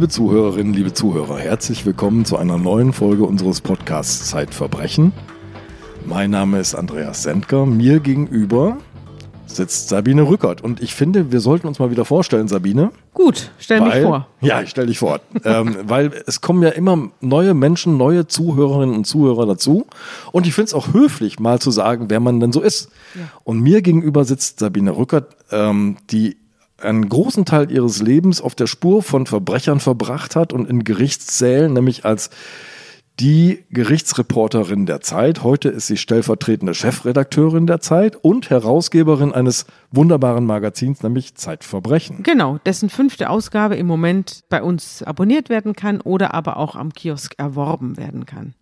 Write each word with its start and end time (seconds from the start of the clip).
Liebe 0.00 0.08
Zuhörerinnen, 0.08 0.72
liebe 0.72 0.94
Zuhörer, 0.94 1.38
herzlich 1.38 1.84
willkommen 1.84 2.24
zu 2.24 2.38
einer 2.38 2.56
neuen 2.56 2.94
Folge 2.94 3.24
unseres 3.24 3.60
Podcasts 3.60 4.30
Zeitverbrechen. 4.30 5.12
Mein 6.06 6.30
Name 6.30 6.58
ist 6.58 6.74
Andreas 6.74 7.22
Sendker. 7.22 7.66
Mir 7.66 8.00
gegenüber 8.00 8.78
sitzt 9.44 9.90
Sabine 9.90 10.22
Rückert. 10.22 10.62
Und 10.62 10.80
ich 10.80 10.94
finde, 10.94 11.32
wir 11.32 11.40
sollten 11.40 11.66
uns 11.66 11.80
mal 11.80 11.90
wieder 11.90 12.06
vorstellen, 12.06 12.48
Sabine. 12.48 12.92
Gut, 13.12 13.50
stell 13.58 13.82
weil, 13.82 14.00
mich 14.00 14.08
vor. 14.08 14.26
Ja, 14.40 14.62
ich 14.62 14.70
stelle 14.70 14.86
dich 14.86 14.98
vor. 14.98 15.20
ähm, 15.44 15.76
weil 15.82 16.12
es 16.26 16.40
kommen 16.40 16.62
ja 16.62 16.70
immer 16.70 17.10
neue 17.20 17.52
Menschen, 17.52 17.98
neue 17.98 18.26
Zuhörerinnen 18.26 18.96
und 18.96 19.04
Zuhörer 19.06 19.44
dazu. 19.44 19.86
Und 20.32 20.46
ich 20.46 20.54
finde 20.54 20.68
es 20.68 20.74
auch 20.74 20.94
höflich, 20.94 21.40
mal 21.40 21.58
zu 21.58 21.70
sagen, 21.70 22.06
wer 22.08 22.20
man 22.20 22.40
denn 22.40 22.52
so 22.52 22.62
ist. 22.62 22.88
Ja. 23.14 23.28
Und 23.44 23.60
mir 23.60 23.82
gegenüber 23.82 24.24
sitzt 24.24 24.60
Sabine 24.60 24.96
Rückert, 24.96 25.36
ähm, 25.50 25.98
die 26.10 26.38
einen 26.82 27.08
großen 27.08 27.44
Teil 27.44 27.70
ihres 27.70 28.00
Lebens 28.00 28.40
auf 28.40 28.54
der 28.54 28.66
Spur 28.66 29.02
von 29.02 29.26
Verbrechern 29.26 29.80
verbracht 29.80 30.36
hat 30.36 30.52
und 30.52 30.68
in 30.68 30.84
Gerichtssälen, 30.84 31.72
nämlich 31.72 32.04
als 32.04 32.30
die 33.20 33.64
Gerichtsreporterin 33.70 34.86
der 34.86 35.02
Zeit. 35.02 35.44
Heute 35.44 35.68
ist 35.68 35.88
sie 35.88 35.98
stellvertretende 35.98 36.72
Chefredakteurin 36.72 37.66
der 37.66 37.80
Zeit 37.80 38.16
und 38.16 38.48
Herausgeberin 38.48 39.32
eines 39.32 39.66
wunderbaren 39.90 40.46
Magazins, 40.46 41.02
nämlich 41.02 41.34
Zeitverbrechen. 41.34 42.22
Genau, 42.22 42.58
dessen 42.64 42.88
fünfte 42.88 43.28
Ausgabe 43.28 43.76
im 43.76 43.86
Moment 43.86 44.44
bei 44.48 44.62
uns 44.62 45.02
abonniert 45.02 45.50
werden 45.50 45.74
kann 45.74 46.00
oder 46.00 46.32
aber 46.32 46.56
auch 46.56 46.76
am 46.76 46.94
Kiosk 46.94 47.34
erworben 47.36 47.98
werden 47.98 48.24
kann. 48.24 48.54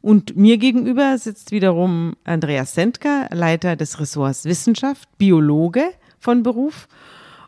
Und 0.00 0.34
mir 0.34 0.56
gegenüber 0.56 1.18
sitzt 1.18 1.50
wiederum 1.50 2.14
Andreas 2.24 2.74
Sendker, 2.74 3.26
Leiter 3.32 3.76
des 3.76 4.00
Ressorts 4.00 4.46
Wissenschaft, 4.46 5.08
Biologe 5.18 5.82
von 6.18 6.42
Beruf 6.42 6.88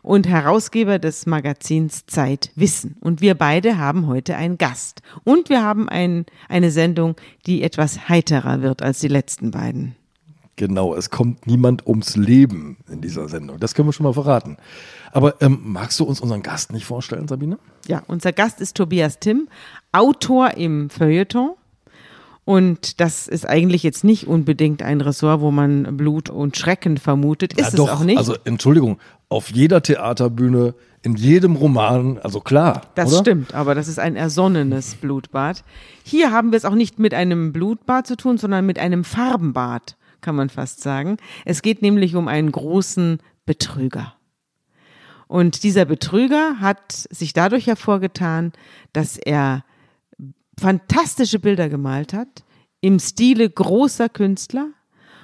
und 0.01 0.27
Herausgeber 0.27 0.99
des 0.99 1.25
Magazins 1.25 2.05
Zeit 2.05 2.51
Wissen. 2.55 2.97
Und 2.99 3.21
wir 3.21 3.35
beide 3.35 3.77
haben 3.77 4.07
heute 4.07 4.35
einen 4.35 4.57
Gast. 4.57 5.01
Und 5.23 5.49
wir 5.49 5.63
haben 5.63 5.89
ein, 5.89 6.25
eine 6.47 6.71
Sendung, 6.71 7.15
die 7.45 7.63
etwas 7.63 8.09
heiterer 8.09 8.61
wird 8.61 8.81
als 8.81 8.99
die 8.99 9.07
letzten 9.07 9.51
beiden. 9.51 9.95
Genau, 10.55 10.93
es 10.93 11.09
kommt 11.09 11.47
niemand 11.47 11.87
ums 11.87 12.17
Leben 12.17 12.77
in 12.89 12.99
dieser 12.99 13.29
Sendung. 13.29 13.61
Das 13.61 13.75
können 13.75 13.87
wir 13.87 13.93
schon 13.93 14.03
mal 14.03 14.13
verraten. 14.13 14.57
Aber 15.13 15.41
ähm, 15.41 15.59
magst 15.63 15.97
du 16.01 16.03
uns 16.03 16.19
unseren 16.19 16.43
Gast 16.43 16.73
nicht 16.73 16.85
vorstellen, 16.85 17.29
Sabine? 17.29 17.57
Ja, 17.87 18.03
unser 18.07 18.33
Gast 18.33 18.59
ist 18.59 18.75
Tobias 18.75 19.19
Timm, 19.19 19.47
Autor 19.93 20.55
im 20.57 20.89
Feuilleton 20.89 21.51
und 22.49 22.99
das 22.99 23.27
ist 23.27 23.47
eigentlich 23.47 23.83
jetzt 23.83 24.03
nicht 24.03 24.25
unbedingt 24.25 24.81
ein 24.81 25.01
Ressort, 25.01 25.39
wo 25.39 25.51
man 25.51 25.95
Blut 25.95 26.31
und 26.31 26.57
Schrecken 26.57 26.97
vermutet. 26.97 27.53
Ist 27.53 27.73
ja, 27.73 27.77
doch, 27.77 27.87
es 27.89 27.93
auch 27.93 28.03
nicht. 28.03 28.17
Also 28.17 28.33
Entschuldigung, 28.43 28.97
auf 29.29 29.51
jeder 29.51 29.83
Theaterbühne, 29.83 30.73
in 31.03 31.13
jedem 31.13 31.57
Roman, 31.57 32.17
also 32.17 32.39
klar. 32.39 32.87
Das 32.95 33.13
oder? 33.13 33.19
stimmt, 33.19 33.53
aber 33.53 33.75
das 33.75 33.87
ist 33.87 33.99
ein 33.99 34.15
ersonnenes 34.15 34.95
Blutbad. 34.95 35.63
Hier 36.03 36.31
haben 36.31 36.51
wir 36.51 36.57
es 36.57 36.65
auch 36.65 36.73
nicht 36.73 36.97
mit 36.97 37.13
einem 37.13 37.53
Blutbad 37.53 38.07
zu 38.07 38.17
tun, 38.17 38.39
sondern 38.39 38.65
mit 38.65 38.79
einem 38.79 39.03
Farbenbad, 39.03 39.95
kann 40.21 40.33
man 40.33 40.49
fast 40.49 40.81
sagen. 40.81 41.17
Es 41.45 41.61
geht 41.61 41.83
nämlich 41.83 42.15
um 42.15 42.27
einen 42.27 42.51
großen 42.51 43.19
Betrüger. 43.45 44.15
Und 45.27 45.61
dieser 45.61 45.85
Betrüger 45.85 46.55
hat 46.59 46.91
sich 47.11 47.33
dadurch 47.33 47.67
hervorgetan, 47.67 48.53
dass 48.91 49.17
er 49.17 49.63
fantastische 50.59 51.39
Bilder 51.39 51.69
gemalt 51.69 52.13
hat, 52.13 52.43
im 52.81 52.99
Stile 52.99 53.49
großer 53.49 54.09
Künstler. 54.09 54.69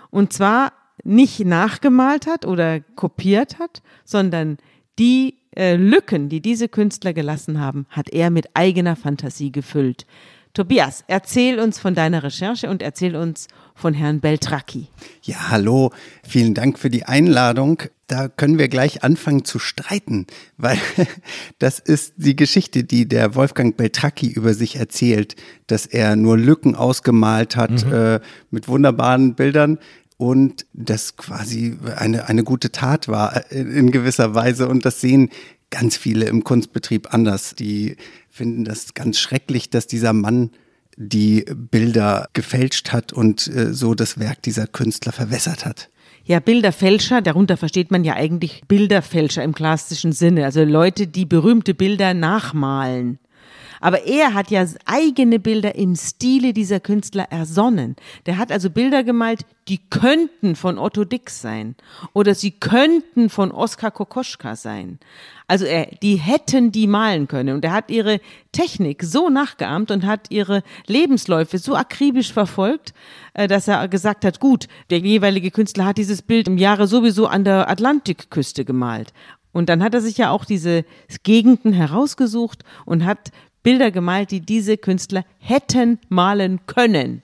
Und 0.10 0.34
zwar 0.34 0.74
nicht 1.04 1.46
nachgemalt 1.46 2.28
hat 2.28 2.46
oder 2.46 2.80
kopiert 2.80 3.60
hat, 3.60 3.82
sondern 4.04 4.58
die 4.98 5.36
äh, 5.56 5.76
Lücken, 5.76 6.30
die 6.30 6.42
diese 6.42 6.68
Künstler 6.68 7.14
gelassen 7.14 7.60
haben, 7.60 7.86
hat 7.90 8.10
er 8.10 8.30
mit 8.30 8.48
eigener 8.56 8.96
Fantasie 8.96 9.52
gefüllt. 9.52 10.06
Tobias, 10.56 11.04
erzähl 11.08 11.60
uns 11.60 11.80
von 11.80 11.96
deiner 11.96 12.24
Recherche 12.24 12.70
und 12.70 12.82
erzähl 12.82 13.18
uns 13.18 13.50
von 13.76 13.94
Herrn 13.94 14.22
Beltracchi. 14.22 14.88
Ja, 15.22 15.50
hallo, 15.50 15.92
vielen 16.26 16.54
Dank 16.54 16.80
für 16.80 16.90
die 16.90 17.04
Einladung. 17.04 17.84
Da 18.08 18.30
können 18.30 18.58
wir 18.58 18.70
gleich 18.70 19.04
anfangen 19.04 19.44
zu 19.44 19.60
streiten, 19.60 20.28
weil 20.58 20.78
das 21.60 21.80
ist 21.80 22.14
die 22.16 22.38
Geschichte, 22.38 22.86
die 22.86 23.06
der 23.06 23.36
Wolfgang 23.36 23.76
Beltracchi 23.76 24.28
über 24.28 24.54
sich 24.54 24.78
erzählt, 24.78 25.36
dass 25.68 25.86
er 25.86 26.16
nur 26.16 26.38
Lücken 26.38 26.76
ausgemalt 26.76 27.58
hat 27.58 27.86
mhm. 27.86 27.94
äh, 27.94 28.20
mit 28.50 28.70
wunderbaren 28.70 29.36
Bildern 29.36 29.78
und 30.16 30.66
das 30.72 31.18
quasi 31.18 31.78
eine, 31.98 32.30
eine 32.30 32.46
gute 32.46 32.72
Tat 32.72 33.10
war 33.10 33.52
äh, 33.52 33.60
in 33.60 33.92
gewisser 33.92 34.36
Weise 34.36 34.70
und 34.70 34.86
das 34.86 35.02
sehen 35.02 35.32
ganz 35.70 35.98
viele 35.98 36.28
im 36.28 36.46
Kunstbetrieb 36.46 37.14
anders. 37.14 37.56
Die 37.56 37.98
finden 38.36 38.66
das 38.66 38.94
ganz 38.94 39.18
schrecklich, 39.18 39.70
dass 39.70 39.88
dieser 39.88 40.12
Mann 40.12 40.52
die 40.98 41.46
Bilder 41.56 42.28
gefälscht 42.34 42.92
hat 42.92 43.14
und 43.14 43.48
äh, 43.48 43.74
so 43.74 43.96
das 43.96 44.20
Werk 44.20 44.42
dieser 44.42 44.68
Künstler 44.68 45.14
verwässert 45.14 45.66
hat. 45.66 45.90
Ja, 46.26 46.40
Bilderfälscher, 46.40 47.22
darunter 47.22 47.56
versteht 47.56 47.92
man 47.92 48.04
ja 48.04 48.16
eigentlich 48.16 48.64
Bilderfälscher 48.68 49.44
im 49.44 49.54
klassischen 49.54 50.12
Sinne, 50.12 50.44
also 50.44 50.64
Leute, 50.64 51.08
die 51.08 51.26
berühmte 51.26 51.74
Bilder 51.74 52.14
nachmalen. 52.14 53.20
Aber 53.82 54.06
er 54.06 54.34
hat 54.34 54.52
ja 54.52 54.66
eigene 54.86 55.40
Bilder 55.40 55.76
im 55.76 55.96
Stile 55.96 56.54
dieser 56.54 56.80
Künstler 56.80 57.28
ersonnen. 57.30 57.96
Der 58.26 58.38
hat 58.38 58.52
also 58.52 58.70
Bilder 58.70 59.04
gemalt, 59.04 59.46
die 59.68 59.80
könnten 59.90 60.56
von 60.56 60.78
Otto 60.78 61.06
Dix 61.06 61.42
sein 61.42 61.76
oder 62.14 62.36
sie 62.36 62.52
könnten 62.52 63.30
von 63.30 63.52
Oskar 63.52 63.92
Kokoschka 63.92 64.56
sein. 64.56 65.00
Also 65.48 65.66
er, 65.66 65.88
die 66.02 66.16
hätten 66.16 66.72
die 66.72 66.88
malen 66.88 67.28
können. 67.28 67.56
Und 67.56 67.66
er 67.66 67.74
hat 67.74 67.92
ihre 67.92 68.20
Technik 68.52 69.04
so 69.04 69.30
nachgeahmt 69.30 69.92
und 69.92 70.06
hat 70.06 70.28
ihre 70.30 70.64
Lebensläufe 70.88 71.58
so 71.58 71.76
akribisch 71.76 72.34
verfolgt, 72.34 72.94
äh, 73.34 73.48
dass 73.48 73.68
er 73.68 73.88
gesagt 73.88 74.26
hat, 74.26 74.40
gut, 74.40 74.68
der 74.90 75.00
jeweilige 75.00 75.52
Künstler 75.52 75.86
hat 75.86 75.98
dieses 75.98 76.22
Bild 76.22 76.48
im 76.48 76.58
Jahre 76.58 76.88
sowieso 76.88 77.28
an 77.28 77.44
der 77.44 77.70
Atlantikküste 77.70 78.66
gemalt. 78.66 79.14
Und 79.52 79.70
dann 79.70 79.84
hat 79.84 79.94
er 79.94 80.02
sich 80.02 80.18
ja 80.18 80.32
auch 80.32 80.46
diese 80.46 80.84
Gegenden 81.24 81.72
herausgesucht 81.72 82.64
und 82.86 83.06
hat 83.06 83.32
Bilder 83.66 83.90
gemalt, 83.90 84.30
die 84.30 84.42
diese 84.42 84.78
Künstler 84.78 85.26
hätten 85.40 85.98
malen 86.08 86.60
können, 86.68 87.24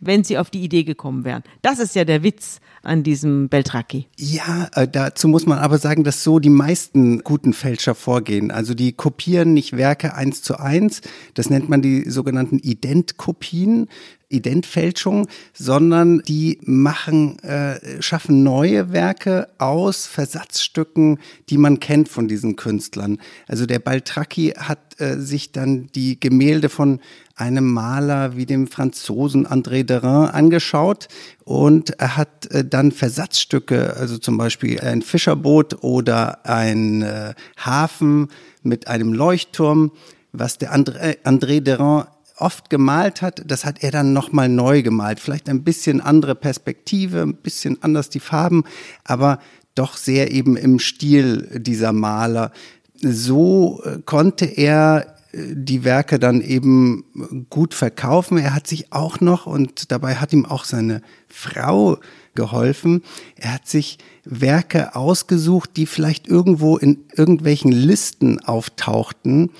wenn 0.00 0.24
sie 0.24 0.36
auf 0.36 0.50
die 0.50 0.64
Idee 0.64 0.82
gekommen 0.82 1.24
wären. 1.24 1.44
Das 1.62 1.78
ist 1.78 1.94
ja 1.94 2.04
der 2.04 2.24
Witz 2.24 2.58
an 2.82 3.04
diesem 3.04 3.48
Beltracchi. 3.48 4.08
Ja, 4.16 4.68
äh, 4.74 4.88
dazu 4.88 5.28
muss 5.28 5.46
man 5.46 5.58
aber 5.58 5.78
sagen, 5.78 6.02
dass 6.02 6.24
so 6.24 6.40
die 6.40 6.50
meisten 6.50 7.20
guten 7.20 7.52
Fälscher 7.52 7.94
vorgehen. 7.94 8.50
Also 8.50 8.74
die 8.74 8.94
kopieren 8.94 9.54
nicht 9.54 9.76
Werke 9.76 10.14
eins 10.14 10.42
zu 10.42 10.58
eins. 10.58 11.02
Das 11.34 11.50
nennt 11.50 11.68
man 11.68 11.82
die 11.82 12.10
sogenannten 12.10 12.58
Identkopien. 12.58 13.88
Identfälschung, 14.28 15.28
sondern 15.52 16.20
die 16.22 16.58
machen, 16.62 17.38
äh, 17.40 18.02
schaffen 18.02 18.42
neue 18.42 18.92
Werke 18.92 19.48
aus 19.58 20.06
Versatzstücken, 20.06 21.18
die 21.48 21.58
man 21.58 21.78
kennt 21.78 22.08
von 22.08 22.26
diesen 22.26 22.56
Künstlern. 22.56 23.18
Also 23.46 23.66
der 23.66 23.78
Baltracchi 23.78 24.54
hat 24.56 25.00
äh, 25.00 25.18
sich 25.18 25.52
dann 25.52 25.88
die 25.94 26.18
Gemälde 26.18 26.68
von 26.68 27.00
einem 27.36 27.72
Maler 27.72 28.36
wie 28.36 28.46
dem 28.46 28.66
Franzosen 28.66 29.46
André 29.46 29.84
Derain 29.84 30.30
angeschaut 30.30 31.06
und 31.44 31.90
er 32.00 32.16
hat 32.16 32.50
äh, 32.50 32.64
dann 32.64 32.90
Versatzstücke, 32.90 33.94
also 33.96 34.18
zum 34.18 34.38
Beispiel 34.38 34.80
ein 34.80 35.02
Fischerboot 35.02 35.84
oder 35.84 36.44
ein 36.46 37.02
äh, 37.02 37.34
Hafen 37.58 38.28
mit 38.62 38.88
einem 38.88 39.12
Leuchtturm, 39.12 39.92
was 40.32 40.58
der 40.58 40.74
André, 40.74 41.22
André 41.22 41.60
Derain 41.60 42.06
oft 42.36 42.70
gemalt 42.70 43.22
hat, 43.22 43.42
das 43.46 43.64
hat 43.64 43.82
er 43.82 43.90
dann 43.90 44.12
nochmal 44.12 44.48
neu 44.48 44.82
gemalt. 44.82 45.20
Vielleicht 45.20 45.48
ein 45.48 45.64
bisschen 45.64 46.00
andere 46.00 46.34
Perspektive, 46.34 47.22
ein 47.22 47.36
bisschen 47.36 47.82
anders 47.82 48.10
die 48.10 48.20
Farben, 48.20 48.64
aber 49.04 49.38
doch 49.74 49.96
sehr 49.96 50.32
eben 50.32 50.56
im 50.56 50.78
Stil 50.78 51.60
dieser 51.60 51.92
Maler. 51.92 52.52
So 53.00 53.82
äh, 53.84 53.98
konnte 54.04 54.46
er 54.46 55.16
äh, 55.32 55.38
die 55.54 55.84
Werke 55.84 56.18
dann 56.18 56.40
eben 56.40 57.46
gut 57.50 57.74
verkaufen. 57.74 58.38
Er 58.38 58.54
hat 58.54 58.66
sich 58.66 58.92
auch 58.92 59.20
noch, 59.20 59.46
und 59.46 59.92
dabei 59.92 60.16
hat 60.16 60.32
ihm 60.32 60.46
auch 60.46 60.64
seine 60.64 61.02
Frau 61.28 61.98
geholfen, 62.34 63.02
er 63.36 63.54
hat 63.54 63.68
sich 63.68 63.98
Werke 64.24 64.94
ausgesucht, 64.94 65.70
die 65.76 65.86
vielleicht 65.86 66.26
irgendwo 66.28 66.76
in 66.76 67.04
irgendwelchen 67.14 67.72
Listen 67.72 68.40
auftauchten, 68.40 69.50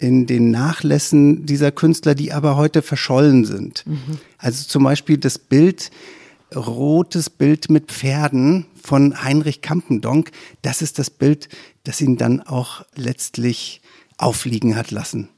in 0.00 0.26
den 0.26 0.50
Nachlässen 0.50 1.44
dieser 1.46 1.70
Künstler, 1.70 2.14
die 2.14 2.32
aber 2.32 2.56
heute 2.56 2.80
verschollen 2.80 3.44
sind. 3.44 3.86
Mhm. 3.86 4.18
Also 4.38 4.66
zum 4.66 4.82
Beispiel 4.82 5.18
das 5.18 5.38
Bild, 5.38 5.90
rotes 6.56 7.28
Bild 7.28 7.70
mit 7.70 7.92
Pferden 7.92 8.66
von 8.82 9.22
Heinrich 9.22 9.60
Kampendonk, 9.60 10.32
das 10.62 10.80
ist 10.80 10.98
das 10.98 11.10
Bild, 11.10 11.48
das 11.84 12.00
ihn 12.00 12.16
dann 12.16 12.40
auch 12.40 12.82
letztlich 12.96 13.82
aufliegen 14.16 14.74
hat 14.74 14.90
lassen. 14.90 15.28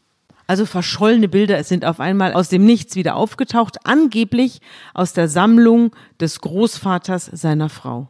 Also 0.47 0.65
verschollene 0.65 1.29
Bilder 1.29 1.63
sind 1.65 1.85
auf 1.85 1.99
einmal 1.99 2.33
aus 2.33 2.49
dem 2.49 2.65
Nichts 2.65 2.95
wieder 2.95 3.17
aufgetaucht, 3.17 3.79
angeblich 3.85 4.61
aus 4.95 5.13
der 5.13 5.29
Sammlung 5.29 5.95
des 6.21 6.41
Großvaters 6.41 7.31
seiner 7.33 7.69
Frau. 7.69 8.09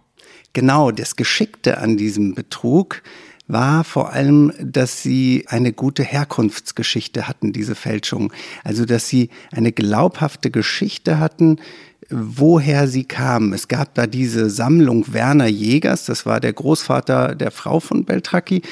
Genau, 0.52 0.90
das 0.90 1.16
Geschickte 1.16 1.78
an 1.78 1.96
diesem 1.96 2.34
Betrug 2.34 3.02
war 3.52 3.84
vor 3.84 4.12
allem, 4.12 4.52
dass 4.60 5.02
sie 5.02 5.44
eine 5.48 5.72
gute 5.72 6.02
Herkunftsgeschichte 6.02 7.28
hatten, 7.28 7.52
diese 7.52 7.74
Fälschung. 7.74 8.32
Also, 8.64 8.84
dass 8.84 9.08
sie 9.08 9.28
eine 9.52 9.72
glaubhafte 9.72 10.50
Geschichte 10.50 11.18
hatten, 11.20 11.58
woher 12.10 12.88
sie 12.88 13.04
kamen. 13.04 13.52
Es 13.52 13.68
gab 13.68 13.94
da 13.94 14.06
diese 14.06 14.50
Sammlung 14.50 15.12
Werner 15.12 15.46
Jägers, 15.46 16.04
das 16.04 16.26
war 16.26 16.40
der 16.40 16.52
Großvater 16.52 17.34
der 17.34 17.50
Frau 17.50 17.80
von 17.80 18.04
Beltracchi. 18.04 18.62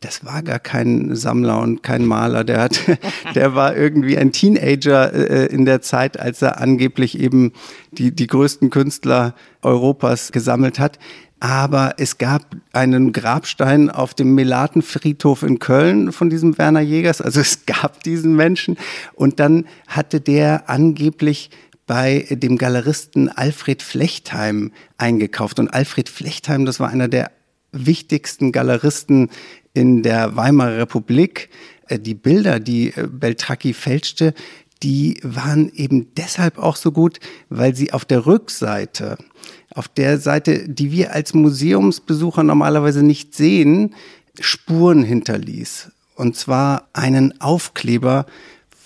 Das 0.00 0.24
war 0.26 0.42
gar 0.42 0.58
kein 0.58 1.16
Sammler 1.16 1.58
und 1.58 1.82
kein 1.82 2.04
Maler. 2.04 2.44
Der 2.44 2.60
hat, 2.60 2.78
der 3.34 3.54
war 3.54 3.74
irgendwie 3.74 4.18
ein 4.18 4.30
Teenager 4.30 5.12
äh, 5.12 5.46
in 5.46 5.64
der 5.64 5.80
Zeit, 5.80 6.20
als 6.20 6.42
er 6.42 6.60
angeblich 6.60 7.18
eben 7.18 7.52
die, 7.92 8.14
die 8.14 8.26
größten 8.26 8.68
Künstler 8.68 9.34
Europas 9.62 10.32
gesammelt 10.32 10.78
hat. 10.78 10.98
Aber 11.38 11.94
es 11.98 12.16
gab 12.16 12.56
einen 12.72 13.12
Grabstein 13.12 13.90
auf 13.90 14.14
dem 14.14 14.34
Melatenfriedhof 14.34 15.42
in 15.42 15.58
Köln 15.58 16.12
von 16.12 16.30
diesem 16.30 16.56
Werner 16.56 16.80
Jägers. 16.80 17.20
Also 17.20 17.40
es 17.40 17.66
gab 17.66 18.02
diesen 18.02 18.36
Menschen. 18.36 18.78
Und 19.14 19.38
dann 19.38 19.66
hatte 19.86 20.20
der 20.20 20.70
angeblich 20.70 21.50
bei 21.86 22.26
dem 22.30 22.58
Galeristen 22.58 23.28
Alfred 23.28 23.82
Flechtheim 23.82 24.72
eingekauft. 24.98 25.58
Und 25.58 25.68
Alfred 25.68 26.08
Flechtheim, 26.08 26.64
das 26.64 26.80
war 26.80 26.88
einer 26.88 27.08
der 27.08 27.30
wichtigsten 27.70 28.50
Galeristen 28.50 29.30
in 29.74 30.02
der 30.02 30.36
Weimarer 30.36 30.78
Republik. 30.78 31.50
Äh, 31.88 31.98
die 31.98 32.14
Bilder, 32.14 32.60
die 32.60 32.88
äh, 32.88 33.06
Beltracchi 33.08 33.72
fälschte, 33.72 34.34
die 34.82 35.18
waren 35.22 35.70
eben 35.74 36.14
deshalb 36.14 36.58
auch 36.58 36.76
so 36.76 36.92
gut, 36.92 37.18
weil 37.48 37.74
sie 37.74 37.92
auf 37.92 38.04
der 38.04 38.26
Rückseite, 38.26 39.16
auf 39.76 39.88
der 39.88 40.18
Seite, 40.18 40.68
die 40.68 40.90
wir 40.90 41.12
als 41.12 41.34
Museumsbesucher 41.34 42.42
normalerweise 42.42 43.02
nicht 43.02 43.34
sehen, 43.34 43.94
Spuren 44.40 45.02
hinterließ. 45.02 45.90
Und 46.14 46.36
zwar 46.36 46.88
einen 46.94 47.40
Aufkleber 47.40 48.26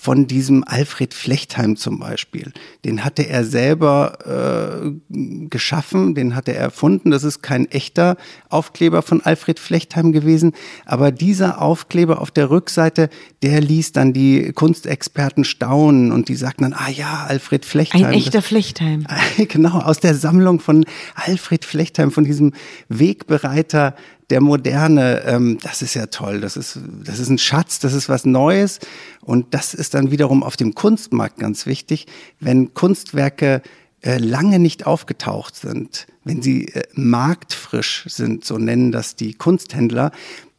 von 0.00 0.26
diesem 0.26 0.64
Alfred 0.66 1.12
Flechtheim 1.12 1.76
zum 1.76 1.98
Beispiel. 1.98 2.54
Den 2.86 3.04
hatte 3.04 3.28
er 3.28 3.44
selber 3.44 4.92
äh, 5.12 5.16
geschaffen, 5.50 6.14
den 6.14 6.34
hatte 6.34 6.54
er 6.54 6.62
erfunden. 6.62 7.10
Das 7.10 7.22
ist 7.22 7.42
kein 7.42 7.70
echter 7.70 8.16
Aufkleber 8.48 9.02
von 9.02 9.20
Alfred 9.20 9.60
Flechtheim 9.60 10.12
gewesen, 10.12 10.52
aber 10.86 11.12
dieser 11.12 11.60
Aufkleber 11.60 12.22
auf 12.22 12.30
der 12.30 12.48
Rückseite, 12.48 13.10
der 13.42 13.60
ließ 13.60 13.92
dann 13.92 14.14
die 14.14 14.52
Kunstexperten 14.54 15.44
staunen 15.44 16.12
und 16.12 16.30
die 16.30 16.36
sagten 16.36 16.62
dann, 16.62 16.72
ah 16.72 16.88
ja, 16.88 17.26
Alfred 17.28 17.66
Flechtheim. 17.66 18.06
Ein 18.06 18.14
echter 18.14 18.38
das, 18.38 18.46
Flechtheim. 18.46 19.06
Genau, 19.48 19.80
aus 19.80 20.00
der 20.00 20.14
Sammlung 20.14 20.60
von 20.60 20.86
Alfred 21.14 21.66
Flechtheim, 21.66 22.10
von 22.10 22.24
diesem 22.24 22.52
Wegbereiter 22.88 23.94
der 24.30 24.40
Moderne, 24.40 25.22
ähm, 25.26 25.58
das 25.62 25.82
ist 25.82 25.94
ja 25.94 26.06
toll, 26.06 26.40
das 26.40 26.56
ist, 26.56 26.78
das 27.04 27.18
ist 27.18 27.28
ein 27.28 27.38
Schatz, 27.38 27.80
das 27.80 27.92
ist 27.92 28.08
was 28.08 28.24
Neues. 28.24 28.78
Und 29.20 29.52
das 29.54 29.74
ist 29.74 29.94
dann 29.94 30.10
wiederum 30.10 30.42
auf 30.42 30.56
dem 30.56 30.74
Kunstmarkt 30.74 31.38
ganz 31.38 31.66
wichtig, 31.66 32.06
wenn 32.38 32.72
Kunstwerke 32.72 33.62
äh, 34.02 34.18
lange 34.18 34.58
nicht 34.58 34.86
aufgetaucht 34.86 35.56
sind, 35.56 36.06
wenn 36.24 36.40
sie 36.40 36.68
äh, 36.68 36.84
marktfrisch 36.94 38.04
sind, 38.08 38.44
so 38.44 38.56
nennen 38.56 38.92
das 38.92 39.16
die 39.16 39.34
Kunsthändler, 39.34 40.12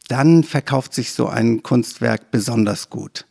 dann 0.08 0.44
verkauft 0.44 0.94
sich 0.94 1.14
so 1.14 1.28
ein 1.28 1.64
Kunstwerk 1.64 2.32
besonders 2.32 2.90
gut. 2.90 3.26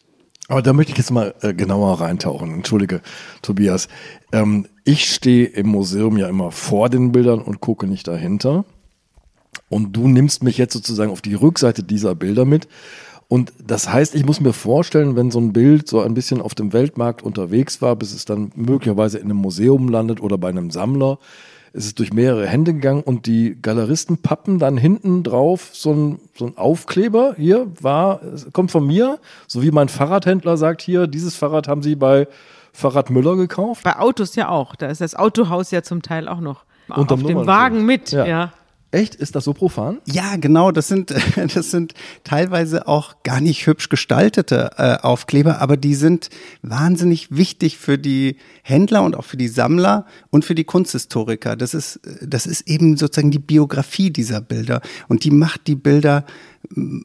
Aber 0.48 0.62
da 0.62 0.72
möchte 0.72 0.90
ich 0.90 0.98
jetzt 0.98 1.12
mal 1.12 1.34
äh, 1.42 1.54
genauer 1.54 2.00
reintauchen. 2.00 2.52
Entschuldige, 2.52 3.02
Tobias. 3.40 3.86
Ähm, 4.32 4.66
ich 4.84 5.12
stehe 5.12 5.46
im 5.46 5.68
Museum 5.68 6.16
ja 6.16 6.28
immer 6.28 6.50
vor 6.50 6.88
den 6.88 7.12
Bildern 7.12 7.40
und 7.40 7.60
gucke 7.60 7.86
nicht 7.86 8.08
dahinter. 8.08 8.64
Und 9.70 9.96
du 9.96 10.08
nimmst 10.08 10.42
mich 10.42 10.58
jetzt 10.58 10.74
sozusagen 10.74 11.10
auf 11.10 11.22
die 11.22 11.34
Rückseite 11.34 11.82
dieser 11.82 12.14
Bilder 12.14 12.44
mit. 12.44 12.68
Und 13.28 13.52
das 13.64 13.90
heißt, 13.90 14.16
ich 14.16 14.26
muss 14.26 14.40
mir 14.40 14.52
vorstellen, 14.52 15.14
wenn 15.14 15.30
so 15.30 15.38
ein 15.38 15.52
Bild 15.52 15.88
so 15.88 16.00
ein 16.00 16.14
bisschen 16.14 16.42
auf 16.42 16.56
dem 16.56 16.72
Weltmarkt 16.72 17.22
unterwegs 17.22 17.80
war, 17.80 17.94
bis 17.94 18.12
es 18.12 18.24
dann 18.24 18.50
möglicherweise 18.56 19.18
in 19.18 19.26
einem 19.26 19.36
Museum 19.36 19.88
landet 19.88 20.20
oder 20.20 20.36
bei 20.36 20.48
einem 20.48 20.72
Sammler, 20.72 21.18
ist 21.72 21.86
es 21.86 21.94
durch 21.94 22.12
mehrere 22.12 22.48
Hände 22.48 22.74
gegangen 22.74 23.02
und 23.04 23.26
die 23.26 23.56
Galeristen 23.62 24.18
pappen 24.18 24.58
dann 24.58 24.76
hinten 24.76 25.22
drauf 25.22 25.70
so 25.72 25.92
ein, 25.92 26.18
so 26.36 26.46
ein 26.46 26.58
Aufkleber. 26.58 27.34
Hier 27.36 27.68
war, 27.80 28.20
kommt 28.52 28.72
von 28.72 28.84
mir, 28.84 29.20
so 29.46 29.62
wie 29.62 29.70
mein 29.70 29.88
Fahrradhändler 29.88 30.56
sagt 30.56 30.82
hier, 30.82 31.06
dieses 31.06 31.36
Fahrrad 31.36 31.68
haben 31.68 31.82
sie 31.82 31.94
bei 31.94 32.26
Fahrrad 32.72 33.10
Müller 33.10 33.36
gekauft. 33.36 33.84
Bei 33.84 33.96
Autos 33.96 34.34
ja 34.34 34.48
auch. 34.48 34.74
Da 34.74 34.88
ist 34.88 35.00
das 35.00 35.14
Autohaus 35.14 35.70
ja 35.70 35.84
zum 35.84 36.02
Teil 36.02 36.26
auch 36.26 36.40
noch. 36.40 36.64
Unterm 36.88 37.20
auf 37.20 37.26
dem 37.26 37.46
Wagen 37.46 37.86
mit, 37.86 38.10
ja. 38.10 38.26
ja. 38.26 38.52
Echt? 38.92 39.14
Ist 39.14 39.36
das 39.36 39.44
so 39.44 39.52
profan? 39.52 39.98
Ja, 40.06 40.34
genau. 40.36 40.72
Das 40.72 40.88
sind, 40.88 41.14
das 41.54 41.70
sind 41.70 41.94
teilweise 42.24 42.88
auch 42.88 43.22
gar 43.22 43.40
nicht 43.40 43.66
hübsch 43.66 43.88
gestaltete 43.88 44.70
äh, 44.78 44.96
Aufkleber, 44.96 45.60
aber 45.60 45.76
die 45.76 45.94
sind 45.94 46.28
wahnsinnig 46.62 47.30
wichtig 47.30 47.78
für 47.78 47.98
die 47.98 48.36
Händler 48.62 49.04
und 49.04 49.14
auch 49.14 49.24
für 49.24 49.36
die 49.36 49.48
Sammler 49.48 50.06
und 50.30 50.44
für 50.44 50.56
die 50.56 50.64
Kunsthistoriker. 50.64 51.54
Das 51.54 51.72
ist, 51.72 52.00
das 52.20 52.46
ist 52.46 52.68
eben 52.68 52.96
sozusagen 52.96 53.30
die 53.30 53.38
Biografie 53.38 54.10
dieser 54.10 54.40
Bilder. 54.40 54.80
Und 55.08 55.24
die 55.24 55.30
macht 55.30 55.68
die 55.68 55.76
Bilder 55.76 56.24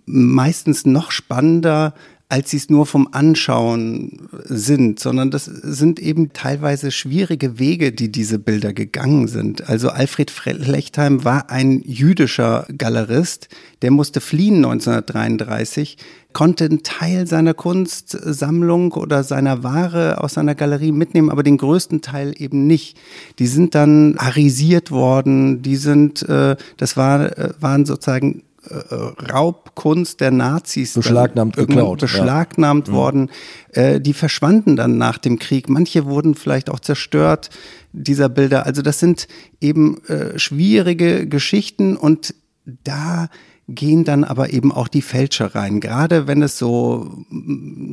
meistens 0.05 0.85
noch 0.85 1.11
spannender, 1.11 1.93
als 2.27 2.49
sie 2.49 2.57
es 2.57 2.69
nur 2.69 2.87
vom 2.87 3.07
Anschauen 3.11 4.29
sind, 4.45 4.99
sondern 4.99 5.29
das 5.29 5.45
sind 5.45 5.99
eben 5.99 6.33
teilweise 6.33 6.89
schwierige 6.89 7.59
Wege, 7.59 7.91
die 7.91 8.11
diese 8.11 8.39
Bilder 8.39 8.73
gegangen 8.73 9.27
sind. 9.27 9.69
Also 9.69 9.89
Alfred 9.89 10.31
Flechtheim 10.31 11.23
war 11.23 11.51
ein 11.51 11.81
jüdischer 11.85 12.65
Galerist, 12.75 13.49
der 13.83 13.91
musste 13.91 14.21
fliehen 14.21 14.65
1933, 14.65 15.97
konnte 16.33 16.65
einen 16.65 16.81
Teil 16.81 17.27
seiner 17.27 17.53
Kunstsammlung 17.53 18.93
oder 18.93 19.23
seiner 19.23 19.63
Ware 19.63 20.23
aus 20.23 20.33
seiner 20.33 20.55
Galerie 20.55 20.91
mitnehmen, 20.91 21.29
aber 21.29 21.43
den 21.43 21.57
größten 21.57 22.01
Teil 22.01 22.33
eben 22.37 22.65
nicht. 22.65 22.97
Die 23.37 23.47
sind 23.47 23.75
dann 23.75 24.17
arisiert 24.17 24.89
worden, 24.89 25.61
die 25.61 25.75
sind, 25.75 26.27
äh, 26.27 26.55
das 26.77 26.97
war, 26.97 27.37
äh, 27.37 27.53
waren 27.59 27.85
sozusagen 27.85 28.41
äh, 28.69 29.31
Raubkunst 29.31 30.19
der 30.21 30.31
Nazis 30.31 30.93
beschlagnahmt 30.93 31.55
geklaut, 31.55 31.99
beschlagnahmt 31.99 32.87
ja. 32.87 32.93
Mhm. 32.93 32.97
worden. 32.97 33.31
Äh, 33.71 33.99
die 34.01 34.13
verschwanden 34.13 34.75
dann 34.75 34.97
nach 34.97 35.17
dem 35.17 35.39
Krieg. 35.39 35.69
Manche 35.69 36.05
wurden 36.05 36.35
vielleicht 36.35 36.69
auch 36.69 36.79
zerstört 36.79 37.49
dieser 37.93 38.29
Bilder. 38.29 38.65
Also 38.65 38.81
das 38.81 38.99
sind 38.99 39.27
eben 39.61 40.03
äh, 40.05 40.37
schwierige 40.37 41.27
Geschichten 41.27 41.95
und 41.95 42.35
da 42.83 43.29
gehen 43.67 44.03
dann 44.03 44.23
aber 44.23 44.53
eben 44.53 44.71
auch 44.71 44.87
die 44.87 45.01
Fälscher 45.01 45.55
rein. 45.55 45.79
Gerade 45.79 46.27
wenn 46.27 46.41
es 46.41 46.57
so, 46.57 47.25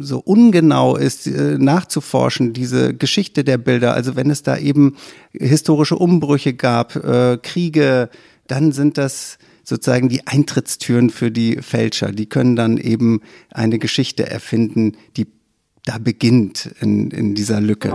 so 0.00 0.18
ungenau 0.18 0.96
ist, 0.96 1.26
äh, 1.26 1.56
nachzuforschen, 1.58 2.52
diese 2.52 2.94
Geschichte 2.94 3.42
der 3.42 3.58
Bilder, 3.58 3.94
also 3.94 4.14
wenn 4.14 4.30
es 4.30 4.42
da 4.42 4.58
eben 4.58 4.96
historische 5.32 5.96
Umbrüche 5.96 6.52
gab, 6.52 6.96
äh, 6.96 7.38
Kriege, 7.42 8.10
dann 8.48 8.72
sind 8.72 8.98
das 8.98 9.38
sozusagen 9.64 10.08
die 10.08 10.26
Eintrittstüren 10.26 11.10
für 11.10 11.30
die 11.30 11.56
Fälscher. 11.62 12.12
Die 12.12 12.28
können 12.28 12.56
dann 12.56 12.78
eben 12.78 13.20
eine 13.50 13.78
Geschichte 13.78 14.28
erfinden, 14.28 14.96
die 15.16 15.26
da 15.84 15.98
beginnt 15.98 16.66
in, 16.80 17.10
in 17.10 17.34
dieser 17.34 17.60
Lücke. 17.60 17.90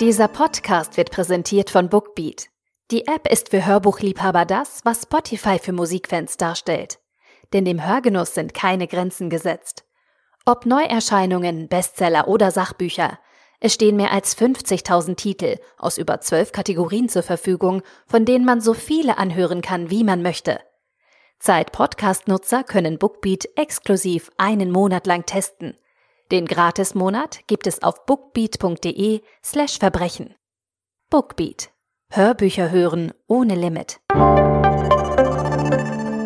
Dieser 0.00 0.28
Podcast 0.28 0.96
wird 0.96 1.10
präsentiert 1.10 1.70
von 1.70 1.88
Bookbeat. 1.88 2.48
Die 2.90 3.06
App 3.06 3.30
ist 3.30 3.50
für 3.50 3.66
Hörbuchliebhaber 3.66 4.46
das, 4.46 4.80
was 4.84 5.02
Spotify 5.02 5.58
für 5.58 5.72
Musikfans 5.72 6.36
darstellt. 6.38 6.98
Denn 7.52 7.64
dem 7.64 7.86
Hörgenuss 7.86 8.34
sind 8.34 8.54
keine 8.54 8.86
Grenzen 8.86 9.28
gesetzt. 9.28 9.84
Ob 10.46 10.66
Neuerscheinungen, 10.66 11.68
Bestseller 11.68 12.28
oder 12.28 12.50
Sachbücher– 12.50 13.18
es 13.60 13.74
stehen 13.74 13.96
mehr 13.96 14.10
als 14.10 14.36
50.000 14.36 15.16
Titel 15.16 15.56
aus 15.76 15.98
über 15.98 16.20
zwölf 16.20 16.50
Kategorien 16.50 17.08
zur 17.08 17.22
Verfügung, 17.22 17.82
von 18.06 18.24
denen 18.24 18.44
man 18.46 18.62
so 18.62 18.72
viele 18.72 19.18
anhören 19.18 19.60
kann, 19.60 19.90
wie 19.90 20.02
man 20.02 20.22
möchte. 20.22 20.60
Zeit-Podcast-Nutzer 21.38 22.64
können 22.64 22.98
Bookbeat 22.98 23.48
exklusiv 23.56 24.30
einen 24.38 24.70
Monat 24.70 25.06
lang 25.06 25.26
testen. 25.26 25.76
Den 26.30 26.46
Gratis-Monat 26.46 27.40
gibt 27.46 27.66
es 27.66 27.82
auf 27.82 28.06
bookbeat.de 28.06 29.20
slash 29.44 29.78
Verbrechen. 29.78 30.34
Bookbeat. 31.10 31.70
Hörbücher 32.10 32.70
hören 32.70 33.12
ohne 33.26 33.54
Limit. 33.54 34.00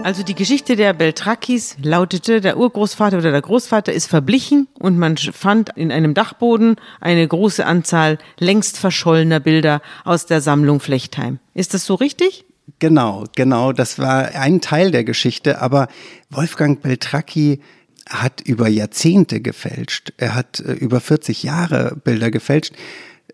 Also 0.05 0.23
die 0.23 0.35
Geschichte 0.35 0.77
der 0.77 0.93
Beltrakis 0.93 1.77
lautete, 1.83 2.43
der 2.43 2.59
Urgroßvater 2.59 3.17
oder 3.17 3.31
der 3.31 3.41
Großvater 3.41 3.91
ist 3.91 4.07
verblichen 4.07 4.69
und 4.79 4.99
man 4.99 5.17
fand 5.17 5.71
in 5.77 5.91
einem 5.91 6.13
Dachboden 6.13 6.77
eine 7.01 7.27
große 7.27 7.65
Anzahl 7.65 8.19
längst 8.39 8.77
verschollener 8.77 9.41
Bilder 9.41 9.81
aus 10.05 10.27
der 10.27 10.43
Sammlung 10.43 10.81
Flechtheim. 10.81 11.39
Ist 11.55 11.73
das 11.73 11.87
so 11.87 11.95
richtig? 11.95 12.45
Genau, 12.81 13.25
genau. 13.35 13.73
Das 13.73 13.99
war 13.99 14.35
ein 14.35 14.61
Teil 14.61 14.91
der 14.91 15.05
Geschichte, 15.05 15.63
aber 15.63 15.89
Wolfgang 16.29 16.83
Beltracchi 16.83 17.63
hat 18.07 18.43
über 18.43 18.69
Jahrzehnte 18.69 19.41
gefälscht. 19.41 20.13
Er 20.19 20.35
hat 20.35 20.61
äh, 20.61 20.73
über 20.73 21.01
40 21.01 21.45
Jahre 21.45 21.97
Bilder 22.05 22.31
gefälscht 22.31 22.75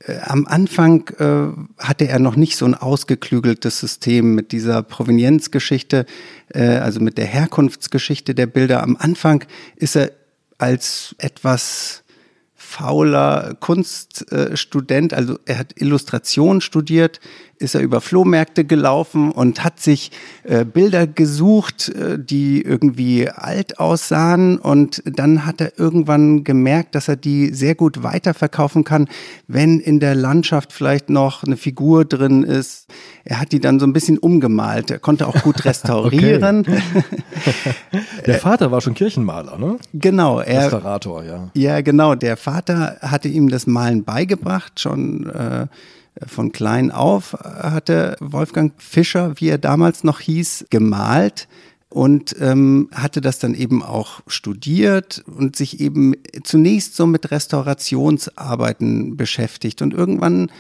am 0.07 0.47
Anfang 0.47 1.09
äh, 1.19 1.83
hatte 1.83 2.09
er 2.09 2.19
noch 2.19 2.37
nicht 2.37 2.57
so 2.57 2.65
ein 2.65 2.75
ausgeklügeltes 2.75 3.81
System 3.81 4.35
mit 4.35 4.53
dieser 4.53 4.83
Provenienzgeschichte, 4.83 6.07
äh, 6.55 6.77
also 6.77 7.01
mit 7.01 7.19
der 7.19 7.27
Herkunftsgeschichte 7.27 8.35
der 8.35 8.47
Bilder. 8.47 8.83
Am 8.83 8.97
Anfang 8.97 9.45
ist 9.77 9.97
er 9.97 10.13
als 10.57 11.15
etwas 11.19 12.03
fauler 12.55 13.57
Kunststudent, 13.61 15.13
also 15.13 15.39
er 15.45 15.59
hat 15.59 15.81
Illustration 15.81 16.61
studiert, 16.61 17.21
ist 17.61 17.75
er 17.75 17.83
über 17.83 18.01
Flohmärkte 18.01 18.65
gelaufen 18.65 19.31
und 19.31 19.63
hat 19.63 19.81
sich 19.81 20.11
äh, 20.45 20.65
Bilder 20.65 21.07
gesucht, 21.07 21.91
äh, 21.91 22.19
die 22.19 22.63
irgendwie 22.63 23.29
alt 23.29 23.79
aussahen. 23.79 24.59
Und 24.59 25.03
dann 25.05 25.45
hat 25.45 25.61
er 25.61 25.79
irgendwann 25.79 26.43
gemerkt, 26.43 26.95
dass 26.95 27.09
er 27.09 27.17
die 27.17 27.53
sehr 27.53 27.75
gut 27.75 28.03
weiterverkaufen 28.03 28.85
kann, 28.85 29.09
wenn 29.47 29.79
in 29.79 30.01
der 30.01 30.15
Landschaft 30.15 30.73
vielleicht 30.73 31.11
noch 31.11 31.45
eine 31.45 31.59
Figur 31.59 32.07
drin 32.07 32.45
ist. 32.45 32.87
Er 33.25 33.41
hat 33.41 33.53
die 33.53 33.61
dann 33.61 33.79
so 33.79 33.87
ein 33.87 33.93
bisschen 33.93 34.17
umgemalt. 34.17 34.91
Er 34.91 34.99
konnte 34.99 35.29
auch 35.29 35.43
gut 35.43 35.65
restaurieren. 35.67 36.67
der 38.27 38.39
Vater 38.39 38.73
war 38.73 38.81
schon 38.81 38.95
Kirchenmaler, 38.95 39.59
ne? 39.59 39.77
Genau. 39.93 40.41
Er, 40.41 40.63
Restaurator, 40.63 41.25
ja. 41.25 41.51
Ja, 41.55 41.83
genau. 41.83 42.15
Der 42.15 42.39
Vater 42.39 42.97
hatte 43.03 43.29
ihm 43.29 43.51
das 43.51 43.67
Malen 43.67 44.05
beigebracht, 44.05 44.81
schon 44.81 45.29
äh, 45.29 45.67
von 46.27 46.53
klein 46.53 46.91
auf 46.91 47.33
hatte 47.33 48.17
Wolfgang 48.21 48.73
Fischer, 48.79 49.35
wie 49.37 49.49
er 49.49 49.59
damals 49.59 50.05
noch 50.05 50.21
hieß, 50.21 50.67
gemalt 50.71 51.49
und 51.91 52.37
ähm, 52.41 52.89
hatte 52.93 53.21
das 53.21 53.41
dann 53.41 53.55
eben 53.55 53.83
auch 53.83 54.21
studiert 54.29 55.25
und 55.27 55.57
sich 55.57 55.81
eben 55.81 56.15
zunächst 56.45 56.95
so 56.95 57.07
mit 57.07 57.31
Restaurationsarbeiten 57.31 59.17
beschäftigt. 59.17 59.83
Und 59.83 59.93
irgendwann 59.93 60.53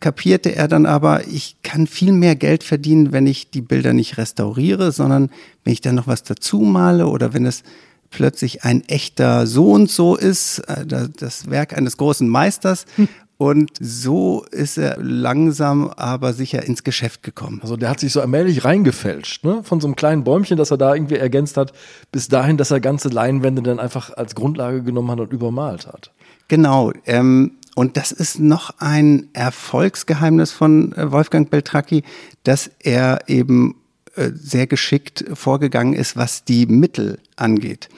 kapierte 0.00 0.54
er 0.54 0.66
dann 0.66 0.84
aber, 0.84 1.28
ich 1.28 1.56
kann 1.62 1.86
viel 1.86 2.12
mehr 2.12 2.34
Geld 2.34 2.64
verdienen, 2.64 3.12
wenn 3.12 3.26
ich 3.26 3.50
die 3.50 3.62
Bilder 3.62 3.92
nicht 3.92 4.18
restauriere, 4.18 4.90
sondern 4.90 5.30
wenn 5.62 5.72
ich 5.72 5.80
dann 5.80 5.94
noch 5.94 6.08
was 6.08 6.24
dazu 6.24 6.58
male 6.58 7.06
oder 7.06 7.32
wenn 7.32 7.46
es 7.46 7.62
plötzlich 8.10 8.64
ein 8.64 8.82
echter 8.88 9.46
so 9.46 9.72
und 9.72 9.90
so 9.90 10.16
ist, 10.16 10.58
äh, 10.60 10.84
das 10.86 11.50
Werk 11.50 11.76
eines 11.76 11.96
großen 11.96 12.28
Meisters. 12.28 12.86
Und 13.36 13.72
so 13.80 14.44
ist 14.50 14.78
er 14.78 14.96
langsam 15.00 15.88
aber 15.88 16.32
sicher 16.32 16.62
ins 16.62 16.84
Geschäft 16.84 17.24
gekommen. 17.24 17.58
Also 17.62 17.76
der 17.76 17.90
hat 17.90 17.98
sich 17.98 18.12
so 18.12 18.20
allmählich 18.20 18.64
reingefälscht, 18.64 19.44
ne? 19.44 19.62
Von 19.64 19.80
so 19.80 19.88
einem 19.88 19.96
kleinen 19.96 20.22
Bäumchen, 20.22 20.56
das 20.56 20.70
er 20.70 20.76
da 20.76 20.94
irgendwie 20.94 21.16
ergänzt 21.16 21.56
hat, 21.56 21.72
bis 22.12 22.28
dahin, 22.28 22.56
dass 22.56 22.70
er 22.70 22.80
ganze 22.80 23.08
Leinwände 23.08 23.62
dann 23.62 23.80
einfach 23.80 24.16
als 24.16 24.36
Grundlage 24.36 24.82
genommen 24.82 25.10
hat 25.10 25.18
und 25.18 25.32
übermalt 25.32 25.86
hat. 25.88 26.12
Genau. 26.46 26.92
Ähm, 27.06 27.52
und 27.74 27.96
das 27.96 28.12
ist 28.12 28.38
noch 28.38 28.78
ein 28.78 29.28
Erfolgsgeheimnis 29.32 30.52
von 30.52 30.92
äh, 30.92 31.10
Wolfgang 31.10 31.50
Beltracchi, 31.50 32.04
dass 32.44 32.70
er 32.78 33.28
eben 33.28 33.74
äh, 34.14 34.30
sehr 34.32 34.68
geschickt 34.68 35.24
vorgegangen 35.34 35.92
ist, 35.94 36.16
was 36.16 36.44
die 36.44 36.66
Mittel 36.66 37.18
angeht. 37.34 37.88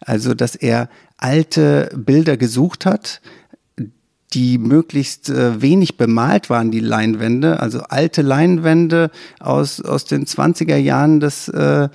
Also, 0.00 0.32
dass 0.32 0.54
er 0.54 0.88
alte 1.18 1.90
Bilder 1.94 2.36
gesucht 2.36 2.86
hat, 2.86 3.20
die 4.32 4.58
möglichst 4.58 5.28
äh, 5.28 5.62
wenig 5.62 5.96
bemalt 5.96 6.50
waren, 6.50 6.70
die 6.70 6.80
Leinwände, 6.80 7.60
also 7.60 7.80
alte 7.80 8.22
Leinwände 8.22 9.10
aus, 9.40 9.80
aus 9.80 10.04
den 10.04 10.26
20er 10.26 10.76
Jahren 10.76 11.20
des, 11.20 11.48
äh, 11.48 11.88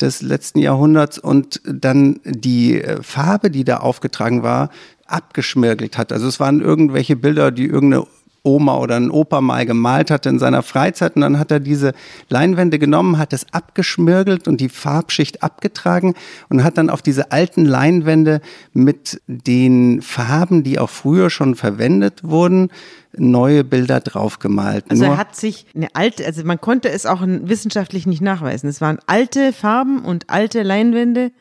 des 0.00 0.22
letzten 0.22 0.58
Jahrhunderts 0.58 1.18
und 1.18 1.60
dann 1.64 2.20
die 2.24 2.80
äh, 2.80 3.02
Farbe, 3.02 3.50
die 3.50 3.64
da 3.64 3.78
aufgetragen 3.78 4.42
war, 4.42 4.70
abgeschmirgelt 5.06 5.96
hat. 5.96 6.12
Also 6.12 6.26
es 6.26 6.40
waren 6.40 6.60
irgendwelche 6.60 7.16
Bilder, 7.16 7.50
die 7.50 7.66
irgendeine 7.66 8.06
Oma 8.46 8.78
oder 8.78 8.96
ein 8.96 9.10
Opa 9.10 9.40
mal 9.40 9.66
gemalt 9.66 10.10
hatte 10.10 10.28
in 10.28 10.38
seiner 10.38 10.62
Freizeit. 10.62 11.16
Und 11.16 11.22
dann 11.22 11.38
hat 11.38 11.50
er 11.50 11.60
diese 11.60 11.92
Leinwände 12.28 12.78
genommen, 12.78 13.18
hat 13.18 13.32
es 13.32 13.46
abgeschmirgelt 13.52 14.48
und 14.48 14.60
die 14.60 14.68
Farbschicht 14.68 15.42
abgetragen 15.42 16.14
und 16.48 16.62
hat 16.62 16.78
dann 16.78 16.88
auf 16.88 17.02
diese 17.02 17.32
alten 17.32 17.64
Leinwände 17.64 18.40
mit 18.72 19.20
den 19.26 20.00
Farben, 20.00 20.62
die 20.62 20.78
auch 20.78 20.90
früher 20.90 21.28
schon 21.28 21.56
verwendet 21.56 22.22
wurden, 22.22 22.70
neue 23.16 23.64
Bilder 23.64 24.00
draufgemalt. 24.00 24.84
Also 24.88 25.04
er 25.04 25.16
hat 25.16 25.34
sich 25.36 25.66
eine 25.74 25.88
alte, 25.94 26.24
also 26.24 26.44
man 26.44 26.60
konnte 26.60 26.88
es 26.88 27.06
auch 27.06 27.22
wissenschaftlich 27.24 28.06
nicht 28.06 28.22
nachweisen. 28.22 28.68
Es 28.68 28.80
waren 28.80 28.98
alte 29.06 29.52
Farben 29.52 30.04
und 30.04 30.30
alte 30.30 30.62
Leinwände. 30.62 31.32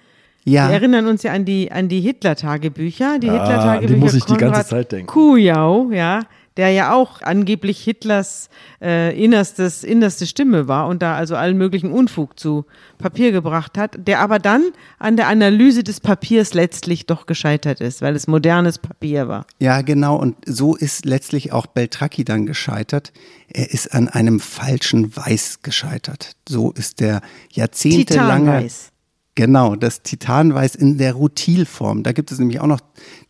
Ja. 0.45 0.69
Wir 0.69 0.75
erinnern 0.75 1.07
uns 1.07 1.24
ja 1.24 1.33
an 1.33 1.43
die, 1.43 1.71
an 1.71 1.89
die 1.89 2.01
Hitler-Tagebücher. 2.01 3.19
Die 3.19 3.29
ah, 3.29 3.33
Hitler-Tagebücher. 3.33 3.93
Die 3.93 4.00
muss 4.00 4.13
ich 4.13 4.25
Konrad 4.25 4.41
die 4.41 4.45
ganze 4.45 4.69
Zeit 4.69 4.91
denken. 4.91 5.07
Kujau, 5.07 5.91
ja 5.91 6.21
der 6.57 6.69
ja 6.71 6.93
auch 6.93 7.21
angeblich 7.21 7.83
Hitlers 7.83 8.50
äh, 8.81 9.17
innerstes, 9.21 9.83
innerste 9.83 10.25
Stimme 10.25 10.67
war 10.67 10.88
und 10.88 11.01
da 11.01 11.15
also 11.15 11.35
allen 11.35 11.57
möglichen 11.57 11.91
Unfug 11.91 12.39
zu 12.39 12.65
Papier 12.97 13.31
gebracht 13.31 13.77
hat, 13.77 13.97
der 13.97 14.19
aber 14.19 14.39
dann 14.39 14.63
an 15.00 15.17
der 15.17 15.27
Analyse 15.27 15.83
des 15.83 16.00
Papiers 16.00 16.53
letztlich 16.53 17.05
doch 17.05 17.25
gescheitert 17.25 17.81
ist, 17.81 18.01
weil 18.01 18.15
es 18.15 18.27
modernes 18.27 18.79
Papier 18.79 19.27
war. 19.27 19.45
Ja, 19.59 19.81
genau. 19.81 20.15
Und 20.15 20.38
so 20.45 20.75
ist 20.75 21.05
letztlich 21.05 21.51
auch 21.51 21.65
Beltracchi 21.65 22.24
dann 22.24 22.45
gescheitert. 22.45 23.12
Er 23.47 23.71
ist 23.71 23.93
an 23.93 24.07
einem 24.07 24.39
falschen 24.39 25.15
Weiß 25.15 25.62
gescheitert. 25.62 26.35
So 26.47 26.71
ist 26.71 27.00
der 27.00 27.21
jahrzehntelange. 27.51 28.45
Titanweiß. 28.45 28.91
Genau, 29.38 29.75
das 29.75 30.01
Titanweiß 30.01 30.75
in 30.75 30.98
der 30.98 31.13
Rutilform. 31.13 32.04
Da 32.04 32.13
gibt 32.13 32.32
es 32.32 32.39
nämlich 32.39 32.62
auch 32.62 32.68
noch 32.68 32.80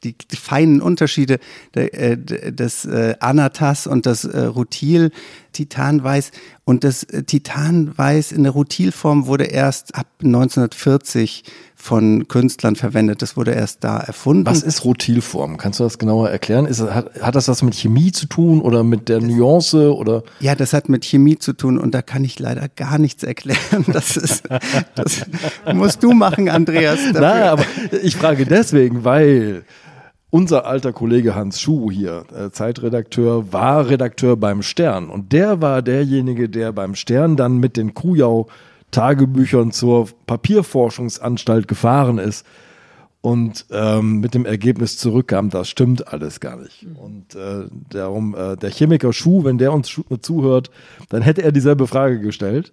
die, 0.03 0.15
die 0.15 0.35
feinen 0.35 0.79
Unterschiede 0.79 1.39
äh, 1.73 2.15
des 2.15 2.85
äh, 2.85 3.15
Anatas 3.19 3.87
und 3.87 4.05
das 4.05 4.23
äh, 4.23 4.41
Rutil 4.41 5.09
Titanweiß. 5.53 6.29
Und 6.63 6.83
das 6.83 7.07
Titanweiß 7.07 8.33
in 8.33 8.43
der 8.43 8.51
Rutilform 8.51 9.25
wurde 9.25 9.45
erst 9.45 9.95
ab 9.95 10.05
1940 10.23 11.43
von 11.85 12.27
Künstlern 12.27 12.75
verwendet. 12.75 13.21
Das 13.21 13.37
wurde 13.37 13.51
erst 13.51 13.83
da 13.83 13.99
erfunden. 13.99 14.47
Was 14.47 14.63
ist 14.63 14.83
Rutilform? 14.85 15.57
Kannst 15.57 15.79
du 15.79 15.83
das 15.83 15.99
genauer 15.99 16.31
erklären? 16.31 16.65
Ist, 16.65 16.81
hat, 16.81 17.21
hat 17.21 17.35
das 17.35 17.47
was 17.47 17.61
mit 17.61 17.75
Chemie 17.75 18.11
zu 18.11 18.25
tun 18.25 18.59
oder 18.59 18.83
mit 18.83 19.07
der 19.07 19.21
Nuance 19.21 19.95
oder? 19.95 20.23
Ja, 20.39 20.55
das 20.55 20.73
hat 20.73 20.89
mit 20.89 21.05
Chemie 21.05 21.37
zu 21.37 21.53
tun 21.53 21.77
und 21.77 21.93
da 21.93 22.01
kann 22.01 22.23
ich 22.23 22.39
leider 22.39 22.67
gar 22.69 22.97
nichts 22.97 23.23
erklären. 23.23 23.85
Das 23.95 24.17
ist, 24.17 24.43
das 24.95 25.25
musst 25.73 26.01
du 26.01 26.11
machen, 26.13 26.49
Andreas. 26.49 26.99
Dafür. 27.13 27.21
Nein, 27.21 27.43
aber 27.43 27.65
ich 28.01 28.15
frage 28.15 28.45
deswegen, 28.45 29.03
weil 29.03 29.63
unser 30.31 30.65
alter 30.65 30.91
Kollege 30.91 31.35
Hans 31.35 31.61
Schuh 31.61 31.91
hier, 31.91 32.25
äh, 32.35 32.49
Zeitredakteur, 32.49 33.53
war 33.53 33.89
Redakteur 33.89 34.37
beim 34.37 34.63
Stern 34.63 35.09
und 35.09 35.31
der 35.33 35.61
war 35.61 35.81
derjenige, 35.81 36.49
der 36.49 36.71
beim 36.71 36.95
Stern 36.95 37.37
dann 37.37 37.59
mit 37.59 37.77
den 37.77 37.93
Kujau 37.93 38.47
Tagebüchern 38.95 39.71
zur 39.71 40.07
Papierforschungsanstalt 40.25 41.67
gefahren 41.67 42.17
ist 42.17 42.45
und 43.19 43.65
ähm, 43.71 44.21
mit 44.21 44.33
dem 44.33 44.45
Ergebnis 44.45 44.97
zurückkam, 44.97 45.49
das 45.49 45.67
stimmt 45.67 46.07
alles 46.07 46.39
gar 46.39 46.55
nicht. 46.55 46.85
Und 46.95 47.35
äh, 47.35 47.65
darum, 47.89 48.35
äh, 48.35 48.55
der 48.55 48.69
Chemiker 48.69 49.11
Schuh, 49.11 49.43
wenn 49.43 49.57
der 49.57 49.73
uns 49.73 49.99
zuhört, 50.21 50.71
dann 51.09 51.21
hätte 51.21 51.41
er 51.41 51.51
dieselbe 51.51 51.87
Frage 51.87 52.19
gestellt. 52.19 52.71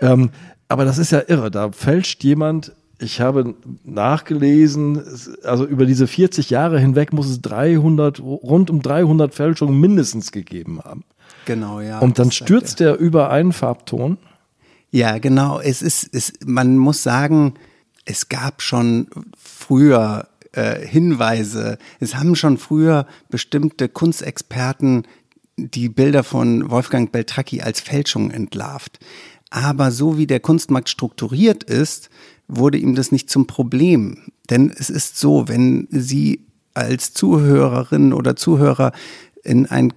Ja. 0.00 0.12
Ähm, 0.12 0.30
aber 0.68 0.84
das 0.84 0.96
ist 0.96 1.12
ja 1.12 1.22
irre, 1.26 1.50
da 1.50 1.72
fälscht 1.72 2.24
jemand 2.24 2.72
ich 3.02 3.20
habe 3.22 3.54
nachgelesen, 3.82 5.02
also 5.42 5.64
über 5.64 5.86
diese 5.86 6.06
40 6.06 6.50
Jahre 6.50 6.78
hinweg 6.78 7.14
muss 7.14 7.30
es 7.30 7.40
300, 7.40 8.20
rund 8.20 8.68
um 8.68 8.82
300 8.82 9.34
Fälschungen 9.34 9.80
mindestens 9.80 10.32
gegeben 10.32 10.80
haben. 10.84 11.04
Genau, 11.46 11.80
ja. 11.80 11.98
Und 12.00 12.18
dann 12.18 12.30
stürzt 12.30 12.80
er 12.82 12.98
über 12.98 13.30
einen 13.30 13.52
Farbton. 13.52 14.18
Ja, 14.90 15.18
genau. 15.18 15.60
Es 15.60 15.82
ist, 15.82 16.08
es, 16.12 16.32
man 16.44 16.76
muss 16.76 17.02
sagen, 17.02 17.54
es 18.04 18.28
gab 18.28 18.62
schon 18.62 19.08
früher 19.36 20.28
äh, 20.52 20.84
Hinweise. 20.84 21.78
Es 22.00 22.16
haben 22.16 22.34
schon 22.34 22.58
früher 22.58 23.06
bestimmte 23.28 23.88
Kunstexperten 23.88 25.06
die 25.56 25.88
Bilder 25.88 26.24
von 26.24 26.70
Wolfgang 26.70 27.12
Beltracchi 27.12 27.60
als 27.60 27.80
Fälschung 27.80 28.30
entlarvt. 28.30 28.98
Aber 29.50 29.90
so 29.90 30.16
wie 30.16 30.26
der 30.26 30.40
Kunstmarkt 30.40 30.88
strukturiert 30.88 31.64
ist, 31.64 32.08
wurde 32.48 32.78
ihm 32.78 32.94
das 32.94 33.12
nicht 33.12 33.30
zum 33.30 33.46
Problem. 33.46 34.18
Denn 34.48 34.70
es 34.70 34.90
ist 34.90 35.18
so, 35.18 35.48
wenn 35.48 35.86
Sie 35.90 36.46
als 36.74 37.12
Zuhörerin 37.12 38.12
oder 38.12 38.36
Zuhörer 38.36 38.92
in 39.42 39.66
ein 39.66 39.92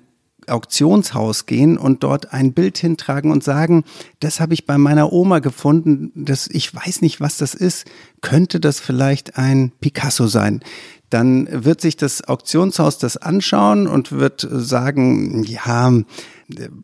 Auktionshaus 0.49 1.45
gehen 1.45 1.77
und 1.77 2.03
dort 2.03 2.33
ein 2.33 2.53
Bild 2.53 2.77
hintragen 2.77 3.31
und 3.31 3.43
sagen, 3.43 3.83
das 4.19 4.39
habe 4.39 4.53
ich 4.53 4.65
bei 4.65 4.77
meiner 4.77 5.11
Oma 5.11 5.39
gefunden, 5.39 6.11
das, 6.15 6.47
ich 6.47 6.73
weiß 6.73 7.01
nicht, 7.01 7.21
was 7.21 7.37
das 7.37 7.53
ist, 7.53 7.85
könnte 8.21 8.59
das 8.59 8.79
vielleicht 8.79 9.37
ein 9.37 9.71
Picasso 9.79 10.27
sein? 10.27 10.61
Dann 11.09 11.47
wird 11.51 11.79
sich 11.79 11.95
das 11.95 12.27
Auktionshaus 12.27 12.97
das 12.97 13.17
anschauen 13.17 13.87
und 13.87 14.11
wird 14.11 14.47
sagen, 14.49 15.43
ja, 15.43 15.91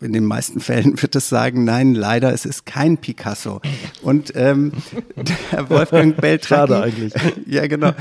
In 0.02 0.14
den 0.14 0.26
meisten 0.26 0.62
Fällen 0.62 1.02
wird 1.02 1.16
es 1.16 1.28
sagen, 1.30 1.66
nein, 1.66 1.94
leider, 1.94 2.34
es 2.34 2.46
ist 2.46 2.66
kein 2.66 2.98
Picasso. 2.98 3.62
Und 4.02 4.32
ähm, 4.36 4.72
der 5.52 5.70
Wolfgang 5.70 6.16
Beltracchi, 6.16 6.48
Schade 6.48 6.82
eigentlich. 6.82 7.14
ja 7.46 7.68
genau, 7.68 7.92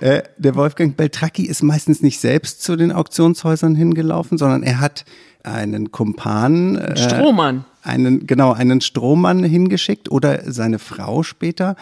äh, 0.00 0.22
der 0.38 0.54
Wolfgang 0.54 0.96
Beltracchi 0.96 1.44
ist 1.44 1.62
meistens 1.62 2.02
nicht 2.02 2.18
selbst 2.18 2.62
zu 2.62 2.76
den 2.76 2.92
Auktionshäusern 2.92 3.74
hingelaufen, 3.74 4.38
sondern 4.38 4.62
er 4.62 4.80
hat 4.80 5.04
einen 5.42 5.90
Kumpan, 5.90 6.76
äh, 6.76 6.96
Strohmann. 6.96 7.64
einen 7.82 8.26
genau 8.26 8.52
einen 8.52 8.80
Strohmann 8.80 9.42
hingeschickt 9.44 10.10
oder 10.10 10.50
seine 10.50 10.78
Frau 10.78 11.22
später 11.22 11.76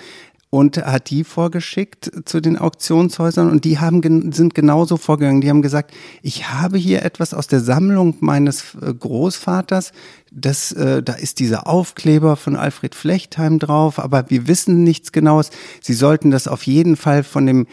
und 0.51 0.79
hat 0.79 1.11
die 1.11 1.23
vorgeschickt 1.23 2.11
zu 2.25 2.41
den 2.41 2.59
Auktionshäusern 2.59 3.49
und 3.49 3.65
die 3.65 3.79
haben 3.79 4.33
sind 4.33 4.55
genauso 4.55 4.97
vorgegangen. 4.97 5.41
Die 5.41 5.49
haben 5.49 5.63
gesagt, 5.63 5.95
ich 6.23 6.51
habe 6.51 6.77
hier 6.77 7.05
etwas 7.05 7.33
aus 7.33 7.47
der 7.47 7.61
Sammlung 7.61 8.17
meines 8.19 8.75
äh, 8.75 8.93
Großvaters. 8.93 9.93
Das, 10.33 10.73
äh, 10.73 11.05
da 11.05 11.13
ist 11.13 11.39
dieser 11.39 11.69
Aufkleber 11.69 12.35
von 12.35 12.57
Alfred 12.57 12.97
Flechtheim 12.97 13.61
drauf, 13.61 14.01
aber 14.01 14.29
wir 14.29 14.49
wissen 14.49 14.83
nichts 14.83 15.13
Genaues. 15.13 15.51
Sie 15.81 15.95
sollten 15.95 16.33
das 16.33 16.49
auf 16.49 16.65
jeden 16.65 16.97
Fall 16.97 17.23
von 17.23 17.47
dem 17.47 17.67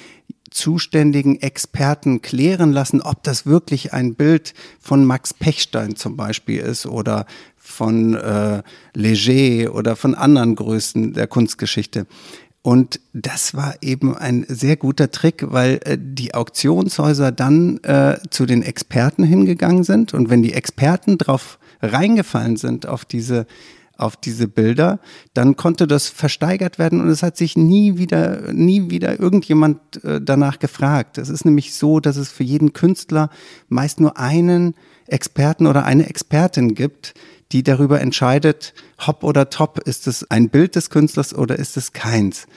zuständigen 0.52 1.42
Experten 1.42 2.22
klären 2.22 2.72
lassen, 2.72 3.02
ob 3.02 3.24
das 3.24 3.46
wirklich 3.46 3.94
ein 3.94 4.16
Bild 4.16 4.54
von 4.80 5.04
Max 5.04 5.34
Pechstein 5.34 5.96
zum 5.96 6.16
Beispiel 6.16 6.60
ist 6.60 6.86
oder 6.86 7.26
von 7.58 8.14
äh, 8.16 8.64
Leger 8.94 9.76
oder 9.76 9.96
von 9.96 10.16
anderen 10.16 10.56
Größen 10.56 11.14
der 11.14 11.28
Kunstgeschichte. 11.28 12.08
Und 12.68 13.00
das 13.14 13.56
war 13.56 13.76
eben 13.80 14.14
ein 14.14 14.46
sehr 14.50 14.76
guter 14.76 15.10
Trick, 15.10 15.46
weil 15.54 15.80
äh, 15.86 15.98
die 15.98 16.34
Auktionshäuser 16.34 17.32
dann 17.32 17.78
äh, 17.84 18.18
zu 18.30 18.46
den 18.46 18.62
Experten 18.62 19.24
hingegangen 19.24 19.86
sind. 19.86 20.14
Und 20.14 20.30
wenn 20.30 20.44
die 20.44 20.52
Experten 20.52 21.18
drauf 21.18 21.60
reingefallen 21.82 22.58
sind 22.58 22.86
auf 22.86 23.06
diese 23.06 23.48
auf 23.96 24.16
diese 24.18 24.48
Bilder, 24.48 25.00
dann 25.34 25.56
konnte 25.56 25.88
das 25.88 26.08
versteigert 26.10 26.78
werden 26.78 27.02
und 27.02 27.08
es 27.08 27.24
hat 27.24 27.36
sich 27.36 27.58
nie 27.58 27.98
wieder, 27.98 28.54
nie 28.54 28.92
wieder 28.92 29.20
irgendjemand 29.20 30.04
äh, 30.04 30.22
danach 30.22 30.60
gefragt. 30.60 31.18
Es 31.18 31.30
ist 31.30 31.46
nämlich 31.46 31.74
so, 31.74 32.00
dass 32.00 32.16
es 32.18 32.30
für 32.30 32.44
jeden 32.44 32.74
Künstler 32.74 33.32
meist 33.70 34.00
nur 34.00 34.20
einen 34.20 34.76
Experten 35.08 35.66
oder 35.66 35.86
eine 35.86 36.08
Expertin 36.08 36.76
gibt, 36.76 37.16
die 37.52 37.64
darüber 37.64 38.02
entscheidet, 38.02 38.74
hopp 39.06 39.24
oder 39.24 39.50
top, 39.50 39.80
ist 39.80 40.08
es 40.08 40.30
ein 40.30 40.50
Bild 40.50 40.76
des 40.76 40.90
Künstlers 40.90 41.34
oder 41.34 41.58
ist 41.58 41.78
es 41.78 41.94
keins. 41.94 42.48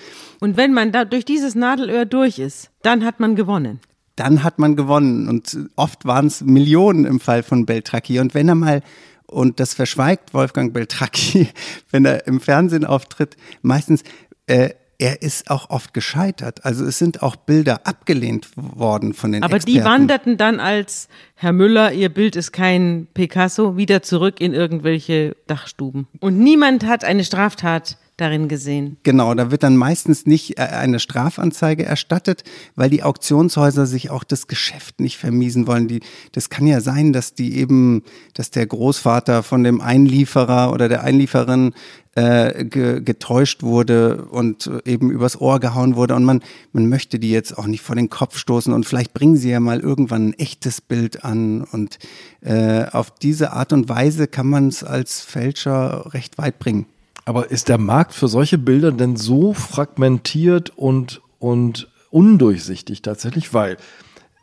Und 0.40 0.56
wenn 0.56 0.72
man 0.72 0.90
da 0.92 1.04
durch 1.04 1.24
dieses 1.24 1.54
Nadelöhr 1.54 2.06
durch 2.06 2.38
ist, 2.38 2.70
dann 2.82 3.04
hat 3.04 3.20
man 3.20 3.36
gewonnen. 3.36 3.80
dann 4.16 4.42
hat 4.42 4.58
man 4.58 4.76
gewonnen. 4.76 5.28
Und 5.28 5.56
oft 5.76 6.04
waren 6.04 6.26
es 6.26 6.42
Millionen 6.42 7.06
im 7.06 7.20
Fall 7.20 7.42
von 7.42 7.64
Beltracchi. 7.64 8.20
Und 8.20 8.34
wenn 8.34 8.48
er 8.48 8.54
mal, 8.54 8.82
und 9.26 9.60
das 9.60 9.72
verschweigt 9.72 10.34
Wolfgang 10.34 10.74
Beltracchi, 10.74 11.48
wenn 11.90 12.04
er 12.04 12.26
im 12.26 12.40
Fernsehen 12.40 12.84
auftritt, 12.84 13.36
meistens, 13.62 14.02
äh, 14.46 14.70
er 15.00 15.22
ist 15.22 15.50
auch 15.50 15.70
oft 15.70 15.94
gescheitert. 15.94 16.64
Also 16.64 16.84
es 16.84 16.98
sind 16.98 17.22
auch 17.22 17.34
Bilder 17.34 17.80
abgelehnt 17.86 18.48
worden 18.54 19.14
von 19.14 19.32
den 19.32 19.42
Aber 19.42 19.56
Experten. 19.56 19.78
die 19.78 19.84
wanderten 19.84 20.36
dann 20.36 20.60
als 20.60 21.08
Herr 21.34 21.52
Müller, 21.52 21.92
Ihr 21.92 22.10
Bild 22.10 22.36
ist 22.36 22.52
kein 22.52 23.08
Picasso, 23.14 23.78
wieder 23.78 24.02
zurück 24.02 24.40
in 24.40 24.52
irgendwelche 24.52 25.36
Dachstuben. 25.46 26.06
Und 26.20 26.38
niemand 26.38 26.84
hat 26.84 27.04
eine 27.04 27.24
Straftat 27.24 27.96
darin 28.20 28.48
gesehen. 28.48 28.96
Genau, 29.02 29.34
da 29.34 29.50
wird 29.50 29.62
dann 29.62 29.76
meistens 29.76 30.26
nicht 30.26 30.58
äh, 30.58 30.62
eine 30.62 31.00
Strafanzeige 31.00 31.84
erstattet, 31.84 32.44
weil 32.76 32.90
die 32.90 33.02
Auktionshäuser 33.02 33.86
sich 33.86 34.10
auch 34.10 34.24
das 34.24 34.46
Geschäft 34.46 35.00
nicht 35.00 35.18
vermiesen 35.18 35.66
wollen. 35.66 35.88
Die, 35.88 36.00
das 36.32 36.50
kann 36.50 36.66
ja 36.66 36.80
sein, 36.80 37.12
dass 37.12 37.34
die 37.34 37.56
eben, 37.56 38.02
dass 38.34 38.50
der 38.50 38.66
Großvater 38.66 39.42
von 39.42 39.64
dem 39.64 39.80
Einlieferer 39.80 40.72
oder 40.72 40.88
der 40.88 41.02
Einlieferin 41.02 41.72
äh, 42.14 42.64
ge, 42.64 43.00
getäuscht 43.00 43.62
wurde 43.62 44.24
und 44.24 44.70
eben 44.84 45.10
übers 45.10 45.40
Ohr 45.40 45.60
gehauen 45.60 45.96
wurde 45.96 46.14
und 46.16 46.24
man, 46.24 46.42
man 46.72 46.88
möchte 46.88 47.18
die 47.18 47.30
jetzt 47.30 47.56
auch 47.56 47.66
nicht 47.66 47.82
vor 47.82 47.94
den 47.94 48.10
Kopf 48.10 48.36
stoßen 48.36 48.72
und 48.72 48.84
vielleicht 48.84 49.14
bringen 49.14 49.36
sie 49.36 49.50
ja 49.50 49.60
mal 49.60 49.80
irgendwann 49.80 50.28
ein 50.28 50.34
echtes 50.34 50.80
Bild 50.80 51.24
an 51.24 51.62
und 51.62 51.98
äh, 52.40 52.84
auf 52.90 53.12
diese 53.12 53.52
Art 53.52 53.72
und 53.72 53.88
Weise 53.88 54.26
kann 54.26 54.48
man 54.48 54.68
es 54.68 54.82
als 54.82 55.20
Fälscher 55.20 56.12
recht 56.12 56.36
weit 56.38 56.58
bringen. 56.58 56.86
Aber 57.30 57.52
ist 57.52 57.68
der 57.68 57.78
Markt 57.78 58.12
für 58.12 58.26
solche 58.26 58.58
Bilder 58.58 58.90
denn 58.90 59.14
so 59.14 59.54
fragmentiert 59.54 60.70
und, 60.70 61.22
und 61.38 61.88
undurchsichtig 62.10 63.02
tatsächlich? 63.02 63.54
Weil 63.54 63.76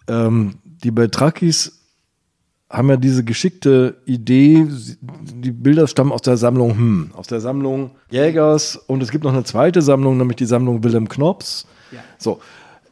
ähm, 0.08 0.60
die 0.63 0.91
Beltrakis 0.91 1.82
haben 2.69 2.88
ja 2.88 2.95
diese 2.95 3.26
geschickte 3.26 3.97
Idee, 4.06 4.65
die 5.02 5.52
Bilder 5.52 5.86
stammen 5.88 6.13
aus 6.13 6.21
der 6.21 6.38
Sammlung, 6.38 6.78
hm, 6.78 7.12
aus 7.13 7.28
der 7.28 7.41
Sammlung 7.41 7.91
Jägers 8.10 8.78
und 8.78 9.04
es 9.04 9.12
gibt 9.12 9.26
noch 9.26 9.34
eine 9.34 9.43
zweite 9.43 9.82
Sammlung, 9.82 10.15
nämlich 10.15 10.38
die 10.38 10.45
Sammlung 10.45 10.82
Wilhelm 10.82 11.10
Knops. 11.10 11.67
So. 12.17 12.39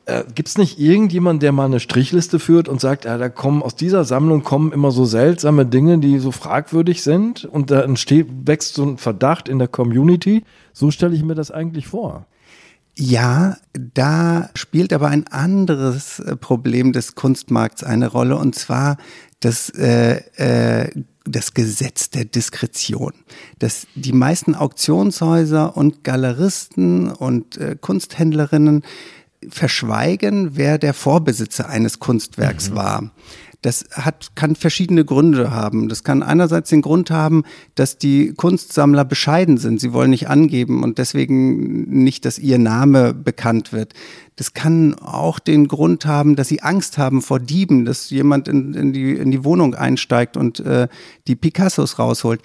Äh, 0.05 0.23
Gibt 0.35 0.49
es 0.49 0.57
nicht 0.57 0.79
irgendjemand, 0.79 1.41
der 1.41 1.51
mal 1.51 1.65
eine 1.65 1.79
Strichliste 1.79 2.39
führt 2.39 2.69
und 2.69 2.79
sagt, 2.79 3.05
ja, 3.05 3.17
da 3.17 3.29
kommen 3.29 3.63
aus 3.63 3.75
dieser 3.75 4.03
Sammlung 4.03 4.43
kommen 4.43 4.71
immer 4.71 4.91
so 4.91 5.05
seltsame 5.05 5.65
Dinge, 5.65 5.97
die 5.97 6.19
so 6.19 6.31
fragwürdig 6.31 7.01
sind 7.01 7.45
und 7.45 7.71
da 7.71 7.81
entsteht, 7.81 8.27
wächst 8.45 8.75
so 8.75 8.83
ein 8.83 8.97
Verdacht 8.97 9.49
in 9.49 9.57
der 9.57 9.67
Community? 9.67 10.43
So 10.73 10.91
stelle 10.91 11.15
ich 11.15 11.23
mir 11.23 11.35
das 11.35 11.49
eigentlich 11.49 11.87
vor. 11.87 12.27
Ja, 12.97 13.57
da 13.73 14.49
spielt 14.53 14.93
aber 14.93 15.09
ein 15.09 15.27
anderes 15.27 16.19
äh, 16.19 16.35
Problem 16.37 16.93
des 16.93 17.15
Kunstmarkts 17.15 17.83
eine 17.83 18.07
Rolle 18.07 18.37
und 18.37 18.55
zwar 18.55 18.97
das, 19.41 19.69
äh, 19.71 20.21
äh, 20.37 20.91
das 21.25 21.53
Gesetz 21.53 22.09
der 22.11 22.25
Diskretion. 22.25 23.11
Dass 23.59 23.87
die 23.95 24.13
meisten 24.13 24.55
Auktionshäuser 24.55 25.75
und 25.75 26.03
Galeristen 26.03 27.11
und 27.11 27.57
äh, 27.57 27.75
Kunsthändlerinnen 27.79 28.83
verschweigen, 29.49 30.51
wer 30.53 30.77
der 30.77 30.93
Vorbesitzer 30.93 31.69
eines 31.69 31.99
Kunstwerks 31.99 32.75
war. 32.75 33.11
Das 33.65 33.83
hat, 33.93 34.35
kann 34.35 34.55
verschiedene 34.55 35.05
Gründe 35.05 35.49
haben. 35.49 35.89
Das 35.89 36.03
kann 36.03 36.21
einerseits 36.21 36.69
den 36.69 36.83
Grund 36.83 37.09
haben, 37.09 37.43
dass 37.73 37.97
die 37.97 38.31
Kunstsammler 38.33 39.03
bescheiden 39.03 39.57
sind. 39.57 39.81
Sie 39.81 39.91
wollen 39.91 40.11
nicht 40.11 40.29
angeben 40.29 40.83
und 40.83 40.99
deswegen 40.99 42.03
nicht, 42.03 42.25
dass 42.25 42.37
ihr 42.37 42.59
Name 42.59 43.15
bekannt 43.15 43.73
wird. 43.73 43.95
Das 44.35 44.53
kann 44.53 44.93
auch 44.93 45.39
den 45.39 45.67
Grund 45.67 46.05
haben, 46.05 46.35
dass 46.35 46.49
sie 46.49 46.61
Angst 46.61 46.99
haben 46.99 47.23
vor 47.23 47.39
Dieben, 47.39 47.85
dass 47.85 48.11
jemand 48.11 48.47
in, 48.47 48.75
in, 48.75 48.93
die, 48.93 49.13
in 49.13 49.31
die 49.31 49.43
Wohnung 49.43 49.73
einsteigt 49.73 50.37
und 50.37 50.59
äh, 50.59 50.87
die 51.27 51.35
Picassos 51.35 51.97
rausholt. 51.97 52.41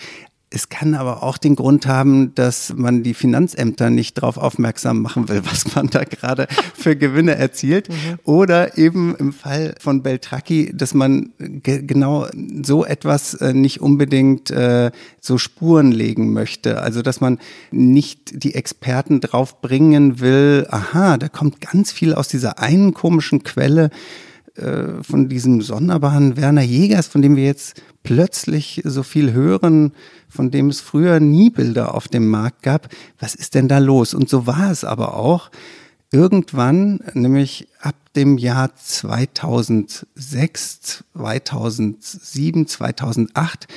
Es 0.52 0.68
kann 0.68 0.96
aber 0.96 1.22
auch 1.22 1.38
den 1.38 1.54
Grund 1.54 1.86
haben, 1.86 2.34
dass 2.34 2.74
man 2.74 3.04
die 3.04 3.14
Finanzämter 3.14 3.88
nicht 3.88 4.18
darauf 4.18 4.36
aufmerksam 4.36 5.00
machen 5.00 5.28
will, 5.28 5.42
was 5.50 5.76
man 5.76 5.88
da 5.88 6.02
gerade 6.02 6.48
für 6.74 6.96
Gewinne 6.96 7.36
erzielt. 7.36 7.88
Oder 8.24 8.76
eben 8.76 9.14
im 9.14 9.32
Fall 9.32 9.76
von 9.78 10.02
Beltracchi, 10.02 10.72
dass 10.74 10.92
man 10.92 11.30
ge 11.38 11.82
genau 11.82 12.26
so 12.62 12.84
etwas 12.84 13.34
äh, 13.34 13.52
nicht 13.52 13.80
unbedingt 13.80 14.50
äh, 14.50 14.90
so 15.20 15.38
Spuren 15.38 15.92
legen 15.92 16.32
möchte. 16.32 16.82
Also 16.82 17.02
dass 17.02 17.20
man 17.20 17.38
nicht 17.70 18.42
die 18.42 18.56
Experten 18.56 19.20
drauf 19.20 19.60
bringen 19.60 20.18
will, 20.18 20.66
aha, 20.68 21.16
da 21.16 21.28
kommt 21.28 21.60
ganz 21.60 21.92
viel 21.92 22.12
aus 22.12 22.26
dieser 22.26 22.58
einen 22.58 22.92
komischen 22.92 23.44
Quelle 23.44 23.90
äh, 24.56 25.02
von 25.02 25.28
diesem 25.28 25.62
sonderbaren 25.62 26.36
Werner 26.36 26.62
Jägers, 26.62 27.06
von 27.06 27.22
dem 27.22 27.36
wir 27.36 27.44
jetzt 27.44 27.80
plötzlich 28.02 28.82
so 28.84 29.02
viel 29.02 29.32
hören, 29.32 29.92
von 30.28 30.50
dem 30.50 30.68
es 30.68 30.80
früher 30.80 31.20
nie 31.20 31.50
Bilder 31.50 31.94
auf 31.94 32.08
dem 32.08 32.28
Markt 32.28 32.62
gab. 32.62 32.88
Was 33.18 33.34
ist 33.34 33.54
denn 33.54 33.68
da 33.68 33.78
los? 33.78 34.14
Und 34.14 34.28
so 34.28 34.46
war 34.46 34.70
es 34.70 34.84
aber 34.84 35.14
auch. 35.14 35.50
Irgendwann, 36.12 37.00
nämlich 37.14 37.68
ab 37.80 37.94
dem 38.16 38.38
Jahr 38.38 38.74
2006, 38.74 41.04
2007, 41.16 42.66
2008, 42.66 43.68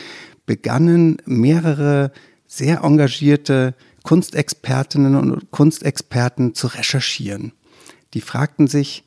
begannen 0.46 1.18
mehrere 1.26 2.12
sehr 2.48 2.84
engagierte 2.84 3.76
Kunstexpertinnen 4.04 5.16
und 5.16 5.52
Kunstexperten 5.52 6.56
zu 6.56 6.68
recherchieren. 6.68 7.54
Die 8.14 8.22
fragten 8.22 8.68
sich, 8.68 9.04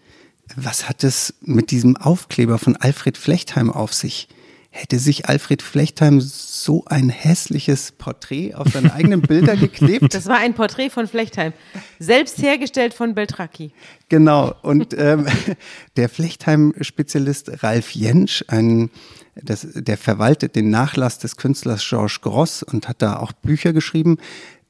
was 0.55 0.89
hat 0.89 1.03
es 1.03 1.35
mit 1.41 1.71
diesem 1.71 1.97
Aufkleber 1.97 2.59
von 2.59 2.77
Alfred 2.77 3.19
Flechtheim 3.19 3.71
auf 3.71 3.93
sich? 3.93 4.29
Hätte 4.71 4.99
sich 4.99 5.27
Alfred 5.27 5.63
Flechtheim 5.63 6.21
so 6.21 6.85
ein 6.85 7.09
hässliches 7.09 7.93
Porträt 7.93 8.55
auf 8.55 8.69
seine 8.69 8.93
eigenen 8.93 9.23
Bilder 9.23 9.57
geklebt? 9.57 10.13
Das 10.13 10.27
war 10.27 10.37
ein 10.37 10.53
Porträt 10.53 10.91
von 10.91 11.07
Flechtheim, 11.07 11.55
selbst 11.99 12.43
hergestellt 12.43 12.93
von 12.93 13.15
Beltracchi. 13.15 13.73
Genau. 14.11 14.55
Und 14.61 14.95
ähm, 14.99 15.27
der 15.97 16.11
Flechtheim-Spezialist 16.11 17.63
Ralf 17.63 17.93
Jentsch, 17.93 18.45
ein, 18.49 18.91
das, 19.35 19.67
der 19.73 19.97
verwaltet 19.97 20.57
den 20.57 20.69
Nachlass 20.69 21.19
des 21.19 21.37
Künstlers 21.37 21.83
Georges 21.89 22.21
Gross 22.21 22.63
und 22.63 22.87
hat 22.87 23.01
da 23.01 23.17
auch 23.17 23.33
Bücher 23.33 23.73
geschrieben, 23.73 24.19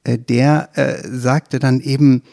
äh, 0.05 0.17
der 0.17 0.69
äh, 0.75 1.05
sagte 1.05 1.59
dann 1.59 1.81
eben, 1.81 2.23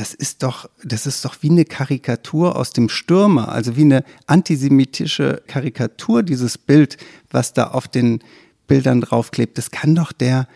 das 0.00 0.14
ist 0.14 0.42
doch, 0.42 0.70
das 0.82 1.04
ist 1.04 1.26
doch 1.26 1.36
wie 1.42 1.50
eine 1.50 1.66
Karikatur 1.66 2.56
aus 2.56 2.72
dem 2.72 2.88
Stürmer, 2.88 3.52
also 3.52 3.76
wie 3.76 3.82
eine 3.82 4.02
antisemitische 4.26 5.42
Karikatur, 5.46 6.22
dieses 6.22 6.56
Bild, 6.56 6.96
was 7.30 7.52
da 7.52 7.64
auf 7.68 7.86
den 7.86 8.20
Bildern 8.66 9.02
draufklebt, 9.02 9.58
das 9.58 9.70
kann 9.70 9.94
doch 9.94 10.12
der, 10.12 10.48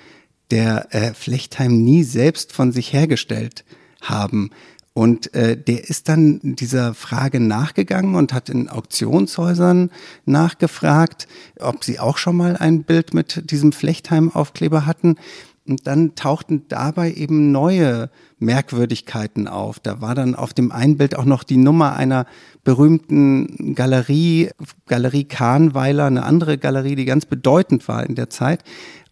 der 0.50 0.94
äh, 0.94 1.12
Flechtheim 1.12 1.84
nie 1.84 2.04
selbst 2.04 2.54
von 2.54 2.72
sich 2.72 2.94
hergestellt 2.94 3.66
haben. 4.00 4.48
Und 4.94 5.34
äh, 5.34 5.58
der 5.58 5.90
ist 5.90 6.08
dann 6.08 6.40
dieser 6.42 6.94
Frage 6.94 7.38
nachgegangen 7.38 8.14
und 8.14 8.32
hat 8.32 8.48
in 8.48 8.70
Auktionshäusern 8.70 9.90
nachgefragt, 10.24 11.28
ob 11.60 11.84
sie 11.84 11.98
auch 11.98 12.16
schon 12.16 12.36
mal 12.36 12.56
ein 12.56 12.84
Bild 12.84 13.12
mit 13.12 13.50
diesem 13.50 13.72
Flechtheim-Aufkleber 13.72 14.86
hatten. 14.86 15.16
Und 15.66 15.86
dann 15.86 16.14
tauchten 16.14 16.64
dabei 16.68 17.12
eben 17.12 17.50
neue 17.50 18.10
Merkwürdigkeiten 18.38 19.48
auf. 19.48 19.80
Da 19.80 20.02
war 20.02 20.14
dann 20.14 20.34
auf 20.34 20.52
dem 20.52 20.70
einen 20.70 20.98
Bild 20.98 21.16
auch 21.16 21.24
noch 21.24 21.42
die 21.42 21.56
Nummer 21.56 21.96
einer 21.96 22.26
berühmten 22.64 23.74
Galerie, 23.74 24.50
Galerie 24.86 25.24
Kahnweiler, 25.24 26.04
eine 26.04 26.24
andere 26.24 26.58
Galerie, 26.58 26.96
die 26.96 27.06
ganz 27.06 27.24
bedeutend 27.24 27.88
war 27.88 28.04
in 28.04 28.14
der 28.14 28.28
Zeit. 28.28 28.62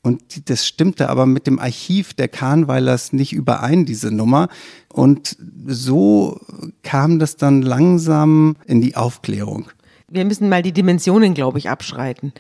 Und 0.03 0.51
das 0.51 0.67
stimmte 0.67 1.09
aber 1.09 1.27
mit 1.27 1.47
dem 1.47 1.59
Archiv 1.59 2.13
der 2.13 2.29
Kahnweilers 2.29 3.13
nicht 3.13 3.33
überein, 3.33 3.87
diese 3.87 4.11
Nummer. 4.11 4.49
Und 4.93 5.37
so 5.67 6.39
kam 6.83 7.19
das 7.19 7.37
dann 7.37 7.63
langsam 7.63 8.57
in 8.67 8.83
die 8.83 8.97
Aufklärung. 8.97 9.71
Wir 10.13 10.27
müssen 10.27 10.49
mal 10.49 10.63
die 10.63 10.73
Dimensionen, 10.73 11.33
glaube 11.33 11.59
ich, 11.59 11.71
abschreiten. 11.71 12.33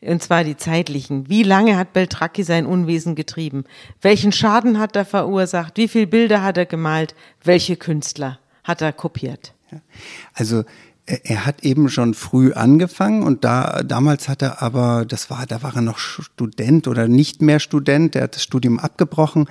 Und 0.00 0.22
zwar 0.22 0.42
die 0.42 0.56
zeitlichen. 0.56 1.28
Wie 1.28 1.44
lange 1.44 1.76
hat 1.76 1.92
Beltracchi 1.92 2.42
sein 2.42 2.66
Unwesen 2.66 3.14
getrieben? 3.14 3.64
Welchen 4.02 4.32
Schaden 4.32 4.78
hat 4.80 4.96
er 4.96 5.04
verursacht? 5.04 5.76
Wie 5.76 5.86
viele 5.86 6.08
Bilder 6.08 6.42
hat 6.42 6.58
er 6.58 6.66
gemalt? 6.66 7.14
Welche 7.44 7.76
Künstler 7.76 8.40
hat 8.64 8.82
er 8.82 8.92
kopiert? 8.92 9.54
Also 10.34 10.64
er 11.06 11.46
hat 11.46 11.64
eben 11.64 11.88
schon 11.88 12.14
früh 12.14 12.52
angefangen 12.52 13.22
und 13.22 13.44
da 13.44 13.82
damals 13.82 14.28
hat 14.28 14.42
er 14.42 14.62
aber, 14.62 15.04
das 15.04 15.30
war, 15.30 15.46
da 15.46 15.62
war 15.62 15.74
er 15.74 15.82
noch 15.82 15.98
Student 15.98 16.86
oder 16.86 17.08
nicht 17.08 17.42
mehr 17.42 17.58
Student, 17.58 18.14
er 18.14 18.24
hat 18.24 18.36
das 18.36 18.42
Studium 18.42 18.78
abgebrochen. 18.78 19.48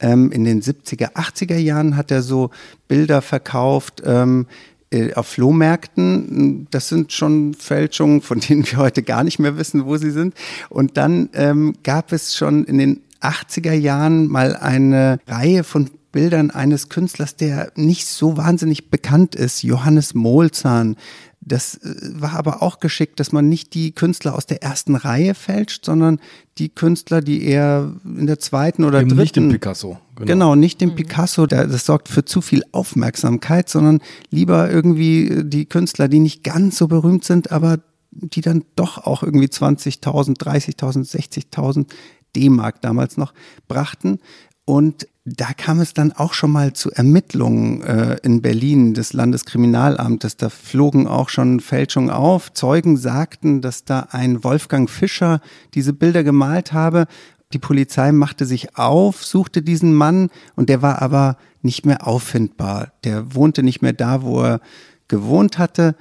Ähm, 0.00 0.32
in 0.32 0.44
den 0.44 0.62
70er, 0.62 1.12
80er 1.14 1.58
Jahren 1.58 1.96
hat 1.96 2.10
er 2.10 2.22
so 2.22 2.50
Bilder 2.88 3.22
verkauft. 3.22 4.02
Ähm, 4.04 4.46
äh, 4.48 4.71
auf 5.14 5.26
Flohmärkten, 5.26 6.66
das 6.70 6.88
sind 6.88 7.12
schon 7.12 7.54
Fälschungen, 7.54 8.20
von 8.20 8.40
denen 8.40 8.64
wir 8.66 8.78
heute 8.78 9.02
gar 9.02 9.24
nicht 9.24 9.38
mehr 9.38 9.56
wissen, 9.56 9.86
wo 9.86 9.96
sie 9.96 10.10
sind. 10.10 10.34
Und 10.68 10.96
dann 10.96 11.30
ähm, 11.34 11.74
gab 11.82 12.12
es 12.12 12.36
schon 12.36 12.64
in 12.64 12.78
den 12.78 13.00
80er 13.20 13.72
Jahren 13.72 14.26
mal 14.26 14.56
eine 14.56 15.18
Reihe 15.26 15.64
von 15.64 15.90
Bildern 16.12 16.50
eines 16.50 16.88
Künstlers, 16.90 17.36
der 17.36 17.72
nicht 17.74 18.06
so 18.06 18.36
wahnsinnig 18.36 18.90
bekannt 18.90 19.34
ist, 19.34 19.62
Johannes 19.62 20.14
Molzahn. 20.14 20.96
Das 21.44 21.74
äh, 21.74 21.94
war 22.14 22.34
aber 22.34 22.62
auch 22.62 22.78
geschickt, 22.78 23.18
dass 23.20 23.32
man 23.32 23.48
nicht 23.48 23.74
die 23.74 23.92
Künstler 23.92 24.34
aus 24.34 24.46
der 24.46 24.62
ersten 24.62 24.94
Reihe 24.94 25.34
fälscht, 25.34 25.84
sondern 25.84 26.20
die 26.58 26.68
Künstler, 26.68 27.20
die 27.20 27.44
eher 27.44 27.92
in 28.04 28.26
der 28.26 28.38
zweiten 28.38 28.84
oder 28.84 29.00
Eben 29.00 29.10
dritten. 29.10 29.20
Nicht 29.22 29.36
den 29.36 29.48
Picasso. 29.50 29.98
Genau, 30.16 30.26
genau 30.26 30.54
nicht 30.54 30.80
den 30.80 30.90
mhm. 30.90 30.96
Picasso, 30.96 31.46
der, 31.46 31.66
das 31.66 31.84
sorgt 31.84 32.08
für 32.08 32.24
zu 32.24 32.40
viel 32.40 32.62
Aufmerksamkeit, 32.72 33.68
sondern 33.68 34.00
lieber 34.30 34.70
irgendwie 34.70 35.42
die 35.44 35.66
Künstler, 35.66 36.08
die 36.08 36.20
nicht 36.20 36.44
ganz 36.44 36.78
so 36.78 36.86
berühmt 36.86 37.24
sind, 37.24 37.50
aber 37.50 37.78
die 38.12 38.42
dann 38.42 38.64
doch 38.76 38.98
auch 38.98 39.22
irgendwie 39.22 39.46
20.000, 39.46 40.38
30.000, 40.38 41.10
60.000 41.10 41.86
D-Mark 42.36 42.80
damals 42.82 43.16
noch 43.16 43.32
brachten. 43.68 44.20
Und 44.64 45.08
da 45.24 45.52
kam 45.52 45.80
es 45.80 45.94
dann 45.94 46.12
auch 46.12 46.34
schon 46.34 46.50
mal 46.50 46.72
zu 46.72 46.90
Ermittlungen 46.90 47.82
äh, 47.82 48.16
in 48.22 48.42
Berlin 48.42 48.94
des 48.94 49.12
Landeskriminalamtes. 49.12 50.36
Da 50.36 50.48
flogen 50.48 51.06
auch 51.06 51.28
schon 51.28 51.60
Fälschungen 51.60 52.10
auf. 52.10 52.52
Zeugen 52.52 52.96
sagten, 52.96 53.60
dass 53.60 53.84
da 53.84 54.08
ein 54.10 54.42
Wolfgang 54.42 54.90
Fischer 54.90 55.40
diese 55.74 55.92
Bilder 55.92 56.24
gemalt 56.24 56.72
habe. 56.72 57.06
Die 57.52 57.58
Polizei 57.58 58.12
machte 58.12 58.46
sich 58.46 58.76
auf, 58.76 59.24
suchte 59.24 59.62
diesen 59.62 59.94
Mann 59.94 60.30
und 60.56 60.68
der 60.68 60.82
war 60.82 61.02
aber 61.02 61.36
nicht 61.60 61.86
mehr 61.86 62.06
auffindbar. 62.06 62.92
Der 63.04 63.34
wohnte 63.34 63.62
nicht 63.62 63.82
mehr 63.82 63.92
da, 63.92 64.22
wo 64.22 64.42
er 64.42 64.60
gewohnt 65.06 65.58
hatte 65.58 65.94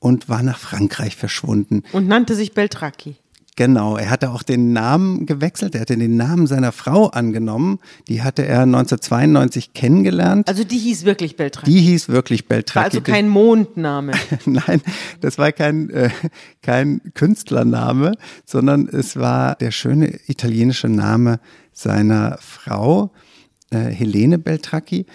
und 0.00 0.28
war 0.28 0.42
nach 0.42 0.58
Frankreich 0.58 1.16
verschwunden. 1.16 1.82
Und 1.92 2.08
nannte 2.08 2.34
sich 2.34 2.52
Beltracchi. 2.52 3.16
Genau, 3.56 3.96
er 3.96 4.10
hatte 4.10 4.32
auch 4.32 4.42
den 4.42 4.74
Namen 4.74 5.24
gewechselt, 5.24 5.74
er 5.74 5.80
hatte 5.80 5.96
den 5.96 6.18
Namen 6.18 6.46
seiner 6.46 6.72
Frau 6.72 7.06
angenommen, 7.06 7.78
die 8.06 8.22
hatte 8.22 8.44
er 8.44 8.62
1992 8.62 9.72
kennengelernt. 9.72 10.46
Also 10.46 10.62
die 10.62 10.76
hieß 10.76 11.06
wirklich 11.06 11.36
Beltracchi? 11.36 11.70
Die 11.70 11.80
hieß 11.80 12.10
wirklich 12.10 12.48
Beltracchi. 12.48 12.76
War 12.76 12.84
also 12.84 13.00
kein 13.00 13.30
Mondname? 13.30 14.12
Nein, 14.44 14.82
das 15.22 15.38
war 15.38 15.52
kein, 15.52 15.88
äh, 15.88 16.10
kein 16.60 17.00
Künstlername, 17.14 18.12
sondern 18.44 18.88
es 18.88 19.16
war 19.16 19.54
der 19.54 19.70
schöne 19.70 20.20
italienische 20.26 20.90
Name 20.90 21.40
seiner 21.72 22.36
Frau, 22.42 23.10
äh, 23.70 23.78
Helene 23.78 24.38
Beltracchi. 24.38 25.06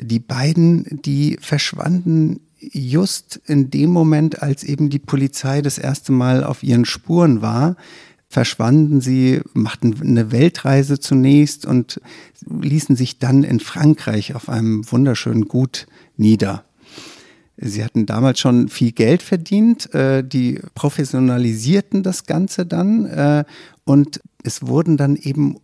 Die 0.00 0.20
beiden, 0.20 1.00
die 1.02 1.36
verschwanden 1.40 2.47
just 2.60 3.40
in 3.46 3.70
dem 3.70 3.90
Moment, 3.90 4.42
als 4.42 4.64
eben 4.64 4.90
die 4.90 4.98
Polizei 4.98 5.62
das 5.62 5.78
erste 5.78 6.12
Mal 6.12 6.44
auf 6.44 6.62
ihren 6.62 6.84
Spuren 6.84 7.40
war, 7.42 7.76
verschwanden 8.28 9.00
sie, 9.00 9.40
machten 9.54 9.96
eine 10.00 10.32
Weltreise 10.32 11.00
zunächst 11.00 11.64
und 11.64 12.00
ließen 12.46 12.94
sich 12.94 13.18
dann 13.18 13.42
in 13.42 13.60
Frankreich 13.60 14.34
auf 14.34 14.48
einem 14.48 14.90
wunderschönen 14.90 15.48
Gut 15.48 15.86
nieder. 16.16 16.64
Sie 17.56 17.82
hatten 17.82 18.06
damals 18.06 18.38
schon 18.38 18.68
viel 18.68 18.92
Geld 18.92 19.22
verdient, 19.22 19.92
äh, 19.94 20.22
die 20.22 20.60
professionalisierten 20.74 22.02
das 22.02 22.26
Ganze 22.26 22.66
dann 22.66 23.06
äh, 23.06 23.44
und 23.84 24.20
es 24.44 24.66
wurden 24.66 24.96
dann 24.96 25.16
eben 25.16 25.56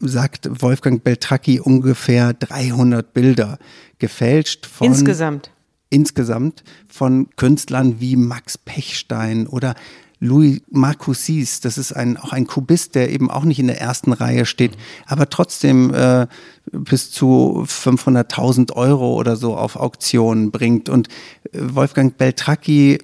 sagt 0.00 0.48
Wolfgang 0.62 1.02
Beltracchi 1.02 1.60
ungefähr 1.60 2.34
300 2.34 3.14
Bilder 3.14 3.58
gefälscht 3.98 4.66
von 4.66 4.88
insgesamt 4.88 5.50
insgesamt 5.90 6.64
von 6.88 7.28
Künstlern 7.36 8.00
wie 8.00 8.16
Max 8.16 8.58
Pechstein 8.58 9.46
oder 9.46 9.74
Louis 10.20 10.60
Marcoussis, 10.68 11.60
das 11.60 11.78
ist 11.78 11.92
ein, 11.92 12.16
auch 12.16 12.32
ein 12.32 12.46
Kubist, 12.46 12.96
der 12.96 13.10
eben 13.12 13.30
auch 13.30 13.44
nicht 13.44 13.60
in 13.60 13.68
der 13.68 13.80
ersten 13.80 14.12
Reihe 14.12 14.46
steht, 14.46 14.72
aber 15.06 15.28
trotzdem 15.30 15.94
äh, 15.94 16.26
bis 16.72 17.12
zu 17.12 17.64
500.000 17.66 18.72
Euro 18.72 19.14
oder 19.14 19.36
so 19.36 19.56
auf 19.56 19.76
Auktionen 19.76 20.50
bringt. 20.50 20.88
Und 20.88 21.08
äh, 21.52 21.60
Wolfgang 21.60 22.16
Beltracchi 22.16 22.98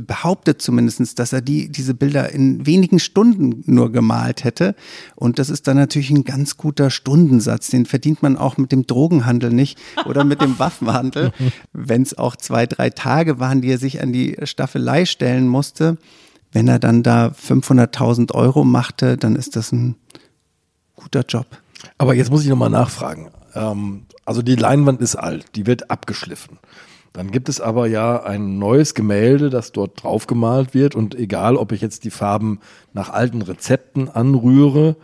behauptet 0.00 0.60
zumindest, 0.62 1.18
dass 1.18 1.32
er 1.32 1.40
die, 1.40 1.70
diese 1.70 1.94
Bilder 1.94 2.30
in 2.30 2.66
wenigen 2.66 2.98
Stunden 2.98 3.62
nur 3.66 3.92
gemalt 3.92 4.44
hätte. 4.44 4.74
Und 5.14 5.38
das 5.38 5.50
ist 5.50 5.66
dann 5.66 5.76
natürlich 5.76 6.10
ein 6.10 6.24
ganz 6.24 6.56
guter 6.56 6.90
Stundensatz. 6.90 7.68
Den 7.68 7.86
verdient 7.86 8.22
man 8.22 8.36
auch 8.36 8.56
mit 8.56 8.72
dem 8.72 8.86
Drogenhandel 8.86 9.52
nicht 9.52 9.78
oder 10.04 10.24
mit 10.24 10.40
dem 10.40 10.58
Waffenhandel. 10.58 11.32
Wenn 11.72 12.02
es 12.02 12.16
auch 12.16 12.36
zwei, 12.36 12.66
drei 12.66 12.90
Tage 12.90 13.38
waren, 13.38 13.60
die 13.60 13.70
er 13.70 13.78
sich 13.78 14.02
an 14.02 14.12
die 14.12 14.36
Staffelei 14.44 15.04
stellen 15.04 15.48
musste. 15.48 15.98
Wenn 16.52 16.68
er 16.68 16.78
dann 16.78 17.02
da 17.02 17.28
500.000 17.28 18.32
Euro 18.34 18.64
machte, 18.64 19.16
dann 19.16 19.36
ist 19.36 19.56
das 19.56 19.72
ein 19.72 19.96
guter 20.96 21.24
Job. 21.26 21.46
Aber 21.98 22.14
jetzt 22.14 22.30
muss 22.30 22.42
ich 22.42 22.48
nochmal 22.48 22.70
nachfragen. 22.70 23.30
Ähm, 23.54 24.02
also 24.24 24.42
die 24.42 24.56
Leinwand 24.56 25.00
ist 25.00 25.16
alt, 25.16 25.46
die 25.56 25.66
wird 25.66 25.90
abgeschliffen. 25.90 26.58
Dann 27.12 27.30
gibt 27.30 27.48
es 27.48 27.60
aber 27.60 27.86
ja 27.86 28.22
ein 28.22 28.58
neues 28.58 28.94
Gemälde, 28.94 29.50
das 29.50 29.72
dort 29.72 30.02
drauf 30.02 30.26
gemalt 30.26 30.72
wird. 30.72 30.94
Und 30.94 31.14
egal, 31.14 31.56
ob 31.56 31.72
ich 31.72 31.82
jetzt 31.82 32.04
die 32.04 32.10
Farben 32.10 32.60
nach 32.94 33.10
alten 33.10 33.42
Rezepten 33.42 34.08
anrühre, 34.08 34.96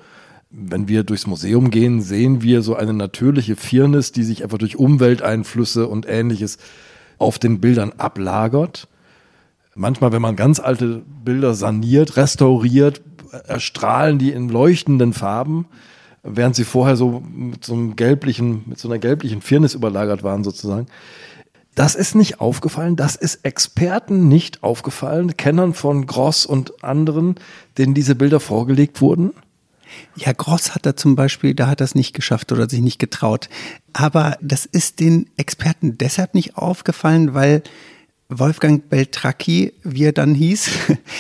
wenn 0.51 0.89
wir 0.89 1.03
durchs 1.03 1.27
Museum 1.27 1.71
gehen, 1.71 2.01
sehen 2.01 2.41
wir 2.41 2.63
so 2.63 2.75
eine 2.75 2.95
natürliche 2.95 3.57
Firnis, 3.57 4.13
die 4.13 4.23
sich 4.23 4.43
einfach 4.43 4.57
durch 4.57 4.77
Umwelteinflüsse 4.77 5.87
und 5.87 6.09
ähnliches 6.09 6.57
auf 7.19 7.39
den 7.39 7.61
Bildern 7.61 7.93
ablagert. 7.99 8.89
Manchmal, 9.75 10.13
wenn 10.13 10.23
man 10.23 10.37
ganz 10.37 10.61
alte 10.61 11.03
Bilder 11.25 11.53
saniert, 11.53 12.17
restauriert, 12.17 13.03
erstrahlen 13.47 14.19
die 14.19 14.33
in 14.33 14.49
leuchtenden 14.49 15.13
Farben, 15.13 15.67
während 16.23 16.57
sie 16.57 16.65
vorher 16.65 16.97
so 16.97 17.23
mit 17.31 17.65
so 17.65 17.75
einem 17.75 17.95
gelblichen, 17.95 18.63
mit 18.67 18.79
so 18.79 18.89
einer 18.89 18.99
gelblichen 18.99 19.43
Firnis 19.43 19.75
überlagert 19.75 20.23
waren 20.23 20.45
sozusagen. 20.45 20.87
Das 21.79 21.95
ist 21.95 22.17
nicht 22.17 22.41
aufgefallen, 22.41 22.97
das 22.97 23.15
ist 23.15 23.45
Experten 23.45 24.27
nicht 24.27 24.65
aufgefallen, 24.65 25.37
Kennern 25.37 25.75
von 25.75 26.07
Gross 26.07 26.45
und 26.45 26.83
anderen, 26.83 27.37
denen 27.79 27.95
diese 27.95 28.17
Bilder 28.17 28.41
vorgelegt 28.41 29.01
wurden? 29.01 29.33
Ja, 30.17 30.33
Gross 30.33 30.75
hat 30.75 30.87
da 30.87 30.97
zum 30.97 31.15
Beispiel, 31.15 31.55
da 31.55 31.69
hat 31.69 31.81
das 31.81 31.95
nicht 31.95 32.15
geschafft 32.15 32.51
oder 32.51 32.69
sich 32.69 32.81
nicht 32.81 32.99
getraut. 32.99 33.49
Aber 33.93 34.37
das 34.41 34.67
ist 34.67 34.99
den 34.99 35.31
Experten 35.37 35.97
deshalb 35.99 36.35
nicht 36.35 36.57
aufgefallen, 36.57 37.33
weil 37.35 37.63
Wolfgang 38.29 38.89
Beltracchi, 38.89 39.73
wie 39.85 40.03
er 40.03 40.13
dann 40.13 40.35
hieß, 40.35 40.71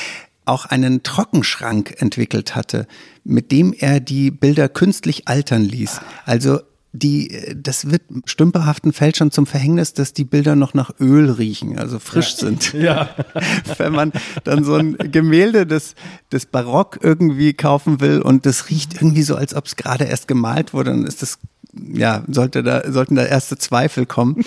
auch 0.44 0.64
einen 0.64 1.04
Trockenschrank 1.04 2.02
entwickelt 2.02 2.56
hatte, 2.56 2.88
mit 3.22 3.52
dem 3.52 3.72
er 3.72 4.00
die 4.00 4.32
Bilder 4.32 4.68
künstlich 4.68 5.28
altern 5.28 5.62
ließ. 5.62 6.00
Also 6.24 6.58
die, 6.98 7.54
das 7.56 7.90
wird 7.90 8.02
stümperhaften 8.24 8.92
Fälschern 8.92 9.30
zum 9.30 9.46
Verhängnis, 9.46 9.94
dass 9.94 10.12
die 10.12 10.24
Bilder 10.24 10.56
noch 10.56 10.74
nach 10.74 10.90
Öl 11.00 11.30
riechen, 11.30 11.78
also 11.78 11.98
frisch 11.98 12.32
ja. 12.32 12.38
sind. 12.38 12.72
Ja. 12.72 13.10
Wenn 13.78 13.92
man 13.92 14.12
dann 14.44 14.64
so 14.64 14.74
ein 14.74 14.96
Gemälde 14.96 15.66
des, 15.66 15.94
des 16.32 16.46
Barock 16.46 16.98
irgendwie 17.02 17.52
kaufen 17.52 18.00
will 18.00 18.20
und 18.20 18.46
das 18.46 18.70
riecht 18.70 18.94
irgendwie 18.94 19.22
so, 19.22 19.36
als 19.36 19.54
ob 19.54 19.66
es 19.66 19.76
gerade 19.76 20.04
erst 20.04 20.28
gemalt 20.28 20.74
wurde, 20.74 20.90
dann 20.90 21.04
ist 21.04 21.22
das 21.22 21.38
ja, 21.92 22.24
sollte 22.28 22.62
da, 22.62 22.90
sollten 22.90 23.14
da 23.14 23.24
erste 23.24 23.58
Zweifel 23.58 24.06
kommen 24.06 24.44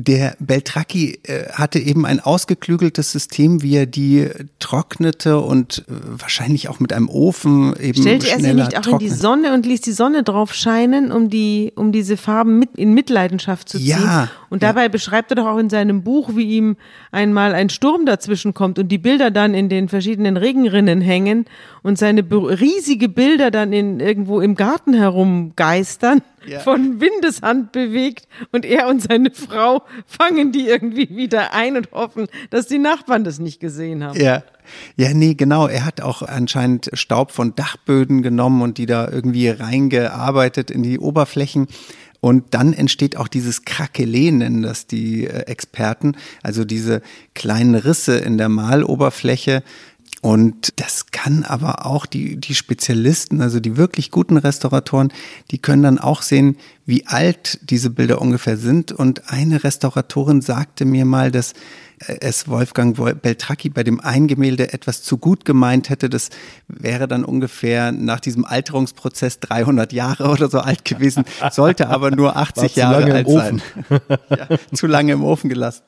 der 0.00 0.36
Beltracchi 0.38 1.18
äh, 1.24 1.50
hatte 1.50 1.80
eben 1.80 2.06
ein 2.06 2.20
ausgeklügeltes 2.20 3.10
System, 3.10 3.62
wie 3.62 3.74
er 3.74 3.86
die 3.86 4.28
trocknete 4.60 5.40
und 5.40 5.84
äh, 5.88 5.92
wahrscheinlich 6.20 6.68
auch 6.68 6.78
mit 6.78 6.92
einem 6.92 7.08
Ofen 7.08 7.74
eben 7.80 8.00
Stellte 8.00 8.30
er 8.30 8.38
sie 8.38 8.54
nicht 8.54 8.78
auch 8.78 8.82
trocknet. 8.82 9.02
in 9.02 9.08
die 9.08 9.12
Sonne 9.12 9.52
und 9.52 9.66
ließ 9.66 9.80
die 9.80 9.90
Sonne 9.90 10.22
drauf 10.22 10.54
scheinen, 10.54 11.10
um 11.10 11.30
die, 11.30 11.72
um 11.74 11.90
diese 11.90 12.16
Farben 12.16 12.60
mit 12.60 12.76
in 12.76 12.94
Mitleidenschaft 12.94 13.68
zu 13.68 13.78
ziehen? 13.78 13.88
Ja. 13.88 14.28
Und 14.50 14.62
dabei 14.62 14.82
ja. 14.82 14.88
beschreibt 14.88 15.32
er 15.32 15.34
doch 15.34 15.46
auch 15.46 15.58
in 15.58 15.68
seinem 15.68 16.04
Buch, 16.04 16.30
wie 16.36 16.44
ihm 16.44 16.76
einmal 17.10 17.52
ein 17.52 17.68
Sturm 17.68 18.06
dazwischen 18.06 18.54
kommt 18.54 18.78
und 18.78 18.90
die 18.90 18.98
Bilder 18.98 19.32
dann 19.32 19.52
in 19.52 19.68
den 19.68 19.88
verschiedenen 19.88 20.36
Regenrinnen 20.36 21.00
hängen 21.00 21.46
und 21.82 21.98
seine 21.98 22.22
riesige 22.30 23.08
Bilder 23.08 23.50
dann 23.50 23.72
in 23.72 24.00
irgendwo 24.00 24.40
im 24.40 24.54
Garten 24.54 24.94
herumgeistern 24.94 26.22
ja. 26.46 26.60
von 26.60 27.00
Windeshand 27.00 27.72
bewegt 27.72 28.26
und 28.52 28.64
er 28.64 28.88
und 28.88 29.02
seine 29.02 29.30
Frau 29.30 29.82
fangen 30.06 30.52
die 30.52 30.66
irgendwie 30.66 31.08
wieder 31.14 31.54
ein 31.54 31.76
und 31.76 31.90
hoffen, 31.92 32.26
dass 32.50 32.66
die 32.66 32.78
Nachbarn 32.78 33.24
das 33.24 33.38
nicht 33.38 33.60
gesehen 33.60 34.04
haben. 34.04 34.18
Ja. 34.18 34.42
Ja, 34.96 35.14
nee, 35.14 35.32
genau. 35.32 35.66
Er 35.66 35.86
hat 35.86 36.02
auch 36.02 36.20
anscheinend 36.20 36.90
Staub 36.92 37.32
von 37.32 37.54
Dachböden 37.54 38.20
genommen 38.20 38.60
und 38.60 38.76
die 38.76 38.84
da 38.84 39.08
irgendwie 39.08 39.48
reingearbeitet 39.48 40.70
in 40.70 40.82
die 40.82 40.98
Oberflächen. 40.98 41.68
Und 42.20 42.54
dann 42.54 42.72
entsteht 42.72 43.16
auch 43.16 43.28
dieses 43.28 43.64
Krakelé, 43.64 44.32
nennen 44.32 44.62
das 44.62 44.86
die 44.86 45.26
äh, 45.26 45.42
Experten, 45.46 46.16
also 46.42 46.64
diese 46.64 47.00
kleinen 47.34 47.76
Risse 47.76 48.18
in 48.18 48.38
der 48.38 48.48
Maloberfläche, 48.48 49.62
und 50.20 50.80
das 50.80 51.06
kann 51.12 51.44
aber 51.44 51.86
auch 51.86 52.04
die, 52.04 52.36
die 52.36 52.54
Spezialisten, 52.54 53.40
also 53.40 53.60
die 53.60 53.76
wirklich 53.76 54.10
guten 54.10 54.36
Restauratoren, 54.36 55.12
die 55.52 55.58
können 55.58 55.82
dann 55.82 55.98
auch 55.98 56.22
sehen, 56.22 56.56
wie 56.86 57.06
alt 57.06 57.60
diese 57.70 57.90
Bilder 57.90 58.20
ungefähr 58.20 58.56
sind. 58.56 58.90
Und 58.90 59.30
eine 59.30 59.62
Restauratorin 59.62 60.40
sagte 60.40 60.84
mir 60.84 61.04
mal, 61.04 61.30
dass 61.30 61.54
es 62.00 62.48
Wolfgang 62.48 62.96
Beltracchi 63.22 63.68
bei 63.68 63.84
dem 63.84 64.00
einen 64.00 64.26
Gemälde 64.26 64.72
etwas 64.72 65.02
zu 65.02 65.18
gut 65.18 65.44
gemeint 65.44 65.88
hätte. 65.88 66.08
Das 66.08 66.30
wäre 66.66 67.06
dann 67.06 67.24
ungefähr 67.24 67.92
nach 67.92 68.20
diesem 68.20 68.44
Alterungsprozess 68.44 69.40
300 69.40 69.92
Jahre 69.92 70.28
oder 70.28 70.48
so 70.48 70.58
alt 70.60 70.84
gewesen, 70.84 71.24
sollte 71.50 71.88
aber 71.88 72.10
nur 72.10 72.36
80 72.36 72.76
Jahre 72.76 73.12
alt 73.12 73.28
sein. 73.28 73.62
ja, 74.30 74.48
zu 74.72 74.86
lange 74.86 75.12
im 75.12 75.24
Ofen 75.24 75.48
gelassen. 75.48 75.82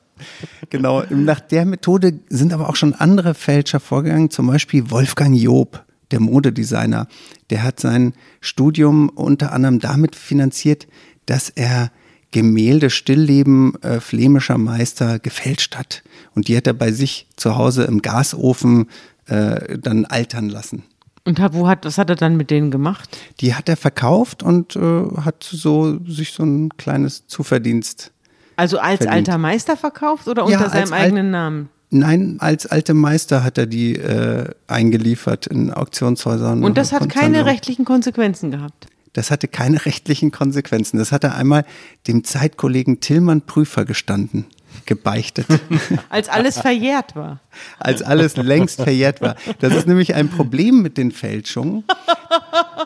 Genau, 0.69 1.03
nach 1.09 1.39
der 1.39 1.65
Methode 1.65 2.19
sind 2.29 2.53
aber 2.53 2.69
auch 2.69 2.75
schon 2.75 2.93
andere 2.93 3.33
Fälscher 3.33 3.79
vorgegangen, 3.79 4.29
zum 4.29 4.47
Beispiel 4.47 4.89
Wolfgang 4.91 5.35
Job, 5.35 5.83
der 6.11 6.19
Modedesigner. 6.19 7.07
Der 7.49 7.63
hat 7.63 7.79
sein 7.79 8.13
Studium 8.39 9.09
unter 9.09 9.51
anderem 9.51 9.79
damit 9.79 10.15
finanziert, 10.15 10.87
dass 11.25 11.49
er 11.49 11.91
Gemälde 12.31 12.89
Stillleben 12.89 13.75
äh, 13.83 13.99
flämischer 13.99 14.57
Meister 14.57 15.19
gefälscht 15.19 15.75
hat. 15.75 16.03
Und 16.33 16.47
die 16.47 16.55
hat 16.55 16.65
er 16.65 16.73
bei 16.73 16.91
sich 16.91 17.27
zu 17.35 17.57
Hause 17.57 17.83
im 17.83 18.01
Gasofen 18.01 18.89
äh, 19.25 19.77
dann 19.77 20.05
altern 20.05 20.49
lassen. 20.49 20.83
Und 21.23 21.39
wo 21.53 21.67
hat, 21.67 21.85
was 21.85 21.97
hat 21.97 22.09
er 22.09 22.15
dann 22.15 22.35
mit 22.35 22.49
denen 22.49 22.71
gemacht? 22.71 23.15
Die 23.41 23.53
hat 23.53 23.69
er 23.69 23.77
verkauft 23.77 24.41
und 24.41 24.75
äh, 24.75 25.03
hat 25.23 25.43
so 25.43 25.99
sich 26.05 26.31
so 26.31 26.43
ein 26.43 26.69
kleines 26.77 27.27
Zuverdienst. 27.27 28.11
Also 28.61 28.77
als 28.77 28.97
verdient. 28.97 29.27
alter 29.27 29.37
Meister 29.39 29.75
verkauft 29.75 30.27
oder 30.27 30.45
unter 30.45 30.59
ja, 30.59 30.69
seinem 30.69 30.93
eigenen 30.93 31.31
Namen? 31.31 31.69
Nein, 31.89 32.35
als 32.37 32.67
alte 32.67 32.93
Meister 32.93 33.43
hat 33.43 33.57
er 33.57 33.65
die 33.65 33.95
äh, 33.95 34.51
eingeliefert 34.67 35.47
in 35.47 35.73
Auktionshäusern. 35.73 36.63
Und 36.63 36.77
das 36.77 36.91
hat 36.91 37.09
keine 37.09 37.47
rechtlichen 37.47 37.85
Konsequenzen 37.85 38.51
gehabt. 38.51 38.85
Das 39.13 39.31
hatte 39.31 39.47
keine 39.47 39.83
rechtlichen 39.87 40.29
Konsequenzen. 40.29 40.99
Das 40.99 41.11
hat 41.11 41.23
er 41.23 41.33
einmal 41.33 41.65
dem 42.07 42.23
Zeitkollegen 42.23 42.99
Tillmann 42.99 43.41
Prüfer 43.41 43.83
gestanden, 43.83 44.45
gebeichtet. 44.85 45.47
Als 46.09 46.29
alles 46.29 46.59
verjährt 46.59 47.15
war. 47.15 47.39
Als 47.79 48.01
alles 48.01 48.37
längst 48.37 48.81
verjährt 48.81 49.21
war. 49.21 49.35
Das 49.59 49.73
ist 49.75 49.87
nämlich 49.87 50.15
ein 50.15 50.29
Problem 50.29 50.81
mit 50.81 50.97
den 50.97 51.11
Fälschungen. 51.11 51.83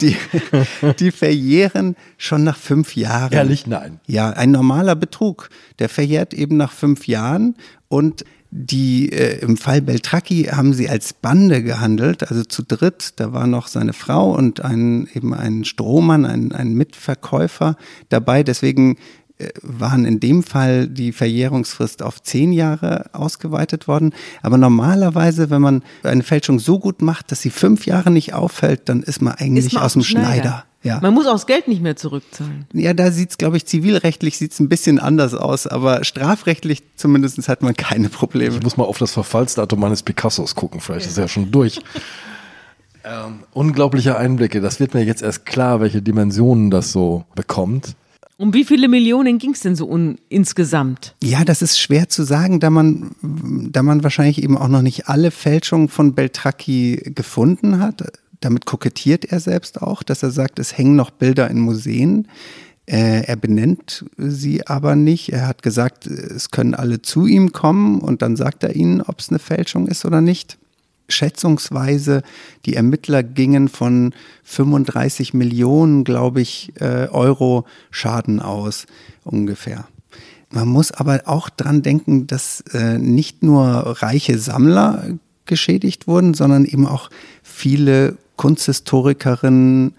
Die, 0.01 0.17
die 0.99 1.11
verjähren 1.11 1.95
schon 2.17 2.43
nach 2.43 2.57
fünf 2.57 2.95
Jahren. 2.95 3.31
Ehrlich, 3.31 3.67
nein. 3.67 3.99
Ja, 4.07 4.31
ein 4.31 4.51
normaler 4.51 4.95
Betrug. 4.95 5.49
Der 5.79 5.89
verjährt 5.89 6.33
eben 6.33 6.57
nach 6.57 6.71
fünf 6.71 7.07
Jahren 7.07 7.55
und 7.87 8.25
die 8.57 9.11
äh, 9.11 9.39
im 9.39 9.57
Fall 9.57 9.81
Beltracchi 9.81 10.43
haben 10.43 10.73
sie 10.73 10.87
als 10.87 11.11
Bande 11.11 11.61
gehandelt, 11.61 12.29
also 12.29 12.45
zu 12.45 12.63
dritt. 12.63 13.13
Da 13.17 13.33
war 13.33 13.47
noch 13.47 13.67
seine 13.67 13.91
Frau 13.91 14.31
und 14.31 14.63
ein 14.63 15.09
eben 15.13 15.33
ein 15.33 15.65
Strohmann, 15.65 16.25
ein, 16.25 16.53
ein 16.53 16.73
Mitverkäufer 16.73 17.75
dabei. 18.07 18.43
Deswegen 18.43 18.97
waren 19.61 20.05
in 20.05 20.19
dem 20.19 20.43
Fall 20.43 20.87
die 20.87 21.11
Verjährungsfrist 21.11 22.01
auf 22.01 22.23
zehn 22.23 22.53
Jahre 22.53 23.09
ausgeweitet 23.13 23.87
worden. 23.87 24.13
Aber 24.41 24.57
normalerweise, 24.57 25.49
wenn 25.49 25.61
man 25.61 25.83
eine 26.03 26.23
Fälschung 26.23 26.59
so 26.59 26.79
gut 26.79 27.01
macht, 27.01 27.31
dass 27.31 27.41
sie 27.41 27.49
fünf 27.49 27.85
Jahre 27.85 28.11
nicht 28.11 28.33
auffällt, 28.33 28.87
dann 28.87 29.03
ist 29.03 29.21
man 29.21 29.33
eigentlich 29.33 29.67
ist 29.67 29.73
man 29.73 29.83
aus 29.83 29.93
dem 29.93 30.03
Schneider. 30.03 30.33
Schneider. 30.33 30.65
Ja. 30.83 30.99
Man 31.01 31.15
muss 31.15 31.25
auch 31.25 31.33
das 31.33 31.47
Geld 31.47 31.67
nicht 31.67 31.81
mehr 31.81 31.95
zurückzahlen. 31.95 32.67
Ja, 32.71 32.93
da 32.93 33.11
sieht 33.11 33.31
es, 33.31 33.37
glaube 33.39 33.57
ich, 33.57 33.65
zivilrechtlich 33.65 34.37
sieht's 34.37 34.59
ein 34.59 34.69
bisschen 34.69 34.99
anders 34.99 35.33
aus, 35.33 35.65
aber 35.65 36.03
strafrechtlich 36.03 36.83
zumindest 36.95 37.49
hat 37.49 37.63
man 37.63 37.75
keine 37.75 38.09
Probleme. 38.09 38.55
Ich 38.55 38.61
muss 38.61 38.77
mal 38.77 38.83
auf 38.83 38.99
das 38.99 39.11
Verfallsdatum 39.11 39.79
meines 39.79 40.03
Picassos 40.03 40.53
gucken, 40.53 40.79
vielleicht 40.81 41.07
ja. 41.07 41.11
ist 41.11 41.17
er 41.17 41.23
ja 41.23 41.27
schon 41.27 41.49
durch. 41.49 41.79
ähm, 43.03 43.39
unglaubliche 43.51 44.15
Einblicke, 44.17 44.61
das 44.61 44.79
wird 44.79 44.93
mir 44.93 45.03
jetzt 45.03 45.23
erst 45.23 45.47
klar, 45.47 45.81
welche 45.81 46.03
Dimensionen 46.03 46.69
das 46.69 46.91
so 46.91 47.25
bekommt. 47.33 47.95
Um 48.37 48.53
wie 48.53 48.65
viele 48.65 48.89
Millionen 48.89 49.37
ging 49.37 49.51
es 49.51 49.61
denn 49.61 49.75
so 49.75 49.89
insgesamt? 50.27 51.15
Ja, 51.23 51.45
das 51.45 51.61
ist 51.61 51.79
schwer 51.79 52.09
zu 52.09 52.23
sagen, 52.23 52.59
da 52.59 52.69
man, 52.69 53.11
da 53.21 53.81
man 53.81 54.03
wahrscheinlich 54.03 54.43
eben 54.43 54.57
auch 54.57 54.67
noch 54.67 54.81
nicht 54.81 55.07
alle 55.07 55.31
Fälschungen 55.31 55.87
von 55.87 56.15
Beltracchi 56.15 57.11
gefunden 57.15 57.79
hat 57.79 58.03
damit 58.45 58.65
kokettiert 58.65 59.25
er 59.25 59.39
selbst 59.39 59.81
auch, 59.81 60.03
dass 60.03 60.23
er 60.23 60.31
sagt, 60.31 60.59
es 60.59 60.77
hängen 60.77 60.95
noch 60.95 61.09
Bilder 61.09 61.49
in 61.49 61.59
Museen. 61.59 62.27
Äh, 62.85 63.25
er 63.25 63.35
benennt 63.35 64.05
sie 64.17 64.67
aber 64.67 64.95
nicht. 64.95 65.33
Er 65.33 65.47
hat 65.47 65.63
gesagt, 65.63 66.05
es 66.05 66.51
können 66.51 66.75
alle 66.75 67.01
zu 67.01 67.25
ihm 67.25 67.51
kommen 67.51 67.99
und 67.99 68.21
dann 68.21 68.35
sagt 68.35 68.63
er 68.63 68.75
ihnen, 68.75 69.01
ob 69.01 69.19
es 69.19 69.29
eine 69.29 69.39
Fälschung 69.39 69.87
ist 69.87 70.05
oder 70.05 70.21
nicht. 70.21 70.59
Schätzungsweise, 71.07 72.23
die 72.65 72.75
Ermittler 72.75 73.23
gingen 73.23 73.69
von 73.69 74.13
35 74.43 75.33
Millionen, 75.33 76.03
glaube 76.03 76.41
ich, 76.41 76.73
äh, 76.79 77.07
Euro 77.09 77.65
Schaden 77.91 78.41
aus, 78.41 78.85
ungefähr. 79.23 79.87
Man 80.51 80.67
muss 80.67 80.91
aber 80.91 81.23
auch 81.25 81.49
dran 81.49 81.81
denken, 81.81 82.27
dass 82.27 82.61
äh, 82.73 82.97
nicht 82.97 83.43
nur 83.43 83.65
reiche 84.01 84.37
Sammler 84.39 85.05
geschädigt 85.45 86.07
wurden, 86.07 86.33
sondern 86.33 86.65
eben 86.65 86.87
auch 86.87 87.09
viele 87.43 88.17
Kunsthistorikerin, 88.35 89.93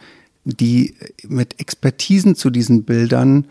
die 0.45 0.95
mit 1.29 1.61
Expertisen 1.61 2.37
zu 2.37 2.51
diesen 2.51 2.85
Bildern 2.85 3.47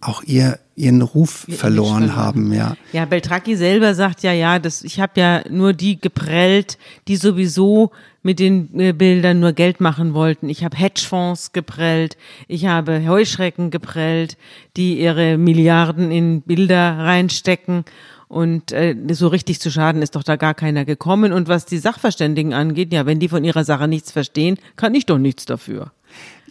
auch 0.00 0.22
ihr 0.22 0.58
ihren 0.78 1.02
Ruf 1.02 1.46
verloren 1.50 2.14
haben, 2.14 2.52
ja. 2.52 2.76
Ja, 2.92 3.04
Beltracchi 3.04 3.56
selber 3.56 3.94
sagt 3.94 4.22
ja, 4.22 4.32
ja, 4.32 4.58
das, 4.58 4.82
ich 4.84 5.00
habe 5.00 5.12
ja 5.16 5.42
nur 5.50 5.72
die 5.72 6.00
geprellt, 6.00 6.78
die 7.08 7.16
sowieso 7.16 7.90
mit 8.22 8.38
den 8.38 8.78
äh, 8.78 8.92
Bildern 8.92 9.40
nur 9.40 9.52
Geld 9.52 9.80
machen 9.80 10.14
wollten. 10.14 10.48
Ich 10.48 10.64
habe 10.64 10.76
Hedgefonds 10.76 11.52
geprellt, 11.52 12.16
ich 12.46 12.66
habe 12.66 13.06
Heuschrecken 13.06 13.70
geprellt, 13.70 14.36
die 14.76 15.00
ihre 15.00 15.38
Milliarden 15.38 16.10
in 16.10 16.42
Bilder 16.42 16.98
reinstecken 16.98 17.84
und 18.28 18.72
äh, 18.72 18.94
so 19.12 19.28
richtig 19.28 19.60
zu 19.60 19.70
Schaden 19.70 20.02
ist 20.02 20.14
doch 20.14 20.22
da 20.22 20.36
gar 20.36 20.54
keiner 20.54 20.84
gekommen. 20.84 21.32
Und 21.32 21.48
was 21.48 21.64
die 21.64 21.78
Sachverständigen 21.78 22.52
angeht, 22.52 22.92
ja, 22.92 23.06
wenn 23.06 23.18
die 23.18 23.28
von 23.28 23.42
ihrer 23.42 23.64
Sache 23.64 23.88
nichts 23.88 24.12
verstehen, 24.12 24.58
kann 24.76 24.94
ich 24.94 25.06
doch 25.06 25.18
nichts 25.18 25.46
dafür. 25.46 25.92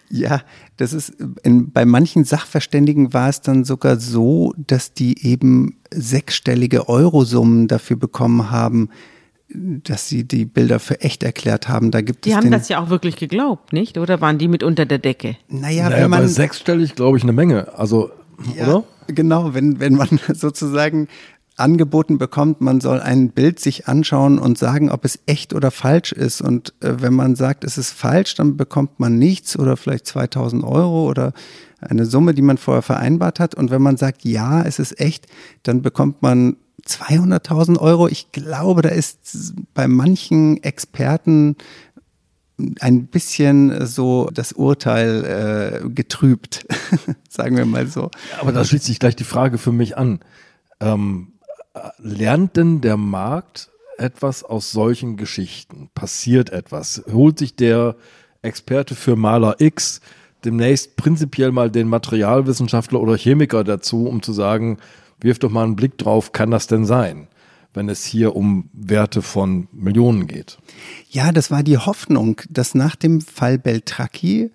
Ja, 0.10 0.42
das 0.78 0.94
ist, 0.94 1.14
in, 1.44 1.72
bei 1.72 1.86
manchen 1.86 2.24
Sachverständigen 2.24 3.14
war 3.14 3.30
es 3.30 3.42
dann 3.42 3.66
sogar 3.66 4.00
so, 4.00 4.54
dass 4.56 4.94
die 4.94 5.28
eben 5.28 5.78
sechsstellige 5.92 6.88
Eurosummen 6.88 7.68
dafür 7.68 7.98
bekommen 7.98 8.50
haben, 8.50 8.90
dass 9.50 10.08
sie 10.08 10.26
die 10.26 10.46
Bilder 10.46 10.80
für 10.80 11.02
echt 11.02 11.24
erklärt 11.24 11.70
haben. 11.70 11.92
Da 11.92 12.02
gibt 12.02 12.26
die 12.26 12.32
es 12.32 12.36
haben 12.36 12.52
das 12.52 12.70
ja 12.70 12.82
auch 12.82 12.90
wirklich 12.90 13.16
geglaubt, 13.16 13.74
nicht? 13.74 13.98
Oder 13.98 14.22
waren 14.22 14.38
die 14.38 14.48
mit 14.48 14.64
unter 14.64 14.86
der 14.86 14.98
Decke? 14.98 15.38
Naja, 15.48 15.90
naja 15.90 16.04
wenn 16.04 16.10
man. 16.10 16.22
Bei 16.22 16.28
sechsstellig 16.28 16.96
glaube 16.96 17.18
ich 17.18 17.24
eine 17.24 17.34
Menge. 17.34 17.78
Also, 17.78 18.12
ja, 18.56 18.68
oder? 18.68 18.84
Genau, 19.08 19.54
wenn, 19.54 19.80
wenn 19.80 19.94
man 19.94 20.20
sozusagen 20.34 21.08
angeboten 21.58 22.18
bekommt, 22.18 22.62
man 22.62 22.80
soll 22.82 23.00
ein 23.00 23.30
Bild 23.30 23.60
sich 23.60 23.88
anschauen 23.88 24.40
und 24.40 24.58
sagen, 24.58 24.92
ob 24.92 25.04
es 25.06 25.20
echt 25.26 25.54
oder 25.54 25.72
falsch 25.72 26.12
ist. 26.12 26.42
Und 26.42 26.74
äh, 26.82 26.96
wenn 27.00 27.14
man 27.14 27.36
sagt, 27.36 27.64
es 27.64 27.78
ist 27.78 27.92
falsch, 27.92 28.36
dann 28.36 28.58
bekommt 28.58 29.00
man 29.00 29.18
nichts 29.18 29.58
oder 29.58 29.76
vielleicht 29.76 30.06
2000 30.08 30.64
Euro 30.64 31.10
oder 31.10 31.34
eine 31.82 32.06
Summe, 32.06 32.34
die 32.34 32.42
man 32.42 32.58
vorher 32.58 32.84
vereinbart 32.84 33.40
hat. 33.40 33.56
Und 33.56 33.72
wenn 33.72 33.82
man 33.82 33.98
sagt, 33.98 34.24
ja, 34.24 34.62
es 34.62 34.80
ist 34.80 35.00
echt, 35.00 35.28
dann 35.64 35.82
bekommt 35.82 36.22
man 36.22 36.58
200.000 36.86 37.80
Euro. 37.80 38.08
Ich 38.08 38.32
glaube, 38.32 38.82
da 38.84 38.90
ist 38.90 39.54
bei 39.74 39.88
manchen 39.88 40.62
Experten 40.64 41.56
ein 42.80 43.08
bisschen 43.08 43.86
so 43.86 44.30
das 44.34 44.52
Urteil 44.52 45.84
äh, 45.84 45.90
getrübt, 45.90 46.66
sagen 47.30 47.58
wir 47.58 47.66
mal 47.66 47.88
so. 47.88 48.10
Aber 48.40 48.52
da 48.52 48.64
schließt 48.64 48.86
sich 48.86 49.00
gleich 49.00 49.16
die 49.16 49.24
Frage 49.24 49.58
für 49.58 49.72
mich 49.72 49.98
an. 49.98 50.20
Ähm, 50.80 51.34
lernt 51.98 52.58
denn 52.58 52.82
der 52.82 52.98
Markt 52.98 53.70
etwas 53.98 54.44
aus 54.44 54.72
solchen 54.72 55.18
Geschichten? 55.18 55.90
Passiert 55.94 56.50
etwas? 56.50 57.04
Holt 57.12 57.40
sich 57.40 57.56
der 57.56 57.96
Experte 58.42 58.96
für 58.96 59.16
Maler 59.16 59.56
X 59.60 60.02
demnächst 60.46 60.96
prinzipiell 60.96 61.52
mal 61.52 61.72
den 61.72 61.88
Materialwissenschaftler 61.88 63.02
oder 63.02 63.18
Chemiker 63.18 63.64
dazu, 63.64 64.08
um 64.08 64.22
zu 64.22 64.34
sagen, 64.34 64.78
wirf 65.20 65.40
doch 65.40 65.50
mal 65.50 65.64
einen 65.64 65.76
Blick 65.76 65.98
drauf, 65.98 66.32
kann 66.32 66.52
das 66.52 66.68
denn 66.68 66.86
sein? 66.86 67.28
wenn 67.78 67.90
es 67.90 68.04
hier 68.04 68.36
um 68.36 68.70
Werte 68.74 69.22
von 69.22 69.68
Millionen 69.72 70.26
geht. 70.26 70.58
Ja, 71.10 71.32
das 71.32 71.52
war 71.52 71.62
die 71.62 71.78
Hoffnung, 71.78 72.42
dass 72.50 72.74
nach 72.74 72.96
dem 72.96 73.22
Fall 73.22 73.60
Beltracchi, 73.60 74.50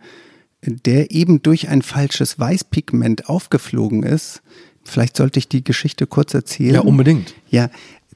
der 0.60 1.12
eben 1.12 1.40
durch 1.40 1.68
ein 1.68 1.82
falsches 1.82 2.40
Weißpigment 2.40 3.28
aufgeflogen 3.28 4.02
ist, 4.02 4.42
vielleicht 4.84 5.16
sollte 5.16 5.38
ich 5.38 5.48
die 5.48 5.64
Geschichte 5.64 6.06
kurz 6.06 6.34
erzählen. 6.34 6.74
Ja, 6.74 6.80
unbedingt. 6.80 7.34
Ja, 7.48 7.68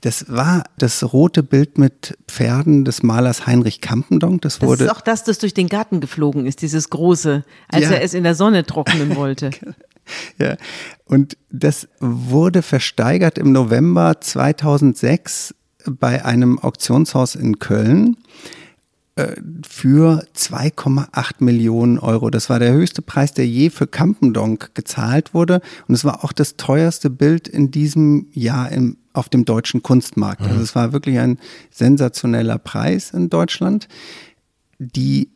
das 0.02 0.26
war 0.29 0.64
das 0.79 1.12
rote 1.12 1.42
Bild 1.42 1.79
mit 1.79 2.16
Pferden 2.29 2.85
des 2.85 3.02
Malers 3.02 3.46
Heinrich 3.46 3.81
Kampendonk. 3.81 4.42
Das, 4.42 4.59
das 4.59 4.68
wurde 4.68 4.85
ist 4.85 4.90
auch 4.90 5.00
das, 5.00 5.24
das 5.24 5.38
durch 5.38 5.55
den 5.55 5.68
Garten 5.68 6.00
geflogen 6.00 6.46
ist, 6.46 6.62
dieses 6.62 6.90
große, 6.90 7.44
als 7.68 7.85
Ja. 7.85 7.90
er 7.92 8.02
es 8.02 8.14
in 8.14 8.22
der 8.22 8.35
Sonne 8.35 8.64
trocknen 8.66 9.16
wollte. 9.16 9.50
Ja, 10.38 10.57
und 11.07 11.37
das 11.50 11.88
wurde 11.98 12.62
versteigert 12.62 13.38
im 13.38 13.52
November 13.52 14.20
2006 14.20 15.55
bei 15.88 16.24
einem 16.24 16.59
Auktionshaus 16.59 17.35
in 17.35 17.59
Köln 17.59 18.16
für 19.66 20.26
2,8 20.37 21.37
Millionen 21.38 21.98
Euro. 21.98 22.29
Das 22.29 22.50
war 22.50 22.59
der 22.59 22.72
höchste 22.72 23.00
Preis, 23.00 23.33
der 23.33 23.46
je 23.46 23.70
für 23.70 23.87
Campendonk 23.87 24.74
gezahlt 24.74 25.33
wurde. 25.33 25.62
Und 25.88 25.94
es 25.94 26.05
war 26.05 26.22
auch 26.22 26.33
das 26.33 26.57
teuerste 26.57 27.09
Bild 27.09 27.48
in 27.48 27.70
diesem 27.70 28.26
Jahr 28.33 28.70
im, 28.70 28.98
auf 29.14 29.31
dem 29.31 29.46
deutschen 29.46 29.83
Kunstmarkt. 29.83 30.42
Also 30.42 30.61
es 30.61 30.74
war 30.74 30.92
wirklich 30.92 31.18
ein 31.18 31.38
sensationeller 31.70 32.59
Preis 32.59 33.11
in 33.12 33.31
Deutschland. 33.31 33.88
Die 34.79 35.31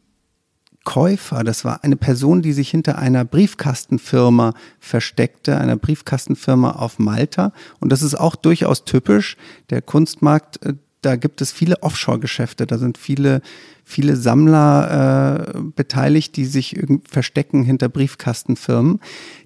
Käufer, 0.85 1.43
das 1.43 1.65
war 1.65 1.83
eine 1.83 1.97
Person, 1.97 2.43
die 2.43 2.53
sich 2.53 2.69
hinter 2.71 2.99
einer 2.99 3.25
Briefkastenfirma 3.25 4.53
versteckte, 4.79 5.57
einer 5.59 5.77
Briefkastenfirma 5.77 6.73
auf 6.73 6.99
Malta. 6.99 7.53
Und 7.81 7.93
das 7.93 8.03
ist 8.03 8.15
auch 8.15 8.37
durchaus 8.37 8.85
typisch. 8.85 9.39
Der 9.71 9.81
Kunstmarkt, 9.81 10.63
äh, 10.67 10.75
da 11.03 11.17
gibt 11.17 11.41
es 11.41 11.53
viele 11.53 11.83
Offshore-Geschäfte, 11.83 12.67
da 12.67 12.79
sind 12.79 12.99
viele, 12.99 13.41
viele 13.85 14.17
Sammler 14.17 15.55
äh, 15.57 15.61
beteiligt, 15.75 16.37
die 16.37 16.45
sich 16.45 16.77
verstecken 17.09 17.65
hinter 17.65 17.89
Briefkastenfirmen. 17.89 19.01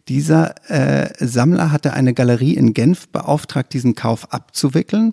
Dieser 0.08 0.54
äh, 0.70 1.10
Sammler 1.24 1.70
hatte 1.70 1.92
eine 1.92 2.14
Galerie 2.14 2.54
in 2.54 2.74
Genf 2.74 3.08
beauftragt, 3.08 3.72
diesen 3.72 3.94
Kauf 3.94 4.32
abzuwickeln. 4.32 5.12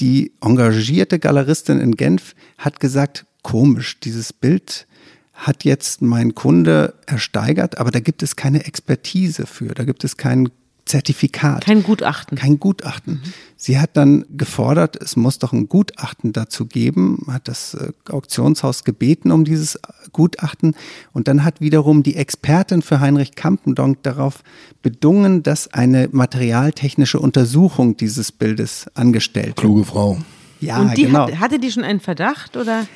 Die 0.00 0.32
engagierte 0.40 1.18
Galeristin 1.18 1.80
in 1.80 1.96
Genf 1.96 2.34
hat 2.56 2.80
gesagt, 2.80 3.26
komisch, 3.42 4.00
dieses 4.00 4.32
Bild 4.32 4.86
hat 5.34 5.62
jetzt 5.62 6.02
mein 6.02 6.34
Kunde 6.34 6.94
ersteigert, 7.06 7.78
aber 7.78 7.92
da 7.92 8.00
gibt 8.00 8.24
es 8.24 8.34
keine 8.34 8.64
Expertise 8.64 9.46
für, 9.46 9.68
da 9.68 9.84
gibt 9.84 10.02
es 10.02 10.16
kein 10.16 10.48
Zertifikat. 10.88 11.64
Kein 11.64 11.82
Gutachten. 11.82 12.36
Kein 12.36 12.58
Gutachten. 12.58 13.22
Sie 13.56 13.78
hat 13.78 13.96
dann 13.96 14.24
gefordert, 14.36 15.00
es 15.00 15.16
muss 15.16 15.38
doch 15.38 15.52
ein 15.52 15.68
Gutachten 15.68 16.32
dazu 16.32 16.66
geben, 16.66 17.26
hat 17.28 17.48
das 17.48 17.74
äh, 17.74 17.92
Auktionshaus 18.10 18.84
gebeten 18.84 19.30
um 19.30 19.44
dieses 19.44 19.76
äh, 19.76 19.80
Gutachten 20.12 20.74
und 21.12 21.28
dann 21.28 21.44
hat 21.44 21.60
wiederum 21.60 22.02
die 22.02 22.16
Expertin 22.16 22.82
für 22.82 23.00
Heinrich 23.00 23.34
Kampendonk 23.34 24.02
darauf 24.02 24.42
bedungen, 24.82 25.42
dass 25.42 25.72
eine 25.72 26.08
materialtechnische 26.10 27.20
Untersuchung 27.20 27.96
dieses 27.96 28.32
Bildes 28.32 28.86
angestellt 28.94 29.48
wird. 29.48 29.56
Kluge 29.56 29.84
Frau. 29.84 30.18
Ja, 30.60 30.80
Und 30.80 30.96
die 30.96 31.04
genau. 31.04 31.28
hat, 31.28 31.38
hatte 31.38 31.58
die 31.58 31.70
schon 31.70 31.84
einen 31.84 32.00
Verdacht 32.00 32.56
oder? 32.56 32.86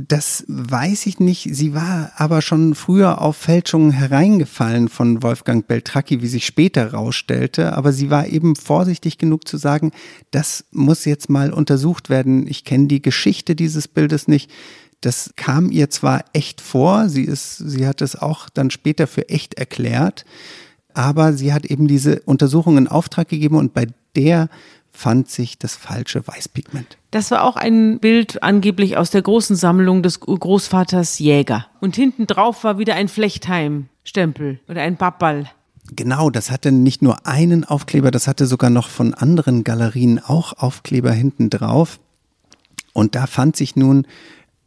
Das 0.00 0.44
weiß 0.46 1.06
ich 1.06 1.18
nicht. 1.18 1.48
Sie 1.50 1.74
war 1.74 2.12
aber 2.14 2.40
schon 2.40 2.76
früher 2.76 3.20
auf 3.20 3.36
Fälschungen 3.36 3.90
hereingefallen 3.90 4.88
von 4.88 5.24
Wolfgang 5.24 5.66
Beltracchi, 5.66 6.22
wie 6.22 6.28
sich 6.28 6.46
später 6.46 6.92
herausstellte. 6.92 7.76
Aber 7.76 7.92
sie 7.92 8.08
war 8.08 8.28
eben 8.28 8.54
vorsichtig 8.54 9.18
genug 9.18 9.48
zu 9.48 9.56
sagen, 9.56 9.90
das 10.30 10.66
muss 10.70 11.04
jetzt 11.04 11.28
mal 11.28 11.52
untersucht 11.52 12.10
werden. 12.10 12.46
Ich 12.46 12.64
kenne 12.64 12.86
die 12.86 13.02
Geschichte 13.02 13.56
dieses 13.56 13.88
Bildes 13.88 14.28
nicht. 14.28 14.52
Das 15.00 15.32
kam 15.34 15.68
ihr 15.68 15.90
zwar 15.90 16.24
echt 16.32 16.60
vor, 16.60 17.08
sie 17.08 17.24
ist, 17.24 17.56
sie 17.56 17.84
hat 17.84 18.00
es 18.00 18.14
auch 18.14 18.48
dann 18.48 18.70
später 18.70 19.08
für 19.08 19.28
echt 19.28 19.54
erklärt, 19.54 20.24
aber 20.94 21.32
sie 21.32 21.52
hat 21.52 21.66
eben 21.66 21.88
diese 21.88 22.20
Untersuchung 22.20 22.78
in 22.78 22.86
Auftrag 22.86 23.28
gegeben 23.28 23.56
und 23.56 23.74
bei 23.74 23.88
der 24.14 24.48
fand 24.98 25.30
sich 25.30 25.58
das 25.58 25.76
falsche 25.76 26.26
Weißpigment. 26.26 26.98
Das 27.12 27.30
war 27.30 27.44
auch 27.44 27.54
ein 27.54 28.00
Bild 28.00 28.42
angeblich 28.42 28.96
aus 28.96 29.10
der 29.10 29.22
großen 29.22 29.54
Sammlung 29.54 30.02
des 30.02 30.18
Großvaters 30.18 31.20
Jäger. 31.20 31.66
Und 31.80 31.94
hinten 31.94 32.26
drauf 32.26 32.64
war 32.64 32.78
wieder 32.78 32.96
ein 32.96 33.06
Flechtheim-Stempel 33.06 34.58
oder 34.68 34.82
ein 34.82 34.96
Babball. 34.96 35.48
Genau, 35.92 36.30
das 36.30 36.50
hatte 36.50 36.72
nicht 36.72 37.00
nur 37.00 37.26
einen 37.28 37.64
Aufkleber, 37.64 38.10
das 38.10 38.26
hatte 38.26 38.46
sogar 38.46 38.70
noch 38.70 38.88
von 38.88 39.14
anderen 39.14 39.62
Galerien 39.62 40.18
auch 40.18 40.52
Aufkleber 40.54 41.12
hinten 41.12 41.48
drauf. 41.48 42.00
Und 42.92 43.14
da 43.14 43.28
fand 43.28 43.54
sich 43.54 43.76
nun 43.76 44.04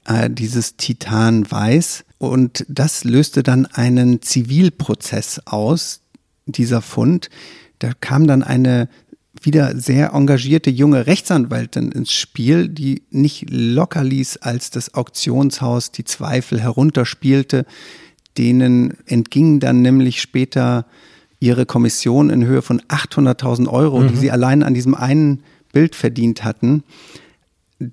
äh, 0.06 0.30
dieses 0.30 0.78
Titan 0.78 1.52
Weiß 1.52 2.06
und 2.20 2.66
das 2.70 3.04
löste 3.04 3.44
dann 3.44 3.66
einen 3.66 4.22
Zivilprozess 4.22 5.42
aus, 5.46 6.00
dieser 6.46 6.82
Fund. 6.82 7.30
Da 7.80 7.92
kam 8.00 8.28
dann 8.28 8.44
eine 8.44 8.88
wieder 9.40 9.78
sehr 9.78 10.14
engagierte 10.14 10.70
junge 10.70 11.08
Rechtsanwältin 11.08 11.92
ins 11.92 12.12
Spiel, 12.12 12.68
die 12.68 13.04
nicht 13.12 13.50
locker 13.50 14.04
ließ, 14.04 14.38
als 14.38 14.72
das 14.72 14.94
Auktionshaus 14.94 15.92
die 15.92 16.04
Zweifel 16.04 16.60
herunterspielte. 16.60 17.66
Denen 18.38 18.98
entging 19.06 19.60
dann 19.60 19.82
nämlich 19.82 20.22
später 20.22 20.86
ihre 21.40 21.66
Kommission 21.66 22.30
in 22.30 22.46
Höhe 22.46 22.62
von 22.62 22.82
800.000 22.82 23.68
Euro, 23.68 24.04
die 24.04 24.16
sie 24.16 24.32
allein 24.32 24.64
an 24.64 24.74
diesem 24.74 24.96
einen 24.96 25.44
Bild 25.74 25.96
verdient 25.96 26.44
hatten. 26.44 26.84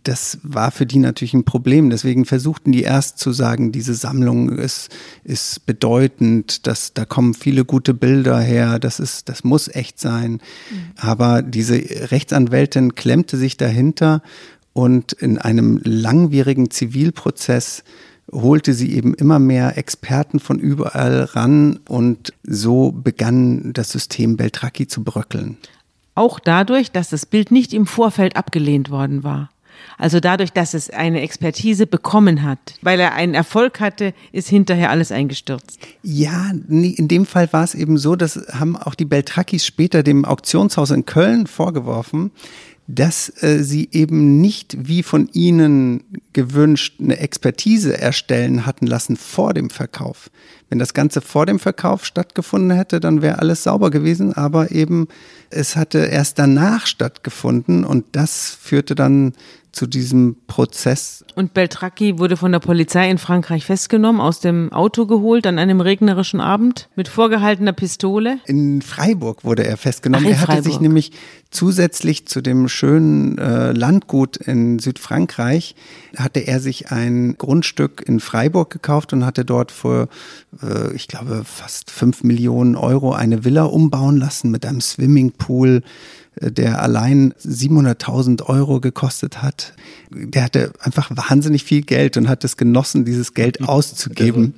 Das 0.04 0.38
war 0.42 0.70
für 0.70 0.84
die 0.84 0.98
natürlich 0.98 1.32
ein 1.32 1.44
Problem. 1.44 1.88
Deswegen 1.88 2.24
versuchten 2.24 2.72
die 2.72 2.82
erst 2.82 3.18
zu 3.18 3.32
sagen, 3.32 3.72
diese 3.72 3.94
Sammlung 3.94 4.50
ist, 4.50 4.90
ist 5.24 5.64
bedeutend, 5.64 6.66
dass 6.66 6.92
da 6.92 7.04
kommen 7.04 7.32
viele 7.32 7.64
gute 7.64 7.94
Bilder 7.94 8.38
her, 8.38 8.78
das 8.78 9.00
ist, 9.00 9.28
das 9.28 9.44
muss 9.44 9.68
echt 9.68 9.98
sein. 9.98 10.40
Aber 10.96 11.42
diese 11.42 11.76
Rechtsanwältin 12.10 12.96
klemmte 12.96 13.36
sich 13.36 13.56
dahinter 13.56 14.22
und 14.74 15.12
in 15.12 15.38
einem 15.38 15.80
langwierigen 15.82 16.70
Zivilprozess 16.70 17.82
holte 18.30 18.74
sie 18.74 18.94
eben 18.94 19.14
immer 19.14 19.38
mehr 19.38 19.78
Experten 19.78 20.38
von 20.38 20.58
überall 20.58 21.24
ran 21.24 21.80
und 21.88 22.34
so 22.42 22.92
begann 22.92 23.72
das 23.72 23.90
System 23.90 24.36
Beltracchi 24.36 24.86
zu 24.86 25.02
bröckeln. 25.02 25.56
Auch 26.14 26.40
dadurch, 26.40 26.90
dass 26.90 27.10
das 27.10 27.26
Bild 27.26 27.50
nicht 27.50 27.72
im 27.72 27.86
Vorfeld 27.86 28.36
abgelehnt 28.36 28.90
worden 28.90 29.22
war. 29.22 29.50
Also 29.96 30.20
dadurch, 30.20 30.52
dass 30.52 30.74
es 30.74 30.90
eine 30.90 31.20
Expertise 31.20 31.86
bekommen 31.86 32.42
hat, 32.42 32.58
weil 32.82 33.00
er 33.00 33.14
einen 33.14 33.34
Erfolg 33.34 33.80
hatte, 33.80 34.14
ist 34.32 34.48
hinterher 34.48 34.90
alles 34.90 35.12
eingestürzt. 35.12 35.78
Ja, 36.02 36.52
nee, 36.66 36.90
in 36.90 37.08
dem 37.08 37.26
Fall 37.26 37.52
war 37.52 37.64
es 37.64 37.74
eben 37.74 37.98
so, 37.98 38.16
das 38.16 38.40
haben 38.52 38.76
auch 38.76 38.94
die 38.94 39.04
Beltracchis 39.04 39.66
später 39.66 40.02
dem 40.02 40.24
Auktionshaus 40.24 40.90
in 40.90 41.04
Köln 41.04 41.46
vorgeworfen, 41.46 42.30
dass 42.90 43.30
äh, 43.42 43.62
sie 43.62 43.90
eben 43.92 44.40
nicht 44.40 44.88
wie 44.88 45.02
von 45.02 45.28
ihnen 45.34 46.02
gewünscht 46.32 46.94
eine 46.98 47.18
Expertise 47.18 48.00
erstellen 48.00 48.64
hatten 48.64 48.86
lassen 48.86 49.16
vor 49.16 49.52
dem 49.52 49.68
Verkauf. 49.68 50.30
Wenn 50.70 50.78
das 50.78 50.94
Ganze 50.94 51.20
vor 51.20 51.44
dem 51.44 51.58
Verkauf 51.58 52.06
stattgefunden 52.06 52.74
hätte, 52.74 52.98
dann 52.98 53.20
wäre 53.20 53.40
alles 53.40 53.62
sauber 53.62 53.90
gewesen, 53.90 54.32
aber 54.32 54.70
eben 54.70 55.06
es 55.50 55.76
hatte 55.76 55.98
erst 55.98 56.38
danach 56.38 56.86
stattgefunden 56.86 57.84
und 57.84 58.06
das 58.12 58.56
führte 58.60 58.94
dann 58.94 59.34
zu 59.78 59.86
diesem 59.86 60.34
Prozess. 60.48 61.24
Und 61.36 61.54
Beltracchi 61.54 62.18
wurde 62.18 62.36
von 62.36 62.50
der 62.50 62.58
Polizei 62.58 63.08
in 63.08 63.18
Frankreich 63.18 63.64
festgenommen, 63.64 64.20
aus 64.20 64.40
dem 64.40 64.72
Auto 64.72 65.06
geholt 65.06 65.46
an 65.46 65.56
einem 65.60 65.80
regnerischen 65.80 66.40
Abend 66.40 66.88
mit 66.96 67.06
vorgehaltener 67.06 67.72
Pistole. 67.72 68.40
In 68.46 68.82
Freiburg 68.82 69.44
wurde 69.44 69.64
er 69.64 69.76
festgenommen. 69.76 70.26
Ach, 70.26 70.30
er 70.32 70.40
hatte 70.40 70.52
Freiburg. 70.52 70.64
sich 70.64 70.80
nämlich 70.80 71.12
zusätzlich 71.52 72.26
zu 72.26 72.40
dem 72.40 72.68
schönen 72.68 73.38
äh, 73.38 73.70
Landgut 73.70 74.36
in 74.36 74.80
Südfrankreich 74.80 75.76
hatte 76.16 76.40
er 76.40 76.58
sich 76.58 76.90
ein 76.90 77.36
Grundstück 77.38 78.02
in 78.04 78.18
Freiburg 78.18 78.70
gekauft 78.70 79.12
und 79.12 79.24
hatte 79.24 79.44
dort 79.44 79.70
für, 79.70 80.08
äh, 80.60 80.92
ich 80.94 81.06
glaube, 81.06 81.42
fast 81.44 81.92
fünf 81.92 82.24
Millionen 82.24 82.74
Euro 82.74 83.12
eine 83.12 83.44
Villa 83.44 83.62
umbauen 83.62 84.16
lassen 84.16 84.50
mit 84.50 84.66
einem 84.66 84.80
Swimmingpool, 84.80 85.82
der 86.40 86.82
allein 86.82 87.32
700.000 87.34 88.42
Euro 88.44 88.80
gekostet 88.80 89.42
hat. 89.42 89.72
Der 90.10 90.44
hatte 90.44 90.72
einfach 90.80 91.10
wahnsinnig 91.14 91.64
viel 91.64 91.82
Geld 91.82 92.16
und 92.16 92.28
hat 92.28 92.44
es 92.44 92.56
genossen, 92.56 93.04
dieses 93.04 93.34
Geld 93.34 93.60
auszugeben. 93.68 94.54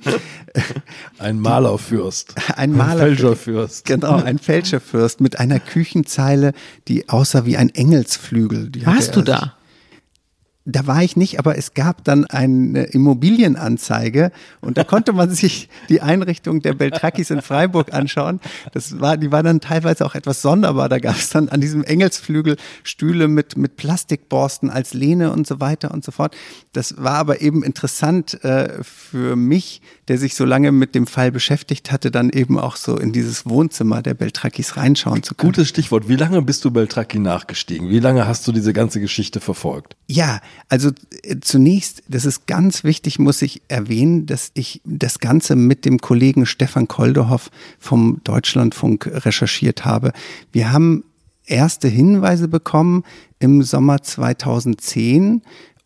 Ein 1.19 1.39
Malerfürst. 1.39 2.35
Ein 2.55 2.71
Maler- 2.75 2.99
Fälscherfürst. 2.99 3.85
Genau, 3.85 4.15
ein 4.21 4.37
Fälscherfürst 4.39 5.21
mit 5.21 5.39
einer 5.39 5.59
Küchenzeile, 5.59 6.53
die 6.87 7.09
aussah 7.09 7.45
wie 7.45 7.57
ein 7.57 7.69
Engelsflügel. 7.69 8.69
Die 8.69 8.85
Warst 8.85 9.15
du 9.15 9.19
sich- 9.21 9.25
da? 9.29 9.55
Da 10.65 10.85
war 10.85 11.01
ich 11.01 11.17
nicht, 11.17 11.39
aber 11.39 11.57
es 11.57 11.73
gab 11.73 12.03
dann 12.03 12.25
eine 12.25 12.83
Immobilienanzeige 12.83 14.31
und 14.61 14.77
da 14.77 14.83
konnte 14.83 15.11
man 15.11 15.29
sich 15.35 15.69
die 15.89 16.01
Einrichtung 16.01 16.61
der 16.61 16.73
Beltrakis 16.73 17.31
in 17.31 17.41
Freiburg 17.41 17.93
anschauen. 17.93 18.39
Das 18.71 18.99
war, 18.99 19.17
die 19.17 19.31
war 19.31 19.41
dann 19.41 19.59
teilweise 19.59 20.05
auch 20.05 20.13
etwas 20.13 20.43
sonderbar. 20.43 20.87
Da 20.87 20.99
gab 20.99 21.15
es 21.15 21.29
dann 21.29 21.49
an 21.49 21.61
diesem 21.61 21.83
Engelsflügel 21.83 22.57
Stühle 22.83 23.27
mit, 23.27 23.57
mit 23.57 23.75
Plastikborsten 23.75 24.69
als 24.69 24.93
Lehne 24.93 25.31
und 25.31 25.47
so 25.47 25.59
weiter 25.59 25.91
und 25.91 26.05
so 26.05 26.11
fort. 26.11 26.35
Das 26.73 27.01
war 27.01 27.15
aber 27.15 27.41
eben 27.41 27.63
interessant 27.63 28.43
äh, 28.43 28.83
für 28.83 29.35
mich, 29.35 29.81
der 30.07 30.17
sich 30.17 30.35
so 30.35 30.45
lange 30.45 30.71
mit 30.71 30.95
dem 30.95 31.07
Fall 31.07 31.31
beschäftigt 31.31 31.91
hatte, 31.91 32.11
dann 32.11 32.29
eben 32.29 32.59
auch 32.59 32.75
so 32.75 32.97
in 32.97 33.11
dieses 33.11 33.45
Wohnzimmer 33.45 34.01
der 34.01 34.13
Beltrakis 34.13 34.77
reinschauen 34.77 35.23
zu 35.23 35.35
können. 35.35 35.53
Gutes 35.53 35.69
Stichwort. 35.69 36.07
Wie 36.07 36.15
lange 36.15 36.41
bist 36.41 36.65
du 36.65 36.71
Beltracchi 36.71 37.19
nachgestiegen? 37.19 37.89
Wie 37.89 37.99
lange 37.99 38.27
hast 38.27 38.47
du 38.47 38.51
diese 38.51 38.73
ganze 38.73 38.99
Geschichte 38.99 39.39
verfolgt? 39.39 39.95
Ja, 40.07 40.41
also 40.69 40.89
äh, 41.23 41.37
zunächst, 41.41 42.03
das 42.07 42.25
ist 42.25 42.47
ganz 42.47 42.83
wichtig, 42.83 43.19
muss 43.19 43.41
ich 43.41 43.61
erwähnen, 43.67 44.25
dass 44.25 44.51
ich 44.53 44.81
das 44.85 45.19
Ganze 45.19 45.55
mit 45.55 45.85
dem 45.85 45.99
Kollegen 45.99 46.45
Stefan 46.45 46.87
Koldehoff 46.87 47.51
vom 47.79 48.21
Deutschlandfunk 48.23 49.07
recherchiert 49.07 49.85
habe. 49.85 50.13
Wir 50.51 50.71
haben 50.71 51.03
erste 51.45 51.87
Hinweise 51.87 52.47
bekommen 52.47 53.03
im 53.39 53.63
Sommer 53.63 54.01
2010 54.01 55.41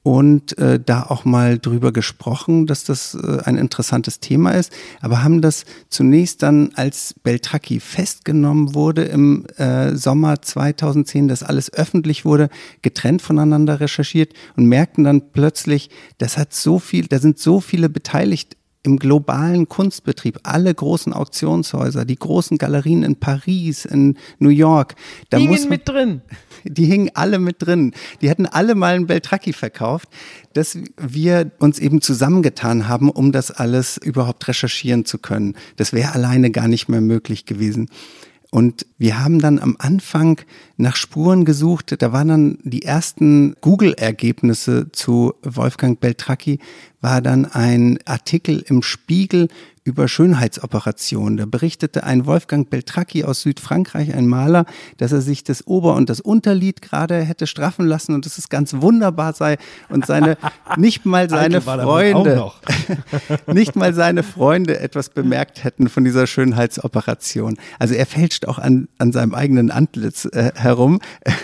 und 0.06 0.56
äh, 0.60 0.80
da 0.80 1.01
auch 1.01 1.26
mal 1.26 1.58
drüber 1.58 1.91
gesprochen, 1.91 2.68
dass 2.68 2.84
das 2.84 3.16
äh, 3.16 3.39
ein 3.43 3.58
interessantes 3.58 4.20
Thema 4.20 4.51
ist, 4.51 4.72
aber 5.01 5.24
haben 5.24 5.41
das 5.41 5.66
zunächst 5.89 6.43
dann, 6.43 6.70
als 6.76 7.16
Beltracchi 7.24 7.80
festgenommen 7.80 8.76
wurde 8.76 9.06
im 9.06 9.47
äh, 9.58 9.95
Sommer 9.95 10.43
2010, 10.43 11.28
dass 11.28 11.41
alles 11.41 11.74
öffentlich 11.74 12.24
wurde, 12.24 12.49
getrennt 12.84 13.24
voneinander 13.24 13.80
recherchiert 13.80 14.34
und 14.56 14.68
merkten 14.68 15.06
dann 15.06 15.32
plötzlich, 15.32 15.89
das 16.20 16.38
hat 16.38 16.53
so 16.53 16.78
viel, 16.78 17.08
da 17.08 17.18
sind 17.18 17.39
so 17.39 17.60
viele 17.60 17.89
beteiligt 17.89 18.58
im 18.86 18.97
globalen 18.97 19.68
Kunstbetrieb, 19.68 20.39
alle 20.43 20.74
großen 20.74 21.14
Auktionshäuser, 21.14 22.06
die 22.06 22.16
großen 22.16 22.60
Galerien 22.60 23.01
in 23.01 23.16
Paris, 23.16 23.86
in 23.86 24.18
New 24.38 24.49
York, 24.49 24.93
da 25.32 25.38
Hingen 25.38 25.51
muss 25.51 25.62
man, 25.62 25.70
mit 25.70 25.89
drin. 25.89 26.22
Die 26.66 26.86
hingen 26.86 27.11
alle 27.13 27.39
mit 27.39 27.57
drin. 27.59 27.93
Die 28.22 28.30
hätten 28.30 28.45
alle 28.45 28.76
mal 28.76 28.95
einen 28.95 29.07
Beltracchi 29.07 29.53
verkauft, 29.53 30.09
dass 30.53 30.78
wir 30.97 31.51
uns 31.59 31.80
eben 31.80 32.01
zusammengetan 32.01 32.88
haben, 32.88 33.09
um 33.09 33.32
das 33.32 33.51
alles 33.51 33.97
überhaupt 33.97 34.47
recherchieren 34.47 35.05
zu 35.05 35.18
können. 35.18 35.55
Das 35.78 35.93
wäre 35.93 36.13
alleine 36.13 36.51
gar 36.51 36.68
nicht 36.68 36.89
mehr 36.89 37.01
möglich 37.01 37.45
gewesen. 37.45 37.89
Und 38.51 38.86
wir 38.97 39.20
haben 39.20 39.39
dann 39.39 39.59
am 39.59 39.76
Anfang 39.80 40.39
nach 40.78 40.95
Spuren 40.95 41.43
gesucht. 41.43 41.93
Da 42.01 42.13
waren 42.13 42.28
dann 42.30 42.57
die 42.63 42.84
ersten 42.84 43.55
Google-Ergebnisse 43.59 44.91
zu 44.93 45.34
Wolfgang 45.43 45.99
Beltracchi, 45.99 46.59
war 47.01 47.22
dann 47.22 47.45
ein 47.45 47.99
Artikel 48.05 48.63
im 48.66 48.82
Spiegel 48.82 49.49
über 49.86 50.07
Schönheitsoperationen. 50.07 51.38
Da 51.38 51.45
berichtete 51.45 52.03
ein 52.03 52.25
Wolfgang 52.25 52.69
Beltracchi 52.69 53.23
aus 53.23 53.41
Südfrankreich, 53.41 54.13
ein 54.15 54.27
Maler, 54.27 54.65
dass 54.97 55.11
er 55.11 55.21
sich 55.21 55.43
das 55.43 55.67
Ober- 55.67 55.95
und 55.95 56.09
das 56.09 56.19
Unterlied 56.19 56.81
gerade 56.81 57.21
hätte 57.21 57.45
straffen 57.45 57.86
lassen 57.86 58.15
und 58.15 58.25
dass 58.25 58.39
es 58.39 58.49
ganz 58.49 58.73
wunderbar 58.73 59.33
sei 59.33 59.57
und 59.88 60.07
seine, 60.07 60.38
nicht 60.77 61.05
mal 61.05 61.29
seine 61.29 61.61
Freunde, 61.61 62.51
nicht 63.53 63.75
mal 63.75 63.93
seine 63.93 64.23
Freunde 64.23 64.79
etwas 64.79 65.09
bemerkt 65.09 65.63
hätten 65.63 65.88
von 65.88 66.03
dieser 66.03 66.25
Schönheitsoperation. 66.25 67.57
Also 67.77 67.93
er 67.93 68.07
fälscht 68.07 68.47
auch 68.47 68.57
an, 68.57 68.88
an 68.97 69.11
seinem 69.11 69.36
eigenen 69.36 69.69
Antlitz 69.69 70.25
äh, 70.25 70.51
herum. 70.55 70.99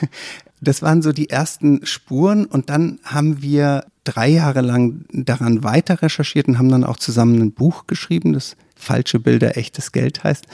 Das 0.63 0.83
waren 0.83 1.01
so 1.01 1.11
die 1.11 1.31
ersten 1.31 1.87
Spuren 1.87 2.45
und 2.45 2.69
dann 2.69 2.99
haben 3.03 3.41
wir 3.41 3.83
drei 4.03 4.29
Jahre 4.29 4.61
lang 4.61 5.05
daran 5.11 5.63
weiter 5.63 6.01
recherchiert 6.01 6.47
und 6.47 6.57
haben 6.57 6.69
dann 6.69 6.83
auch 6.83 6.97
zusammen 6.97 7.41
ein 7.41 7.51
Buch 7.51 7.87
geschrieben, 7.87 8.33
das 8.33 8.55
Falsche 8.75 9.19
Bilder, 9.19 9.57
echtes 9.57 9.91
Geld 9.91 10.23
heißt. 10.23 10.45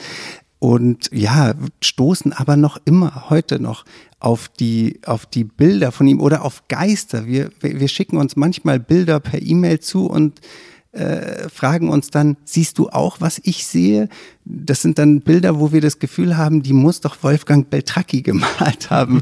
Und 0.58 1.08
ja, 1.12 1.54
stoßen 1.80 2.32
aber 2.32 2.56
noch 2.56 2.78
immer 2.84 3.30
heute 3.30 3.60
noch 3.60 3.84
auf 4.18 4.48
die, 4.48 5.00
auf 5.06 5.24
die 5.24 5.44
Bilder 5.44 5.92
von 5.92 6.08
ihm 6.08 6.20
oder 6.20 6.44
auf 6.44 6.66
Geister. 6.68 7.26
Wir, 7.26 7.50
wir 7.60 7.78
wir 7.78 7.88
schicken 7.88 8.16
uns 8.16 8.34
manchmal 8.34 8.80
Bilder 8.80 9.20
per 9.20 9.40
E-Mail 9.40 9.78
zu 9.78 10.06
und 10.06 10.40
äh, 10.92 11.48
fragen 11.50 11.90
uns 11.90 12.10
dann, 12.10 12.36
siehst 12.44 12.78
du 12.78 12.88
auch, 12.88 13.20
was 13.20 13.40
ich 13.44 13.66
sehe? 13.66 14.08
Das 14.44 14.80
sind 14.80 14.98
dann 14.98 15.20
Bilder, 15.20 15.60
wo 15.60 15.70
wir 15.72 15.82
das 15.82 15.98
Gefühl 15.98 16.36
haben, 16.38 16.62
die 16.62 16.72
muss 16.72 17.00
doch 17.00 17.22
Wolfgang 17.22 17.68
Beltracchi 17.68 18.22
gemalt 18.22 18.90
haben. 18.90 19.20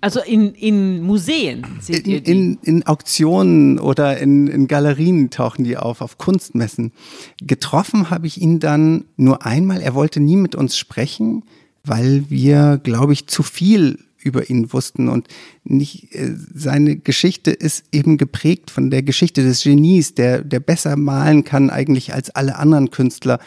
Also 0.00 0.20
in, 0.20 0.52
in 0.54 1.02
Museen 1.02 1.66
seht 1.80 2.06
ihr 2.06 2.18
In, 2.18 2.24
die. 2.24 2.30
in, 2.30 2.58
in 2.62 2.86
Auktionen 2.86 3.78
oder 3.78 4.18
in, 4.18 4.48
in 4.48 4.68
Galerien 4.68 5.30
tauchen 5.30 5.64
die 5.64 5.76
auf, 5.76 6.02
auf 6.02 6.18
Kunstmessen. 6.18 6.92
Getroffen 7.40 8.10
habe 8.10 8.26
ich 8.26 8.40
ihn 8.40 8.60
dann 8.60 9.04
nur 9.16 9.46
einmal. 9.46 9.80
Er 9.80 9.94
wollte 9.94 10.20
nie 10.20 10.36
mit 10.36 10.54
uns 10.54 10.76
sprechen, 10.76 11.44
weil 11.84 12.24
wir, 12.28 12.78
glaube 12.82 13.14
ich, 13.14 13.26
zu 13.28 13.42
viel 13.42 13.98
über 14.22 14.50
ihn 14.50 14.72
wussten 14.72 15.08
und 15.08 15.28
nicht 15.64 16.14
äh, 16.14 16.34
seine 16.54 16.96
Geschichte 16.96 17.50
ist 17.50 17.84
eben 17.92 18.18
geprägt 18.18 18.70
von 18.70 18.90
der 18.90 19.02
Geschichte 19.02 19.42
des 19.42 19.62
Genies, 19.62 20.14
der 20.14 20.42
der 20.42 20.60
besser 20.60 20.96
malen 20.96 21.44
kann 21.44 21.70
eigentlich 21.70 22.14
als 22.14 22.30
alle 22.30 22.56
anderen 22.56 22.90
Künstler 22.90 23.38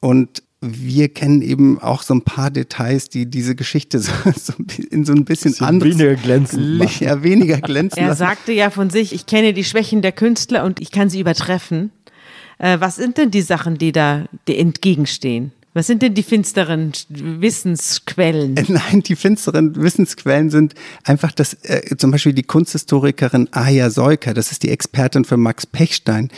und 0.00 0.42
wir 0.60 1.08
kennen 1.10 1.42
eben 1.42 1.78
auch 1.80 2.02
so 2.02 2.14
ein 2.14 2.22
paar 2.22 2.50
Details, 2.50 3.08
die 3.08 3.26
diese 3.26 3.54
Geschichte 3.54 3.98
so, 4.00 4.12
so 4.34 4.54
in 4.90 5.04
so 5.04 5.12
ein 5.12 5.24
bisschen, 5.24 5.52
Bisschen 5.52 5.66
anderes 5.66 5.98
weniger 5.98 6.14
glänzend 6.16 6.78
machen. 6.78 7.04
Ja, 7.06 7.22
weniger 7.22 7.60
glänzend 7.60 8.00
Er 8.00 8.08
lassen. 8.08 8.18
sagte 8.18 8.52
ja 8.52 8.70
von 8.70 8.90
sich, 8.90 9.12
ich 9.12 9.26
kenne 9.26 9.52
die 9.52 9.64
Schwächen 9.64 10.02
der 10.02 10.12
Künstler 10.12 10.64
und 10.64 10.80
ich 10.80 10.90
kann 10.90 11.10
sie 11.10 11.20
übertreffen. 11.20 11.90
Äh, 12.58 12.80
was 12.80 12.96
sind 12.96 13.18
denn 13.18 13.30
die 13.30 13.42
Sachen, 13.42 13.78
die 13.78 13.92
da 13.92 14.26
entgegenstehen? 14.48 15.52
Was 15.76 15.88
sind 15.88 16.00
denn 16.00 16.14
die 16.14 16.22
finsteren 16.22 16.92
Wissensquellen? 17.10 18.54
Nein, 18.68 19.02
die 19.02 19.14
finsteren 19.14 19.76
Wissensquellen 19.76 20.48
sind 20.48 20.74
einfach, 21.04 21.32
dass 21.32 21.52
äh, 21.64 21.94
zum 21.98 22.10
Beispiel 22.12 22.32
die 22.32 22.44
Kunsthistorikerin 22.44 23.52
Aya 23.52 23.90
Seuker, 23.90 24.32
das 24.32 24.52
ist 24.52 24.62
die 24.62 24.70
Expertin 24.70 25.26
für 25.26 25.36
Max 25.36 25.66
Pechstein, 25.66 26.30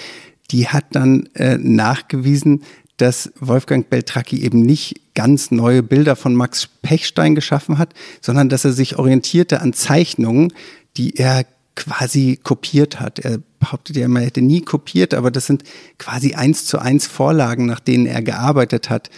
die 0.50 0.66
hat 0.66 0.86
dann 0.90 1.28
äh, 1.34 1.56
nachgewiesen, 1.56 2.64
dass 2.96 3.32
Wolfgang 3.38 3.88
Beltracchi 3.88 4.42
eben 4.42 4.62
nicht 4.62 5.14
ganz 5.14 5.52
neue 5.52 5.84
Bilder 5.84 6.16
von 6.16 6.34
Max 6.34 6.66
Pechstein 6.82 7.36
geschaffen 7.36 7.78
hat, 7.78 7.94
sondern 8.20 8.48
dass 8.48 8.64
er 8.64 8.72
sich 8.72 8.98
orientierte 8.98 9.60
an 9.60 9.72
Zeichnungen, 9.72 10.52
die 10.96 11.14
er 11.14 11.46
quasi 11.76 12.40
kopiert 12.42 12.98
hat. 12.98 13.20
Er 13.20 13.38
behauptet 13.68 13.96
ja 13.96 14.06
immer, 14.06 14.20
er 14.20 14.26
hätte 14.26 14.42
nie 14.42 14.62
kopiert, 14.62 15.14
aber 15.14 15.30
das 15.30 15.46
sind 15.46 15.62
quasi 15.98 16.34
eins 16.34 16.64
zu 16.64 16.78
eins 16.78 17.06
Vorlagen, 17.06 17.66
nach 17.66 17.80
denen 17.80 18.06
er 18.06 18.22
gearbeitet 18.22 18.90
hat. 18.90 19.10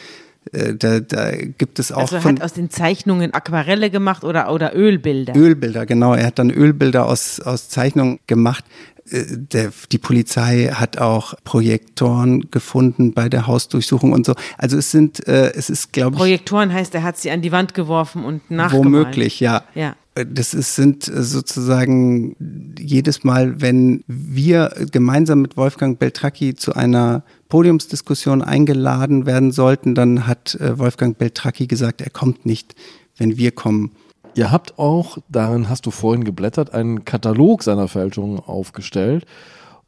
Äh, 0.53 0.75
Da, 0.75 1.01
da 1.01 1.33
gibt 1.33 1.79
es 1.79 1.93
auch 1.93 2.01
Also 2.01 2.17
er 2.17 2.25
hat 2.25 2.43
aus 2.43 2.55
den 2.55 2.71
Zeichnungen 2.71 3.33
Aquarelle 3.35 3.91
gemacht 3.91 4.25
oder, 4.25 4.53
oder 4.53 4.75
Ölbilder. 4.75 5.37
Ölbilder, 5.37 5.87
genau. 5.87 6.15
Er 6.15 6.27
hat 6.27 6.39
dann 6.39 6.51
Ölbilder 6.51 7.07
aus, 7.07 7.41
aus 7.41 7.69
Zeichnungen 7.69 8.19
gemacht. 8.27 8.65
Äh, 9.11 9.25
Der, 9.53 9.73
die 9.93 9.99
Polizei 9.99 10.71
hat 10.73 10.99
auch 10.99 11.35
Projektoren 11.45 12.51
gefunden 12.51 13.13
bei 13.13 13.29
der 13.29 13.47
Hausdurchsuchung 13.47 14.13
und 14.13 14.27
so. 14.27 14.35
Also 14.59 14.77
es 14.77 14.91
sind, 14.91 15.27
äh, 15.27 15.53
es 15.55 15.71
ist, 15.71 15.93
glaube 15.93 16.15
ich, 16.15 16.19
Projektoren 16.19 16.73
heißt, 16.73 16.95
er 16.95 17.03
hat 17.03 17.17
sie 17.17 17.31
an 17.31 17.43
die 17.43 17.53
Wand 17.53 17.75
geworfen 17.75 18.25
und 18.25 18.51
nachgemalt. 18.51 18.85
womöglich, 18.85 19.41
ja. 19.41 19.65
Ja. 19.75 19.95
Das 20.15 20.55
ist, 20.55 20.75
sind 20.75 21.09
äh, 21.09 21.23
sozusagen 21.23 22.75
jedes 22.79 23.25
Mal, 23.25 23.61
wenn 23.61 24.03
wir 24.07 24.75
gemeinsam 24.91 25.41
mit 25.41 25.57
Wolfgang 25.57 25.99
Beltracchi 25.99 26.55
zu 26.55 26.75
einer 26.75 27.23
Podiumsdiskussion 27.49 28.43
eingeladen 28.43 29.25
werden 29.27 29.53
sollten, 29.53 29.95
dann 29.95 30.27
hat 30.27 30.57
äh, 30.57 30.79
Wolfgang 30.79 31.17
Beltracchi 31.17 31.67
gesagt, 31.67 32.01
er 32.01 32.11
kommt 32.11 32.45
nicht, 32.45 32.75
wenn 33.17 33.37
wir 33.37 33.53
kommen. 33.53 33.93
Ihr 34.35 34.51
habt 34.51 34.79
auch, 34.79 35.19
darin 35.29 35.69
hast 35.69 35.87
du 35.87 35.91
vorhin 35.91 36.25
geblättert, 36.25 36.73
einen 36.73 37.05
Katalog 37.05 37.63
seiner 37.63 37.89
Fälschungen 37.89 38.39
aufgestellt. 38.39 39.27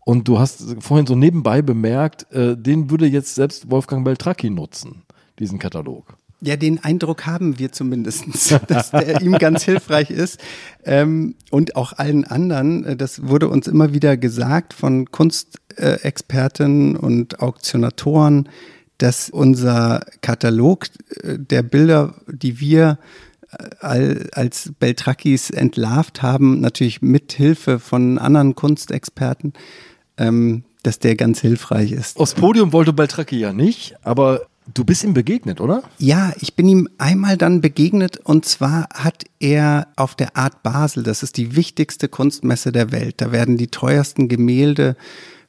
Und 0.04 0.26
du 0.26 0.38
hast 0.38 0.76
vorhin 0.80 1.06
so 1.06 1.14
nebenbei 1.14 1.62
bemerkt, 1.62 2.30
äh, 2.32 2.56
den 2.56 2.90
würde 2.90 3.06
jetzt 3.06 3.36
selbst 3.36 3.70
Wolfgang 3.70 4.04
Beltracchi 4.04 4.50
nutzen, 4.50 5.02
diesen 5.38 5.60
Katalog. 5.60 6.16
Ja, 6.44 6.56
den 6.56 6.82
Eindruck 6.82 7.24
haben 7.24 7.60
wir 7.60 7.70
zumindest, 7.70 8.24
dass 8.66 8.90
der 8.90 9.22
ihm 9.22 9.38
ganz 9.38 9.62
hilfreich 9.62 10.10
ist. 10.10 10.40
Ähm, 10.84 11.36
und 11.50 11.76
auch 11.76 11.92
allen 11.92 12.24
anderen. 12.24 12.84
Äh, 12.84 12.96
das 12.96 13.28
wurde 13.28 13.48
uns 13.48 13.68
immer 13.68 13.94
wieder 13.94 14.16
gesagt 14.16 14.74
von 14.74 15.08
Kunstexperten 15.12 16.96
und 16.96 17.38
Auktionatoren, 17.38 18.48
dass 18.98 19.30
unser 19.30 20.04
Katalog 20.20 20.86
äh, 21.22 21.38
der 21.38 21.62
Bilder, 21.62 22.16
die 22.26 22.58
wir 22.58 22.98
als 23.80 24.72
Beltrakis 24.78 25.50
entlarvt 25.50 26.22
haben, 26.22 26.60
natürlich 26.60 27.02
mit 27.02 27.32
Hilfe 27.32 27.78
von 27.78 28.18
anderen 28.18 28.54
Kunstexperten, 28.54 29.52
ähm, 30.16 30.64
dass 30.82 30.98
der 30.98 31.16
ganz 31.16 31.40
hilfreich 31.40 31.92
ist. 31.92 32.16
Aufs 32.18 32.34
Podium 32.34 32.72
wollte 32.72 32.92
Beltracchi 32.92 33.38
ja 33.38 33.52
nicht, 33.52 33.94
aber 34.02 34.46
du 34.72 34.84
bist 34.84 35.04
ihm 35.04 35.14
begegnet, 35.14 35.60
oder? 35.60 35.82
Ja, 35.98 36.32
ich 36.40 36.54
bin 36.54 36.68
ihm 36.68 36.88
einmal 36.98 37.36
dann 37.36 37.60
begegnet 37.60 38.18
und 38.18 38.44
zwar 38.44 38.88
hat 38.94 39.24
er 39.38 39.88
auf 39.96 40.14
der 40.14 40.36
Art 40.36 40.62
Basel, 40.62 41.02
das 41.02 41.22
ist 41.22 41.36
die 41.36 41.56
wichtigste 41.56 42.08
Kunstmesse 42.08 42.72
der 42.72 42.92
Welt, 42.92 43.16
da 43.20 43.32
werden 43.32 43.56
die 43.56 43.68
teuersten 43.68 44.28
Gemälde 44.28 44.96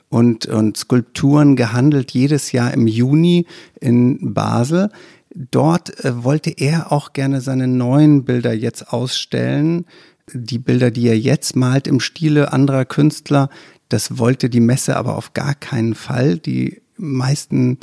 und, 0.10 0.46
und 0.46 0.78
Skulpturen 0.78 1.56
gehandelt 1.56 2.12
jedes 2.12 2.52
Jahr 2.52 2.74
im 2.74 2.86
Juni 2.86 3.48
in 3.80 4.34
Basel. 4.34 4.92
Dort 5.36 6.04
äh, 6.04 6.24
wollte 6.24 6.52
er 6.52 6.92
auch 6.92 7.14
gerne 7.14 7.42
seine 7.42 7.68
neuen 7.68 8.24
Bilder 8.24 8.54
jetzt 8.54 8.94
ausstellen. 8.94 9.86
Die 10.32 10.60
Bilder, 10.60 10.92
die 10.92 11.08
er 11.08 11.18
jetzt 11.18 11.56
malt 11.56 11.88
im 11.88 12.00
Stile 12.00 12.54
anderer 12.54 12.86
Künstler, 12.86 13.50
das 13.90 14.18
wollte 14.18 14.50
die 14.50 14.60
Messe 14.60 14.96
aber 14.96 15.18
auf 15.18 15.34
gar 15.34 15.56
keinen 15.56 15.96
Fall. 15.96 16.38
Die 16.38 16.82
meisten, 16.98 17.80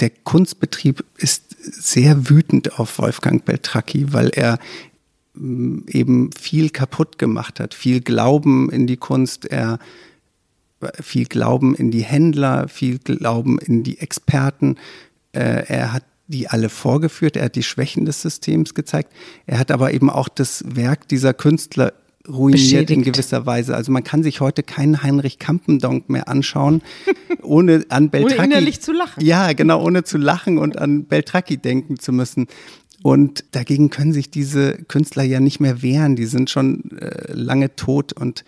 der 0.00 0.10
Kunstbetrieb 0.10 1.04
ist 1.16 1.56
sehr 1.58 2.28
wütend 2.28 2.78
auf 2.78 2.98
Wolfgang 2.98 3.44
Beltracchi, 3.44 4.12
weil 4.12 4.28
er 4.30 4.58
mm, 5.34 5.78
eben 5.88 6.30
viel 6.32 6.70
kaputt 6.70 7.18
gemacht 7.18 7.60
hat, 7.60 7.74
viel 7.74 8.00
Glauben 8.00 8.70
in 8.70 8.86
die 8.86 8.96
Kunst, 8.98 9.46
er 9.46 9.78
viel 11.00 11.24
Glauben 11.24 11.74
in 11.74 11.90
die 11.90 12.04
Händler, 12.04 12.68
viel 12.68 12.98
Glauben 12.98 13.58
in 13.58 13.82
die 13.82 13.98
Experten. 13.98 14.76
Äh, 15.32 15.64
er 15.68 15.92
hat 15.92 16.04
die 16.28 16.48
alle 16.48 16.68
vorgeführt, 16.68 17.36
er 17.36 17.46
hat 17.46 17.54
die 17.54 17.62
Schwächen 17.62 18.04
des 18.04 18.22
Systems 18.22 18.74
gezeigt. 18.74 19.12
Er 19.46 19.58
hat 19.58 19.70
aber 19.70 19.92
eben 19.94 20.10
auch 20.10 20.28
das 20.28 20.64
Werk 20.66 21.08
dieser 21.08 21.34
Künstler 21.34 21.92
ruiniert 22.28 22.60
Beschädigt. 22.60 22.90
in 22.90 23.12
gewisser 23.12 23.46
Weise. 23.46 23.76
Also 23.76 23.92
man 23.92 24.02
kann 24.02 24.22
sich 24.22 24.40
heute 24.40 24.62
keinen 24.62 25.02
Heinrich 25.02 25.38
Kampendonk 25.38 26.08
mehr 26.08 26.28
anschauen, 26.28 26.82
ohne 27.42 27.84
an 27.88 28.10
Beltracchi. 28.10 28.38
ohne 28.38 28.44
innerlich 28.44 28.80
zu 28.80 28.92
lachen. 28.92 29.24
Ja, 29.24 29.52
genau, 29.52 29.82
ohne 29.82 30.04
zu 30.04 30.18
lachen 30.18 30.58
und 30.58 30.78
an 30.78 31.04
Beltracchi 31.04 31.56
denken 31.56 31.98
zu 31.98 32.12
müssen. 32.12 32.46
Und 33.02 33.44
dagegen 33.52 33.90
können 33.90 34.12
sich 34.12 34.30
diese 34.30 34.72
Künstler 34.88 35.22
ja 35.22 35.38
nicht 35.38 35.60
mehr 35.60 35.82
wehren. 35.82 36.16
Die 36.16 36.26
sind 36.26 36.50
schon 36.50 36.98
äh, 36.98 37.32
lange 37.32 37.76
tot 37.76 38.12
und 38.12 38.44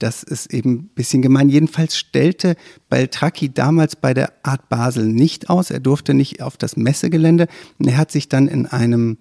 das 0.00 0.22
ist 0.22 0.52
eben 0.52 0.72
ein 0.72 0.90
bisschen 0.94 1.22
gemein. 1.22 1.48
Jedenfalls 1.48 1.96
stellte 1.96 2.56
Beltracchi 2.88 3.52
damals 3.52 3.96
bei 3.96 4.14
der 4.14 4.32
Art 4.42 4.68
Basel 4.68 5.06
nicht 5.06 5.50
aus. 5.50 5.70
Er 5.70 5.80
durfte 5.80 6.14
nicht 6.14 6.42
auf 6.42 6.56
das 6.56 6.76
Messegelände. 6.76 7.46
Er 7.78 7.96
hat 7.96 8.10
sich 8.10 8.28
dann 8.28 8.48
in 8.48 8.66
einem 8.66 9.18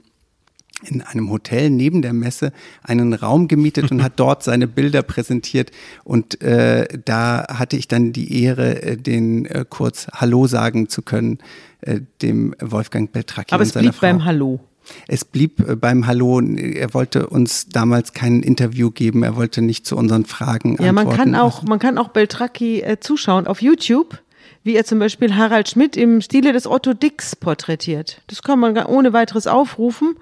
in 0.86 1.02
einem 1.02 1.30
Hotel 1.30 1.70
neben 1.70 2.02
der 2.02 2.14
Messe 2.14 2.54
einen 2.84 3.14
Raum 3.14 3.50
gemietet 3.50 3.92
und 3.92 4.02
hat 4.02 4.14
dort 4.16 4.44
seine 4.44 4.66
Bilder 4.66 5.04
präsentiert. 5.04 5.72
Und 6.06 6.42
äh, 6.42 6.88
da 7.04 7.46
hatte 7.50 7.76
ich 7.76 7.90
dann 7.90 8.14
die 8.14 8.44
Ehre, 8.44 8.82
äh, 8.82 8.96
den 8.96 9.46
äh, 9.46 9.66
kurz 9.68 10.08
Hallo 10.14 10.48
sagen 10.48 10.88
zu 10.88 11.02
können, 11.02 11.40
äh, 11.82 12.00
dem 12.22 12.56
Wolfgang 12.62 13.12
Beltracchi. 13.12 13.54
Aber 13.54 13.64
es 13.64 13.74
blieb 13.74 13.94
Frau. 13.94 14.08
beim 14.08 14.24
Hallo. 14.24 14.62
Es 15.08 15.26
blieb 15.26 15.68
äh, 15.68 15.76
beim 15.76 16.08
Hallo. 16.08 16.40
Er 16.42 16.94
wollte 16.94 17.28
uns 17.28 17.68
damals 17.70 18.14
kein 18.14 18.42
Interview 18.42 18.92
geben. 18.92 19.24
Er 19.24 19.36
wollte 19.36 19.62
nicht 19.62 19.86
zu 19.86 19.96
unseren 19.98 20.26
Fragen 20.26 20.78
ja, 20.80 20.90
antworten. 20.90 21.10
Ja, 21.10 21.16
man 21.16 21.18
kann 21.18 21.36
auch, 21.36 21.64
man 21.64 21.80
kann 21.80 21.98
auch 21.98 22.10
Beltracchi 22.10 22.82
äh, 22.82 23.00
zuschauen 23.00 23.48
auf 23.48 23.62
YouTube 23.62 24.20
wie 24.64 24.76
er 24.76 24.86
zum 24.86 25.00
Beispiel 25.00 25.36
Harald 25.36 25.70
Schmidt 25.70 25.96
im 25.98 26.22
Stile 26.22 26.54
des 26.54 26.68
Otto 26.68 26.94
Dix 26.94 27.36
porträtiert. 27.36 28.22
Das 28.28 28.44
kann 28.44 28.60
man 28.60 28.78
ohne 28.86 29.14
weiteres 29.14 29.48
aufrufen. 29.48 30.16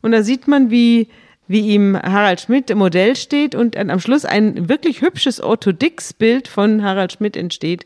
Und 0.00 0.12
da 0.12 0.22
sieht 0.22 0.48
man, 0.48 0.70
wie, 0.70 1.08
wie 1.48 1.60
ihm 1.60 2.00
Harald 2.00 2.40
Schmidt 2.40 2.70
im 2.70 2.78
Modell 2.78 3.16
steht 3.16 3.54
und 3.54 3.76
am 3.76 4.00
Schluss 4.00 4.24
ein 4.24 4.68
wirklich 4.68 5.02
hübsches 5.02 5.42
Otto 5.42 5.72
Dix-Bild 5.72 6.48
von 6.48 6.82
Harald 6.82 7.12
Schmidt 7.12 7.36
entsteht. 7.36 7.84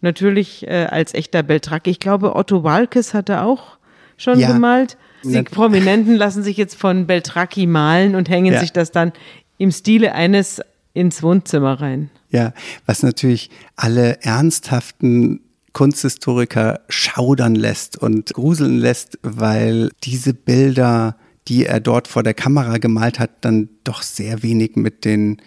Natürlich 0.00 0.66
äh, 0.66 0.86
als 0.90 1.14
echter 1.14 1.42
Beltracchi. 1.42 1.90
Ich 1.90 2.00
glaube, 2.00 2.34
Otto 2.34 2.64
Walkes 2.64 3.14
hat 3.14 3.28
er 3.28 3.44
auch 3.44 3.78
schon 4.16 4.38
ja. 4.38 4.48
gemalt. 4.52 4.96
Die 5.24 5.42
Prominenten 5.42 6.14
lassen 6.14 6.42
sich 6.42 6.56
jetzt 6.56 6.76
von 6.76 7.06
Beltracchi 7.06 7.66
malen 7.66 8.14
und 8.14 8.28
hängen 8.28 8.52
ja. 8.52 8.60
sich 8.60 8.72
das 8.72 8.90
dann 8.90 9.12
im 9.58 9.70
Stile 9.70 10.14
eines 10.14 10.60
ins 10.92 11.22
Wohnzimmer 11.22 11.80
rein. 11.80 12.10
Ja, 12.30 12.52
was 12.86 13.02
natürlich 13.02 13.50
alle 13.76 14.22
ernsthaften 14.22 15.40
Kunsthistoriker 15.72 16.80
schaudern 16.88 17.56
lässt 17.56 17.98
und 17.98 18.32
gruseln 18.32 18.78
lässt, 18.78 19.18
weil 19.22 19.90
diese 20.04 20.32
Bilder, 20.32 21.16
die 21.48 21.66
er 21.66 21.80
dort 21.80 22.06
vor 22.08 22.22
der 22.22 22.34
Kamera 22.34 22.78
gemalt 22.78 23.18
hat, 23.18 23.30
dann 23.40 23.68
doch 23.82 24.02
sehr 24.02 24.42
wenig 24.42 24.76
mit 24.76 25.04
den 25.04 25.42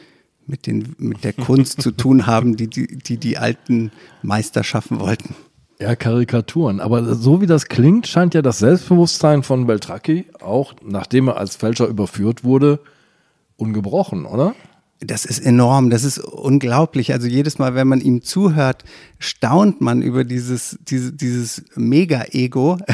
mit, 0.49 0.65
den, 0.65 0.95
mit 0.97 1.25
der 1.25 1.34
Kunst 1.34 1.82
zu 1.82 1.91
tun 1.91 2.25
haben, 2.25 2.55
die 2.55 2.67
die, 2.67 2.88
die 2.88 3.17
die 3.17 3.38
alten 3.38 3.91
Meister 4.21 4.63
schaffen 4.63 4.99
wollten. 5.01 5.36
Ja, 5.80 5.95
Karikaturen. 5.95 6.80
Aber 6.80 7.15
so 7.15 7.39
wie 7.41 7.45
das 7.45 7.67
klingt, 7.67 8.07
scheint 8.07 8.34
ja 8.34 8.41
das 8.41 8.59
Selbstbewusstsein 8.59 9.43
von 9.43 9.67
Beltracchi, 9.67 10.25
auch 10.41 10.73
nachdem 10.84 11.28
er 11.28 11.38
als 11.38 11.55
Fälscher 11.55 11.88
überführt 11.88 12.43
wurde, 12.43 12.80
ungebrochen, 13.57 14.25
oder? 14.25 14.55
Das 14.99 15.25
ist 15.25 15.38
enorm, 15.38 15.91
das 15.91 16.03
ist 16.03 16.17
unglaublich. 16.17 17.13
Also 17.13 17.28
jedes 17.28 17.59
Mal, 17.59 17.75
wenn 17.75 17.88
man 17.88 18.01
ihm 18.01 18.23
zuhört, 18.23 18.84
staunt 19.19 19.80
man 19.80 20.01
über 20.01 20.23
dieses, 20.23 20.80
diese, 20.82 21.13
dieses 21.13 21.63
Mega-Ego. 21.75 22.78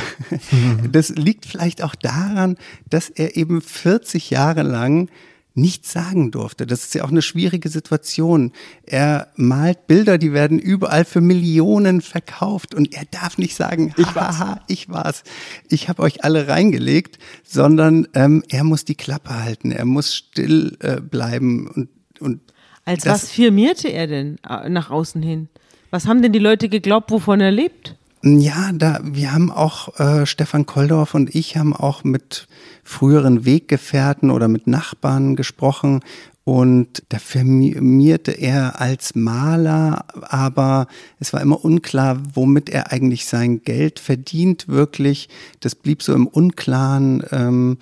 Das 0.92 1.10
liegt 1.10 1.46
vielleicht 1.46 1.84
auch 1.84 1.96
daran, 1.96 2.58
dass 2.90 3.10
er 3.10 3.38
eben 3.38 3.62
40 3.62 4.30
Jahre 4.30 4.64
lang 4.64 5.10
nichts 5.56 5.92
sagen 5.92 6.32
durfte. 6.32 6.66
Das 6.66 6.84
ist 6.84 6.96
ja 6.96 7.04
auch 7.04 7.12
eine 7.12 7.22
schwierige 7.22 7.70
Situation. 7.70 8.52
Er 8.86 9.28
malt 9.36 9.88
Bilder, 9.88 10.18
die 10.18 10.34
werden 10.34 10.58
überall 10.58 11.06
für 11.06 11.22
Millionen 11.22 12.02
verkauft 12.02 12.74
und 12.74 12.94
er 12.94 13.06
darf 13.12 13.38
nicht 13.38 13.56
sagen, 13.56 13.94
ich 13.98 14.16
war's, 14.16 14.62
ich 14.68 14.90
war's, 14.90 15.24
ich 15.70 15.90
habe 15.90 16.02
euch 16.02 16.24
alle 16.24 16.48
reingelegt, 16.48 17.20
sondern 17.44 18.08
ähm, 18.16 18.44
er 18.50 18.64
muss 18.64 18.86
die 18.86 18.96
Klappe 18.96 19.44
halten, 19.44 19.72
er 19.72 19.86
muss 19.86 20.16
still 20.16 20.78
äh, 20.80 21.00
bleiben 21.00 21.68
und, 21.68 21.90
und 22.20 22.42
als 22.86 23.06
was 23.06 23.32
firmierte 23.32 23.88
er 23.88 24.08
denn 24.08 24.38
äh, 24.48 24.70
nach 24.70 24.90
außen 24.90 25.22
hin? 25.22 25.48
Was 25.90 26.08
haben 26.08 26.22
denn 26.22 26.34
die 26.34 26.40
Leute 26.40 26.70
geglaubt, 26.70 27.12
wovon 27.12 27.40
er 27.40 27.52
lebt? 27.52 27.96
Ja, 28.26 28.72
da 28.72 29.02
wir 29.04 29.34
haben 29.34 29.52
auch 29.52 30.00
äh, 30.00 30.26
Stefan 30.26 30.66
Koldorf 30.66 31.14
und 31.14 31.36
ich 31.36 31.58
haben 31.58 31.76
auch 31.76 32.06
mit 32.06 32.48
früheren 32.82 33.44
Weggefährten 33.44 34.32
oder 34.32 34.48
mit 34.48 34.66
Nachbarn 34.66 35.36
gesprochen 35.36 36.00
und 36.46 37.04
da 37.10 37.20
firmierte 37.20 38.32
er 38.32 38.80
als 38.80 39.16
Maler, 39.16 40.06
aber 40.22 40.88
es 41.20 41.34
war 41.34 41.42
immer 41.42 41.66
unklar, 41.66 42.22
womit 42.34 42.70
er 42.70 42.94
eigentlich 42.94 43.26
sein 43.26 43.62
Geld 43.64 44.00
verdient, 44.00 44.70
wirklich. 44.70 45.28
Das 45.60 45.76
blieb 45.76 46.02
so 46.02 46.14
im 46.14 46.28
Unklaren. 46.28 47.26
Ähm, 47.32 47.78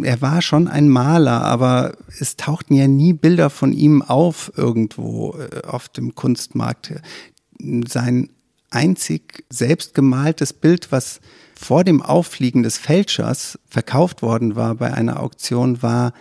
er 0.00 0.20
war 0.20 0.42
schon 0.42 0.68
ein 0.68 0.88
Maler, 0.88 1.42
aber 1.42 1.94
es 2.20 2.36
tauchten 2.36 2.74
ja 2.74 2.86
nie 2.86 3.14
Bilder 3.14 3.50
von 3.50 3.72
ihm 3.72 4.02
auf 4.02 4.52
irgendwo 4.56 5.34
äh, 5.34 5.66
auf 5.66 5.88
dem 5.88 6.14
Kunstmarkt. 6.14 6.92
Sein 7.88 8.30
einzig 8.70 9.44
selbst 9.50 9.94
gemaltes 9.94 10.52
Bild, 10.52 10.92
was 10.92 11.20
vor 11.54 11.84
dem 11.84 12.00
Auffliegen 12.00 12.62
des 12.62 12.78
Fälschers 12.78 13.58
verkauft 13.68 14.22
worden 14.22 14.56
war 14.56 14.76
bei 14.76 14.94
einer 14.94 15.20
Auktion, 15.20 15.82
war 15.82 16.12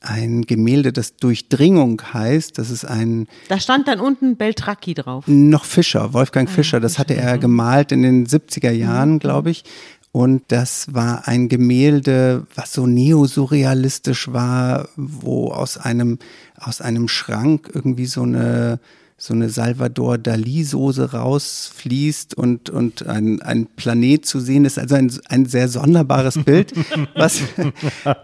ein 0.00 0.42
Gemälde, 0.42 0.92
das 0.92 1.16
Durchdringung 1.16 2.00
heißt. 2.12 2.56
Das 2.56 2.70
ist 2.70 2.84
ein. 2.84 3.26
Da 3.48 3.58
stand 3.58 3.88
dann 3.88 4.00
unten 4.00 4.36
Beltracchi 4.36 4.94
drauf. 4.94 5.24
Noch 5.26 5.64
Fischer, 5.64 6.14
Wolfgang 6.14 6.48
ah, 6.48 6.52
Fischer. 6.52 6.80
Das 6.80 6.98
hatte 6.98 7.16
er 7.16 7.36
gemalt 7.38 7.92
in 7.92 8.02
den 8.02 8.26
70er 8.26 8.70
Jahren, 8.70 9.14
mhm. 9.14 9.18
glaube 9.18 9.50
ich. 9.50 9.64
Und 10.12 10.44
das 10.48 10.94
war 10.94 11.28
ein 11.28 11.48
Gemälde, 11.48 12.46
was 12.54 12.72
so 12.72 12.86
neosurrealistisch 12.86 14.32
war, 14.32 14.88
wo 14.96 15.50
aus 15.50 15.76
einem, 15.76 16.18
aus 16.58 16.80
einem 16.80 17.08
Schrank 17.08 17.70
irgendwie 17.74 18.06
so 18.06 18.22
eine, 18.22 18.80
so 19.20 19.34
eine 19.34 19.50
Salvador 19.50 20.16
Dali-Soße 20.16 21.10
rausfließt 21.10 22.34
und, 22.34 22.70
und 22.70 23.04
ein, 23.08 23.42
ein 23.42 23.66
Planet 23.66 24.24
zu 24.24 24.38
sehen 24.38 24.64
ist. 24.64 24.78
Also 24.78 24.94
ein, 24.94 25.12
ein 25.28 25.44
sehr 25.46 25.68
sonderbares 25.68 26.38
Bild, 26.44 26.72
was, 27.16 27.40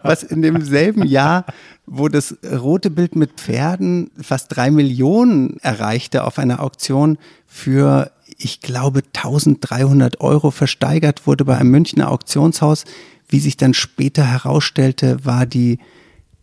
was 0.04 0.22
in 0.22 0.42
demselben 0.42 1.04
Jahr, 1.04 1.46
wo 1.84 2.06
das 2.08 2.36
rote 2.44 2.90
Bild 2.90 3.16
mit 3.16 3.32
Pferden 3.32 4.12
fast 4.22 4.54
drei 4.54 4.70
Millionen 4.70 5.58
erreichte 5.58 6.22
auf 6.22 6.38
einer 6.38 6.62
Auktion 6.62 7.18
für, 7.44 8.12
ich 8.38 8.60
glaube, 8.60 9.02
1300 9.16 10.20
Euro 10.20 10.52
versteigert 10.52 11.26
wurde 11.26 11.44
bei 11.44 11.58
einem 11.58 11.72
Münchner 11.72 12.12
Auktionshaus. 12.12 12.84
Wie 13.28 13.40
sich 13.40 13.56
dann 13.56 13.74
später 13.74 14.24
herausstellte, 14.24 15.24
war 15.24 15.44
die, 15.44 15.78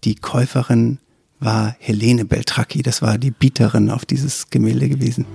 die 0.03 0.15
Käuferin 0.15 0.97
war 1.41 1.75
Helene 1.79 2.23
Beltracchi. 2.23 2.81
Das 2.81 3.01
war 3.01 3.17
die 3.17 3.31
Bieterin 3.31 3.89
auf 3.89 4.05
dieses 4.05 4.49
Gemälde 4.49 4.87
gewesen. 4.87 5.25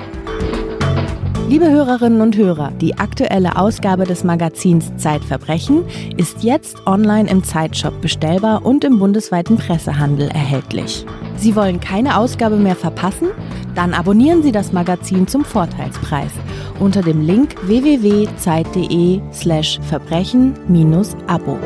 Liebe 1.48 1.70
Hörerinnen 1.70 2.22
und 2.22 2.36
Hörer, 2.36 2.72
die 2.72 2.98
aktuelle 2.98 3.56
Ausgabe 3.56 4.02
des 4.02 4.24
Magazins 4.24 4.90
Zeitverbrechen 4.96 5.84
ist 6.16 6.42
jetzt 6.42 6.84
online 6.86 7.30
im 7.30 7.44
Zeitshop 7.44 8.00
bestellbar 8.00 8.66
und 8.66 8.82
im 8.82 8.98
bundesweiten 8.98 9.56
Pressehandel 9.56 10.26
erhältlich. 10.28 11.06
Sie 11.36 11.54
wollen 11.54 11.78
keine 11.78 12.16
Ausgabe 12.16 12.56
mehr 12.56 12.74
verpassen? 12.74 13.28
Dann 13.76 13.94
abonnieren 13.94 14.42
Sie 14.42 14.50
das 14.50 14.72
Magazin 14.72 15.28
zum 15.28 15.44
Vorteilspreis 15.44 16.32
unter 16.80 17.02
dem 17.02 17.24
Link 17.24 17.54
www.zeit.de/slash 17.66 19.78
verbrechen-abo. 19.88 21.58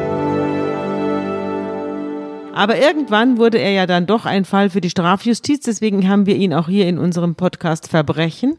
Aber 2.55 2.79
irgendwann 2.79 3.39
wurde 3.39 3.59
er 3.59 3.71
ja 3.71 3.87
dann 3.87 4.07
doch 4.07 4.27
ein 4.27 4.45
Fall 4.45 4.71
für 4.71 4.81
die 4.81 4.91
Strafjustiz, 4.91 5.61
deswegen 5.61 6.09
haben 6.09 6.27
wir 6.27 6.37
ihn 6.37 6.53
auch 6.53 6.69
hier 6.69 6.89
in 6.89 6.99
unserem 6.99 7.35
Podcast 7.35 7.89
Verbrechen. 7.89 8.59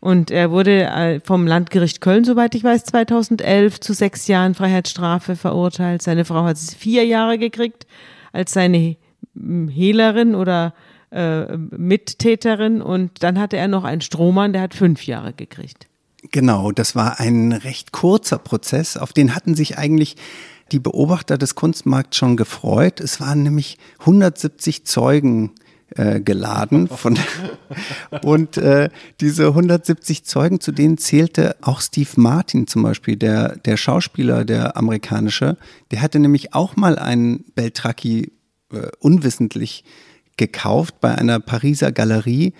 Und 0.00 0.32
er 0.32 0.50
wurde 0.50 0.82
äh, 0.82 1.20
vom 1.20 1.46
Landgericht 1.46 2.00
Köln, 2.00 2.24
soweit 2.24 2.56
ich 2.56 2.64
weiß, 2.64 2.84
2011 2.86 3.78
zu 3.78 3.94
sechs 3.94 4.26
Jahren 4.26 4.54
Freiheitsstrafe 4.54 5.36
verurteilt. 5.36 6.02
Seine 6.02 6.24
Frau 6.24 6.42
hat 6.42 6.58
vier 6.58 7.06
Jahre 7.06 7.38
gekriegt 7.38 7.86
als 8.32 8.52
seine 8.52 8.96
Hehlerin 9.36 10.34
oder 10.34 10.74
äh, 11.12 11.56
Mittäterin. 11.56 12.82
Und 12.82 13.22
dann 13.22 13.38
hatte 13.38 13.56
er 13.56 13.68
noch 13.68 13.84
einen 13.84 14.00
Strohmann, 14.00 14.52
der 14.52 14.62
hat 14.62 14.74
fünf 14.74 15.06
Jahre 15.06 15.32
gekriegt. 15.32 15.86
Genau, 16.32 16.72
das 16.72 16.96
war 16.96 17.20
ein 17.20 17.52
recht 17.52 17.92
kurzer 17.92 18.38
Prozess. 18.38 18.96
Auf 18.96 19.12
den 19.12 19.36
hatten 19.36 19.54
sich 19.54 19.78
eigentlich 19.78 20.16
die 20.70 20.78
Beobachter 20.78 21.38
des 21.38 21.54
Kunstmarkts 21.54 22.16
schon 22.16 22.36
gefreut. 22.36 23.00
Es 23.00 23.20
waren 23.20 23.42
nämlich 23.42 23.78
170 24.00 24.84
Zeugen 24.86 25.52
äh, 25.96 26.20
geladen 26.20 26.88
von 26.88 27.18
und 28.22 28.56
äh, 28.56 28.88
diese 29.20 29.48
170 29.48 30.24
Zeugen, 30.24 30.60
zu 30.60 30.72
denen 30.72 30.96
zählte 30.96 31.56
auch 31.60 31.80
Steve 31.80 32.08
Martin 32.16 32.66
zum 32.66 32.82
Beispiel, 32.82 33.16
der 33.16 33.56
der 33.56 33.76
Schauspieler, 33.76 34.44
der 34.44 34.76
amerikanische, 34.76 35.58
der 35.90 36.00
hatte 36.00 36.18
nämlich 36.18 36.54
auch 36.54 36.76
mal 36.76 36.98
einen 36.98 37.44
Beltracchi 37.54 38.32
äh, 38.72 38.88
unwissentlich 39.00 39.84
gekauft 40.36 41.00
bei 41.00 41.14
einer 41.14 41.40
Pariser 41.40 41.92
Galerie 41.92 42.54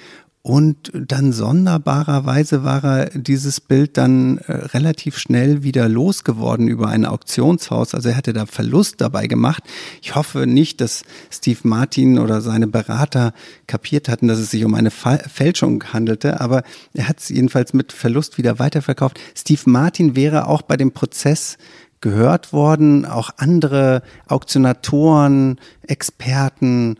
und 0.44 0.90
dann 0.92 1.32
sonderbarerweise 1.32 2.64
war 2.64 2.82
er 2.82 3.10
dieses 3.10 3.60
Bild 3.60 3.96
dann 3.96 4.38
äh, 4.38 4.52
relativ 4.52 5.16
schnell 5.16 5.62
wieder 5.62 5.88
losgeworden 5.88 6.66
über 6.66 6.88
ein 6.88 7.04
Auktionshaus. 7.04 7.94
Also 7.94 8.08
er 8.08 8.16
hatte 8.16 8.32
da 8.32 8.46
Verlust 8.46 9.00
dabei 9.00 9.28
gemacht. 9.28 9.62
Ich 10.02 10.16
hoffe 10.16 10.48
nicht, 10.48 10.80
dass 10.80 11.04
Steve 11.30 11.60
Martin 11.62 12.18
oder 12.18 12.40
seine 12.40 12.66
Berater 12.66 13.34
kapiert 13.68 14.08
hatten, 14.08 14.26
dass 14.26 14.40
es 14.40 14.50
sich 14.50 14.64
um 14.64 14.74
eine 14.74 14.90
Fälschung 14.90 15.84
handelte, 15.92 16.40
aber 16.40 16.64
er 16.92 17.08
hat 17.08 17.20
es 17.20 17.28
jedenfalls 17.28 17.72
mit 17.72 17.92
Verlust 17.92 18.36
wieder 18.36 18.58
weiterverkauft. 18.58 19.20
Steve 19.36 19.62
Martin 19.66 20.16
wäre 20.16 20.48
auch 20.48 20.62
bei 20.62 20.76
dem 20.76 20.90
Prozess 20.90 21.56
gehört 22.00 22.52
worden, 22.52 23.06
auch 23.06 23.30
andere 23.36 24.02
Auktionatoren, 24.26 25.60
Experten, 25.86 26.96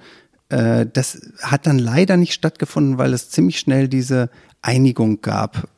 äh, 0.52 0.86
das 0.90 1.20
hat 1.40 1.66
dann 1.66 1.78
leider 1.78 2.16
nicht 2.16 2.34
stattgefunden, 2.34 2.98
weil 2.98 3.12
es 3.12 3.30
ziemlich 3.30 3.58
schnell 3.58 3.88
diese 3.88 4.30
Einigung 4.60 5.20
gab. 5.22 5.68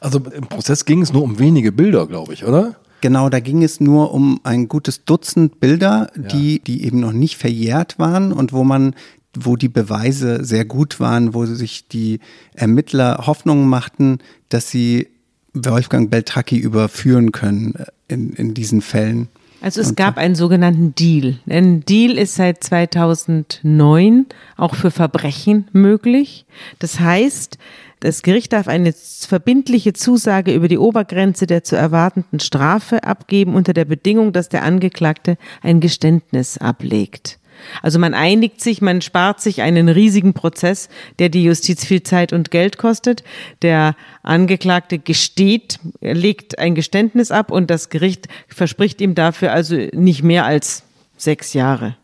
Also 0.00 0.18
im 0.18 0.46
Prozess 0.46 0.84
ging 0.84 1.02
es 1.02 1.12
nur 1.12 1.22
um 1.22 1.38
wenige 1.38 1.70
Bilder, 1.70 2.06
glaube 2.06 2.34
ich, 2.34 2.44
oder? 2.44 2.76
Genau, 3.02 3.28
da 3.28 3.40
ging 3.40 3.62
es 3.62 3.80
nur 3.80 4.12
um 4.14 4.40
ein 4.42 4.68
gutes 4.68 5.04
Dutzend 5.04 5.60
Bilder, 5.60 6.10
ja. 6.16 6.22
die, 6.22 6.60
die 6.60 6.84
eben 6.84 7.00
noch 7.00 7.12
nicht 7.12 7.36
verjährt 7.36 7.98
waren 7.98 8.32
und 8.32 8.52
wo 8.52 8.64
man 8.64 8.94
wo 9.34 9.56
die 9.56 9.68
Beweise 9.68 10.44
sehr 10.44 10.66
gut 10.66 11.00
waren, 11.00 11.32
wo 11.32 11.46
sich 11.46 11.88
die 11.88 12.20
Ermittler 12.52 13.24
Hoffnungen 13.26 13.66
machten, 13.66 14.18
dass 14.50 14.68
sie 14.70 15.08
Wolfgang 15.54 16.10
Beltracchi 16.10 16.58
überführen 16.58 17.32
können 17.32 17.74
in, 18.08 18.34
in 18.34 18.52
diesen 18.52 18.82
Fällen. 18.82 19.28
Also 19.62 19.80
es 19.80 19.94
gab 19.94 20.18
einen 20.18 20.34
sogenannten 20.34 20.92
Deal. 20.96 21.38
Ein 21.48 21.84
Deal 21.84 22.18
ist 22.18 22.34
seit 22.34 22.64
2009 22.64 24.26
auch 24.56 24.74
für 24.74 24.90
Verbrechen 24.90 25.68
möglich. 25.72 26.46
Das 26.80 26.98
heißt, 26.98 27.58
das 28.00 28.22
Gericht 28.22 28.52
darf 28.52 28.66
eine 28.66 28.92
verbindliche 28.92 29.92
Zusage 29.92 30.52
über 30.52 30.66
die 30.66 30.78
Obergrenze 30.78 31.46
der 31.46 31.62
zu 31.62 31.76
erwartenden 31.76 32.40
Strafe 32.40 33.04
abgeben 33.04 33.54
unter 33.54 33.72
der 33.72 33.84
Bedingung, 33.84 34.32
dass 34.32 34.48
der 34.48 34.64
Angeklagte 34.64 35.38
ein 35.62 35.78
Geständnis 35.78 36.58
ablegt. 36.58 37.38
Also 37.82 37.98
man 37.98 38.14
einigt 38.14 38.60
sich, 38.60 38.82
man 38.82 39.02
spart 39.02 39.40
sich 39.40 39.62
einen 39.62 39.88
riesigen 39.88 40.34
Prozess, 40.34 40.88
der 41.18 41.28
die 41.28 41.44
Justiz 41.44 41.84
viel 41.84 42.02
Zeit 42.02 42.32
und 42.32 42.50
Geld 42.50 42.78
kostet. 42.78 43.24
Der 43.62 43.94
Angeklagte 44.22 44.98
gesteht, 44.98 45.78
legt 46.00 46.58
ein 46.58 46.74
Geständnis 46.74 47.30
ab 47.30 47.50
und 47.50 47.70
das 47.70 47.88
Gericht 47.88 48.28
verspricht 48.48 49.00
ihm 49.00 49.14
dafür 49.14 49.52
also 49.52 49.76
nicht 49.92 50.22
mehr 50.22 50.44
als 50.44 50.84
sechs 51.16 51.52
Jahre. 51.52 51.96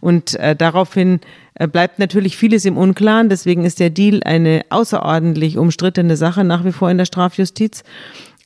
Und 0.00 0.34
äh, 0.36 0.54
daraufhin 0.54 1.20
äh, 1.54 1.68
bleibt 1.68 1.98
natürlich 1.98 2.36
vieles 2.36 2.64
im 2.64 2.76
Unklaren. 2.76 3.28
Deswegen 3.28 3.64
ist 3.64 3.80
der 3.80 3.90
Deal 3.90 4.22
eine 4.24 4.64
außerordentlich 4.70 5.58
umstrittene 5.58 6.16
Sache 6.16 6.44
nach 6.44 6.64
wie 6.64 6.72
vor 6.72 6.90
in 6.90 6.98
der 6.98 7.04
Strafjustiz. 7.04 7.84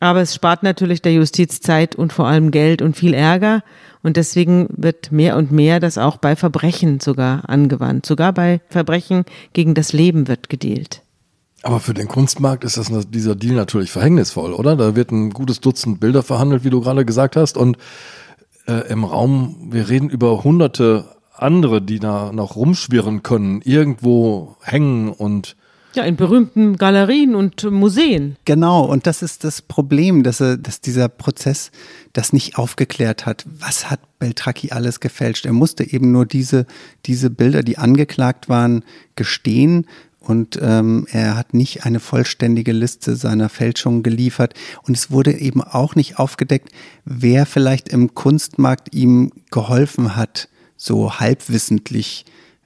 Aber 0.01 0.21
es 0.21 0.35
spart 0.35 0.63
natürlich 0.63 1.03
der 1.03 1.13
Justiz 1.13 1.61
Zeit 1.61 1.97
und 1.97 2.13
vor 2.13 2.27
allem 2.27 2.51
Geld 2.51 2.83
und 2.83 2.97
viel 2.97 3.15
Ärger. 3.15 3.63
Und 4.03 4.17
deswegen 4.17 4.69
wird 4.71 5.11
mehr 5.11 5.37
und 5.37 5.51
mehr 5.51 5.81
das 5.81 5.99
auch 5.99 6.19
bei 6.19 6.37
Verbrechen 6.37 7.01
sogar 7.01 7.49
angewandt. 7.49 8.07
Sogar 8.07 8.33
bei 8.33 8.61
Verbrechen 8.69 9.25
gegen 9.53 9.75
das 9.75 9.93
Leben 9.93 10.29
wird 10.29 10.49
gedealt. 10.49 11.03
Aber 11.63 11.81
für 11.81 11.95
den 11.95 12.07
Kunstmarkt 12.07 12.63
ist 12.63 12.77
das, 12.77 12.91
dieser 13.11 13.35
Deal 13.35 13.55
natürlich 13.55 13.91
verhängnisvoll, 13.91 14.53
oder? 14.53 14.77
Da 14.77 14.95
wird 14.95 15.11
ein 15.11 15.31
gutes 15.31 15.61
Dutzend 15.61 15.99
Bilder 15.99 16.23
verhandelt, 16.23 16.63
wie 16.63 16.71
du 16.71 16.81
gerade 16.81 17.05
gesagt 17.05 17.35
hast. 17.35 17.57
Und 17.57 17.77
äh, 18.69 18.89
im 18.89 19.03
Raum, 19.03 19.69
wir 19.73 19.89
reden 19.89 20.09
über 20.09 20.45
hunderte 20.45 21.17
andere, 21.35 21.83
die 21.83 21.99
da 21.99 22.33
noch 22.33 22.55
rumschwirren 22.55 23.25
können, 23.25 23.61
irgendwo 23.63 24.57
hängen 24.63 25.09
und 25.09 25.57
ja, 25.99 26.05
in 26.05 26.17
berühmten 26.17 26.77
Galerien 26.77 27.35
und 27.35 27.65
Museen. 27.65 28.37
Genau, 28.45 28.85
und 28.85 29.07
das 29.07 29.21
ist 29.21 29.45
das 29.45 29.61
Problem, 29.61 30.23
dass, 30.23 30.39
dass 30.39 30.81
dieser 30.81 31.09
Prozess 31.09 31.71
das 32.13 32.33
nicht 32.33 32.57
aufgeklärt 32.57 33.27
hat. 33.27 33.45
Was 33.59 33.91
hat 33.91 34.01
Beltracchi 34.19 34.71
alles 34.71 35.01
gefälscht? 35.01 35.45
Er 35.45 35.53
musste 35.53 35.85
eben 35.85 36.13
nur 36.13 36.25
diese, 36.25 36.67
diese 37.07 37.31
Bilder, 37.31 37.63
die 37.63 37.79
angeklagt 37.79 38.49
waren, 38.49 38.85
gestehen. 39.17 39.87
Und 40.21 40.59
ähm, 40.63 41.07
er 41.11 41.37
hat 41.37 41.53
nicht 41.53 41.85
eine 41.85 42.01
vollständige 42.01 42.73
Liste 42.73 43.17
seiner 43.17 43.49
Fälschungen 43.49 44.03
geliefert. 44.03 44.55
Und 44.85 44.97
es 44.97 45.11
wurde 45.11 45.33
eben 45.33 45.63
auch 45.63 45.97
nicht 45.97 46.19
aufgedeckt, 46.19 46.71
wer 47.05 47.45
vielleicht 47.45 47.89
im 47.89 48.15
Kunstmarkt 48.15 48.95
ihm 48.95 49.33
geholfen 49.51 50.15
hat, 50.15 50.49
so 50.77 51.19
halbwissentlich 51.19 52.25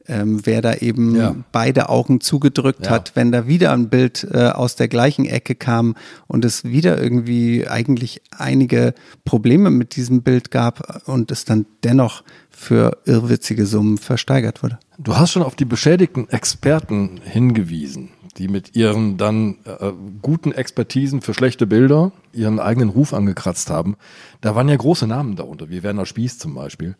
ähm, 0.08 0.40
wer 0.44 0.62
da 0.62 0.74
eben 0.74 1.14
ja. 1.16 1.34
beide 1.52 1.88
Augen 1.88 2.20
zugedrückt 2.20 2.86
ja. 2.86 2.92
hat, 2.92 3.12
wenn 3.14 3.32
da 3.32 3.46
wieder 3.46 3.72
ein 3.72 3.88
Bild 3.88 4.26
äh, 4.32 4.48
aus 4.48 4.76
der 4.76 4.88
gleichen 4.88 5.26
Ecke 5.26 5.54
kam 5.54 5.94
und 6.26 6.44
es 6.44 6.64
wieder 6.64 7.00
irgendwie 7.00 7.66
eigentlich 7.68 8.22
einige 8.30 8.94
Probleme 9.24 9.70
mit 9.70 9.96
diesem 9.96 10.22
Bild 10.22 10.50
gab 10.50 11.02
und 11.06 11.30
es 11.30 11.44
dann 11.44 11.66
dennoch 11.84 12.22
für 12.50 12.98
irrwitzige 13.06 13.66
Summen 13.66 13.98
versteigert 13.98 14.62
wurde. 14.62 14.78
Du 14.98 15.16
hast 15.16 15.32
schon 15.32 15.42
auf 15.42 15.56
die 15.56 15.64
beschädigten 15.64 16.28
Experten 16.28 17.20
hingewiesen, 17.24 18.10
die 18.38 18.48
mit 18.48 18.76
ihren 18.76 19.16
dann 19.16 19.56
äh, 19.64 19.92
guten 20.20 20.52
Expertisen 20.52 21.22
für 21.22 21.34
schlechte 21.34 21.66
Bilder 21.66 22.12
ihren 22.32 22.60
eigenen 22.60 22.90
Ruf 22.90 23.14
angekratzt 23.14 23.70
haben. 23.70 23.96
Da 24.40 24.54
waren 24.54 24.68
ja 24.68 24.76
große 24.76 25.06
Namen 25.06 25.36
darunter, 25.36 25.70
wie 25.70 25.82
Werner 25.82 26.06
Spieß 26.06 26.38
zum 26.38 26.54
Beispiel. 26.54 26.94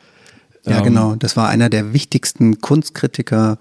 Ja, 0.65 0.79
ähm, 0.79 0.85
genau. 0.85 1.15
Das 1.17 1.37
war 1.37 1.49
einer 1.49 1.69
der 1.69 1.93
wichtigsten 1.93 2.61
Kunstkritiker 2.61 3.59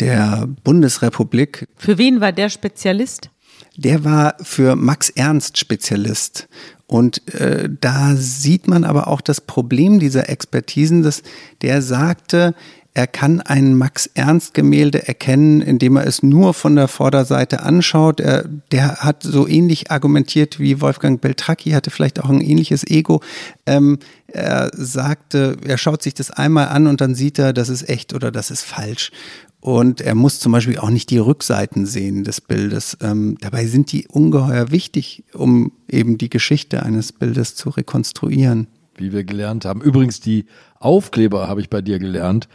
der 0.00 0.48
Bundesrepublik. 0.64 1.68
Für 1.76 1.98
wen 1.98 2.20
war 2.20 2.32
der 2.32 2.48
Spezialist? 2.48 3.30
Der 3.76 4.04
war 4.04 4.36
für 4.40 4.76
Max 4.76 5.10
Ernst 5.10 5.58
Spezialist. 5.58 6.48
Und 6.86 7.26
äh, 7.34 7.68
da 7.80 8.14
sieht 8.14 8.68
man 8.68 8.84
aber 8.84 9.08
auch 9.08 9.20
das 9.20 9.40
Problem 9.40 9.98
dieser 9.98 10.28
Expertisen, 10.28 11.02
dass 11.02 11.22
der 11.62 11.82
sagte, 11.82 12.54
er 12.96 13.08
kann 13.08 13.40
ein 13.40 13.74
Max-Ernst-Gemälde 13.76 15.08
erkennen, 15.08 15.60
indem 15.60 15.96
er 15.96 16.06
es 16.06 16.22
nur 16.22 16.54
von 16.54 16.76
der 16.76 16.86
Vorderseite 16.86 17.64
anschaut. 17.64 18.20
Er, 18.20 18.44
der 18.70 18.98
hat 18.98 19.24
so 19.24 19.48
ähnlich 19.48 19.90
argumentiert 19.90 20.60
wie 20.60 20.80
Wolfgang 20.80 21.20
Beltracchi, 21.20 21.70
hatte 21.70 21.90
vielleicht 21.90 22.22
auch 22.22 22.30
ein 22.30 22.40
ähnliches 22.40 22.86
Ego. 22.86 23.20
Ähm, 23.66 23.98
er 24.28 24.70
sagte, 24.72 25.56
er 25.66 25.76
schaut 25.76 26.04
sich 26.04 26.14
das 26.14 26.30
einmal 26.30 26.68
an 26.68 26.86
und 26.86 27.00
dann 27.00 27.16
sieht 27.16 27.40
er, 27.40 27.52
das 27.52 27.68
ist 27.68 27.88
echt 27.88 28.14
oder 28.14 28.30
das 28.30 28.52
ist 28.52 28.62
falsch. 28.62 29.10
Und 29.58 30.00
er 30.00 30.14
muss 30.14 30.38
zum 30.38 30.52
Beispiel 30.52 30.78
auch 30.78 30.90
nicht 30.90 31.10
die 31.10 31.18
Rückseiten 31.18 31.86
sehen 31.86 32.22
des 32.22 32.40
Bildes. 32.40 32.96
Ähm, 33.00 33.38
dabei 33.40 33.66
sind 33.66 33.90
die 33.90 34.06
ungeheuer 34.06 34.70
wichtig, 34.70 35.24
um 35.32 35.72
eben 35.88 36.16
die 36.16 36.30
Geschichte 36.30 36.84
eines 36.84 37.10
Bildes 37.12 37.56
zu 37.56 37.70
rekonstruieren. 37.70 38.68
Wie 38.96 39.12
wir 39.12 39.24
gelernt 39.24 39.64
haben. 39.64 39.80
Übrigens, 39.80 40.20
die 40.20 40.44
Aufkleber 40.78 41.48
habe 41.48 41.60
ich 41.60 41.70
bei 41.70 41.82
dir 41.82 41.98
gelernt 41.98 42.46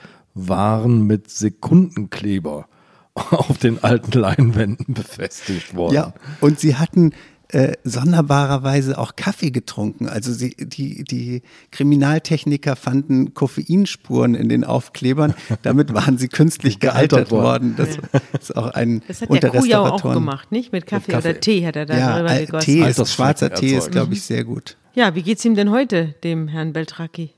waren 0.47 1.05
mit 1.05 1.29
Sekundenkleber 1.29 2.67
auf 3.13 3.57
den 3.57 3.83
alten 3.83 4.17
Leinwänden 4.17 4.93
befestigt 4.93 5.75
worden. 5.75 5.95
Ja, 5.95 6.13
und 6.41 6.59
sie 6.59 6.75
hatten 6.75 7.11
äh, 7.51 7.73
sonderbarerweise 7.83 8.97
auch 8.99 9.15
Kaffee 9.15 9.49
getrunken. 9.49 10.07
Also 10.07 10.31
sie, 10.31 10.55
die, 10.55 11.03
die 11.03 11.41
Kriminaltechniker 11.71 12.75
fanden 12.75 13.33
Koffeinspuren 13.33 14.35
in 14.35 14.49
den 14.49 14.63
Aufklebern. 14.63 15.33
Damit 15.63 15.91
waren 15.93 16.19
sie 16.19 16.27
künstlich 16.27 16.79
gealtert 16.79 17.31
worden. 17.31 17.73
Das 17.75 17.97
ist 18.39 18.55
auch 18.55 18.67
ein 18.67 19.01
Das 19.07 19.21
hat 19.21 19.41
der 19.41 19.49
Kujau 19.49 19.83
auch 19.83 20.13
gemacht, 20.13 20.51
nicht? 20.51 20.71
Mit 20.71 20.85
Kaffee, 20.85 21.11
Mit 21.11 21.23
Kaffee, 21.23 21.29
oder 21.29 21.39
Tee 21.39 21.65
hat 21.65 21.75
er 21.75 21.87
da 21.87 21.97
ja, 21.97 22.19
drüber 22.19 22.39
gegossen. 22.39 22.65
Tee 22.65 22.87
ist, 22.87 23.11
schwarzer 23.11 23.51
Tee 23.51 23.75
ist, 23.75 23.91
glaube 23.91 24.13
ich, 24.13 24.21
sehr 24.21 24.43
gut. 24.43 24.77
Ja, 24.93 25.15
wie 25.15 25.23
geht's 25.23 25.43
ihm 25.43 25.55
denn 25.55 25.71
heute, 25.71 26.15
dem 26.23 26.47
Herrn 26.47 26.73
Beltracchi? 26.73 27.31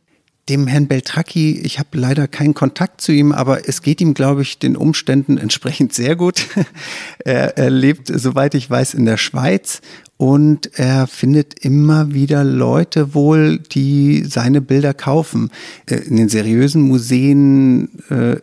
Dem 0.49 0.67
Herrn 0.67 0.87
Beltracchi, 0.87 1.59
ich 1.59 1.79
habe 1.79 1.97
leider 1.97 2.27
keinen 2.27 2.53
Kontakt 2.53 3.01
zu 3.01 3.11
ihm, 3.11 3.31
aber 3.31 3.67
es 3.69 3.81
geht 3.81 4.01
ihm, 4.01 4.13
glaube 4.13 4.41
ich, 4.41 4.59
den 4.59 4.75
Umständen 4.75 5.37
entsprechend 5.37 5.93
sehr 5.93 6.15
gut. 6.15 6.47
er, 7.19 7.57
er 7.57 7.69
lebt, 7.69 8.07
soweit 8.07 8.55
ich 8.55 8.69
weiß, 8.69 8.95
in 8.95 9.05
der 9.05 9.17
Schweiz 9.17 9.81
und 10.17 10.77
er 10.77 11.07
findet 11.07 11.63
immer 11.65 12.13
wieder 12.13 12.43
Leute 12.43 13.13
wohl, 13.13 13.57
die 13.57 14.23
seine 14.23 14.61
Bilder 14.61 14.93
kaufen. 14.93 15.49
Äh, 15.87 15.95
in 15.95 16.17
den 16.17 16.29
seriösen 16.29 16.83
Museen 16.83 17.89
äh, 18.09 18.37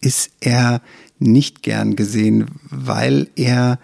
ist 0.00 0.30
er 0.40 0.80
nicht 1.18 1.62
gern 1.62 1.96
gesehen, 1.96 2.46
weil 2.70 3.28
er 3.36 3.78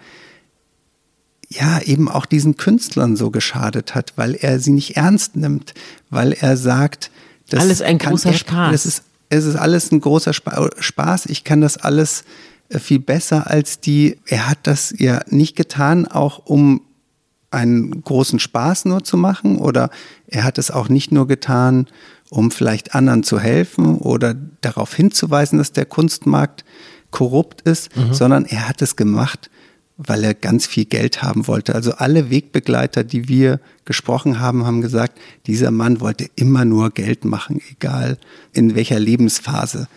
ja 1.49 1.79
eben 1.81 2.09
auch 2.09 2.25
diesen 2.25 2.57
Künstlern 2.57 3.15
so 3.15 3.29
geschadet 3.29 3.95
hat, 3.95 4.13
weil 4.15 4.35
er 4.35 4.59
sie 4.59 4.71
nicht 4.71 4.97
ernst 4.97 5.35
nimmt, 5.35 5.73
weil 6.09 6.33
er 6.33 6.57
sagt, 6.57 7.11
das 7.49 7.59
alles 7.59 7.81
ein 7.81 7.97
großer 7.97 8.31
er, 8.31 8.37
Spaß. 8.37 8.71
Das 8.71 8.85
ist, 8.85 9.03
es 9.29 9.45
ist 9.45 9.55
alles 9.55 9.91
ein 9.91 10.01
großer 10.01 10.33
Spaß. 10.33 11.25
Ich 11.27 11.43
kann 11.43 11.61
das 11.61 11.77
alles 11.77 12.23
äh, 12.69 12.79
viel 12.79 12.99
besser 12.99 13.49
als 13.49 13.79
die. 13.79 14.17
Er 14.25 14.49
hat 14.49 14.59
das 14.63 14.93
ja 14.97 15.21
nicht 15.29 15.55
getan, 15.55 16.07
auch 16.07 16.45
um 16.45 16.81
einen 17.51 18.03
großen 18.03 18.39
Spaß 18.39 18.85
nur 18.85 19.03
zu 19.03 19.17
machen 19.17 19.57
oder 19.57 19.89
er 20.27 20.43
hat 20.43 20.57
es 20.57 20.71
auch 20.71 20.89
nicht 20.89 21.11
nur 21.11 21.27
getan, 21.27 21.87
um 22.29 22.51
vielleicht 22.51 22.95
anderen 22.95 23.23
zu 23.23 23.39
helfen 23.39 23.97
oder 23.97 24.35
darauf 24.61 24.93
hinzuweisen, 24.93 25.57
dass 25.57 25.71
der 25.71 25.85
Kunstmarkt 25.85 26.65
korrupt 27.11 27.61
ist, 27.61 27.95
mhm. 27.95 28.13
sondern 28.13 28.45
er 28.45 28.67
hat 28.67 28.81
es 28.81 28.97
gemacht, 28.97 29.49
weil 29.97 30.23
er 30.23 30.33
ganz 30.33 30.67
viel 30.67 30.85
Geld 30.85 31.21
haben 31.21 31.47
wollte. 31.47 31.73
Also 31.75 31.93
alle 31.93 32.29
Wegbegleiter, 32.29 33.03
die 33.03 33.29
wir 33.29 33.59
gesprochen 33.85 34.39
haben, 34.39 34.65
haben 34.65 34.81
gesagt, 34.81 35.19
dieser 35.47 35.71
Mann 35.71 36.01
wollte 36.01 36.27
immer 36.35 36.65
nur 36.65 36.91
Geld 36.91 37.23
machen, 37.23 37.61
egal 37.71 38.17
in 38.53 38.75
welcher 38.75 38.99
Lebensphase. 38.99 39.87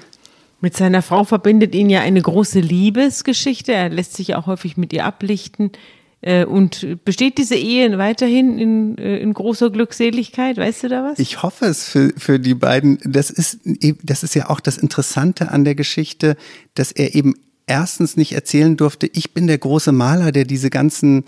Mit 0.61 0.77
seiner 0.77 1.03
Frau 1.03 1.25
verbindet 1.25 1.75
ihn 1.75 1.91
ja 1.91 2.01
eine 2.01 2.21
große 2.21 2.61
Liebesgeschichte. 2.61 3.73
Er 3.73 3.89
lässt 3.89 4.15
sich 4.15 4.35
auch 4.35 4.47
häufig 4.47 4.77
mit 4.77 4.93
ihr 4.93 5.05
ablichten. 5.05 5.73
Äh, 6.21 6.45
und 6.45 7.05
besteht 7.05 7.39
diese 7.39 7.55
Ehe 7.55 7.97
weiterhin 7.97 8.59
in, 8.59 8.99
äh, 8.99 9.19
in 9.19 9.35
großer 9.35 9.71
Glückseligkeit? 9.71 10.57
Weißt 10.57 10.83
du 10.83 10.89
da 10.89 11.05
was? 11.05 11.19
Ich 11.21 11.43
hoffe 11.43 11.67
es 11.67 11.89
für, 11.89 12.13
für 12.17 12.41
die 12.41 12.55
beiden. 12.55 12.99
Das 13.05 13.31
ist, 13.31 13.61
das 14.03 14.25
ist 14.25 14.35
ja 14.35 14.51
auch 14.51 14.59
das 14.59 14.79
Interessante 14.79 15.53
an 15.53 15.65
der 15.65 15.77
Geschichte, 15.77 16.37
dass 16.75 16.91
er 16.91 17.15
eben 17.15 17.35
erstens 17.69 18.17
nicht 18.17 18.33
erzählen 18.33 18.77
durfte, 18.77 19.09
ich 19.13 19.35
bin 19.35 19.47
der 19.47 19.59
große 19.59 19.93
Maler, 19.93 20.33
der 20.33 20.45
diese 20.45 20.71
ganzen 20.71 21.25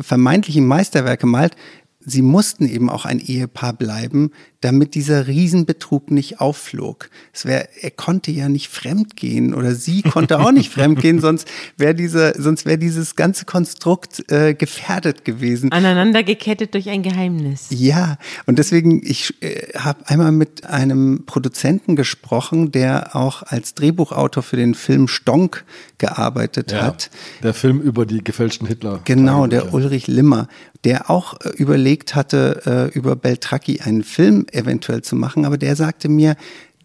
vermeintlichen 0.00 0.66
Meisterwerke 0.66 1.26
malt 1.26 1.56
sie 2.04 2.22
mussten 2.22 2.68
eben 2.68 2.90
auch 2.90 3.04
ein 3.04 3.18
Ehepaar 3.18 3.72
bleiben, 3.72 4.30
damit 4.60 4.94
dieser 4.94 5.26
Riesenbetrug 5.26 6.10
nicht 6.10 6.40
aufflog. 6.40 7.10
Es 7.32 7.44
wär, 7.44 7.68
er 7.82 7.90
konnte 7.90 8.30
ja 8.30 8.48
nicht 8.48 8.68
fremdgehen 8.68 9.52
oder 9.52 9.74
sie 9.74 10.00
konnte 10.02 10.40
auch 10.40 10.52
nicht 10.52 10.72
fremdgehen, 10.72 11.20
sonst 11.20 11.46
wäre 11.76 11.94
diese, 11.94 12.32
sonst 12.40 12.64
wäre 12.64 12.78
dieses 12.78 13.14
ganze 13.14 13.44
Konstrukt 13.44 14.30
äh, 14.30 14.54
gefährdet 14.54 15.24
gewesen. 15.24 15.70
Aneinander 15.70 16.22
gekettet 16.22 16.72
durch 16.72 16.88
ein 16.88 17.02
Geheimnis. 17.02 17.66
Ja, 17.70 18.16
und 18.46 18.58
deswegen, 18.58 19.02
ich 19.04 19.34
äh, 19.42 19.78
habe 19.78 20.08
einmal 20.08 20.32
mit 20.32 20.64
einem 20.64 21.24
Produzenten 21.26 21.94
gesprochen, 21.94 22.72
der 22.72 23.14
auch 23.14 23.42
als 23.42 23.74
Drehbuchautor 23.74 24.42
für 24.42 24.56
den 24.56 24.74
Film 24.74 25.08
Stonk 25.08 25.64
gearbeitet 25.98 26.72
ja, 26.72 26.82
hat. 26.82 27.10
Der 27.42 27.54
Film 27.54 27.80
über 27.80 28.06
die 28.06 28.24
gefälschten 28.24 28.66
Hitler. 28.66 29.00
Genau, 29.04 29.46
der 29.46 29.74
Ulrich 29.74 30.06
Limmer 30.06 30.48
der 30.84 31.10
auch 31.10 31.40
äh, 31.40 31.48
überlegt 31.56 31.93
hatte, 32.14 32.90
äh, 32.94 32.98
über 32.98 33.16
Beltracchi 33.16 33.80
einen 33.80 34.04
Film 34.04 34.46
eventuell 34.52 35.02
zu 35.02 35.16
machen, 35.16 35.44
aber 35.44 35.58
der 35.58 35.76
sagte 35.76 36.08
mir, 36.08 36.36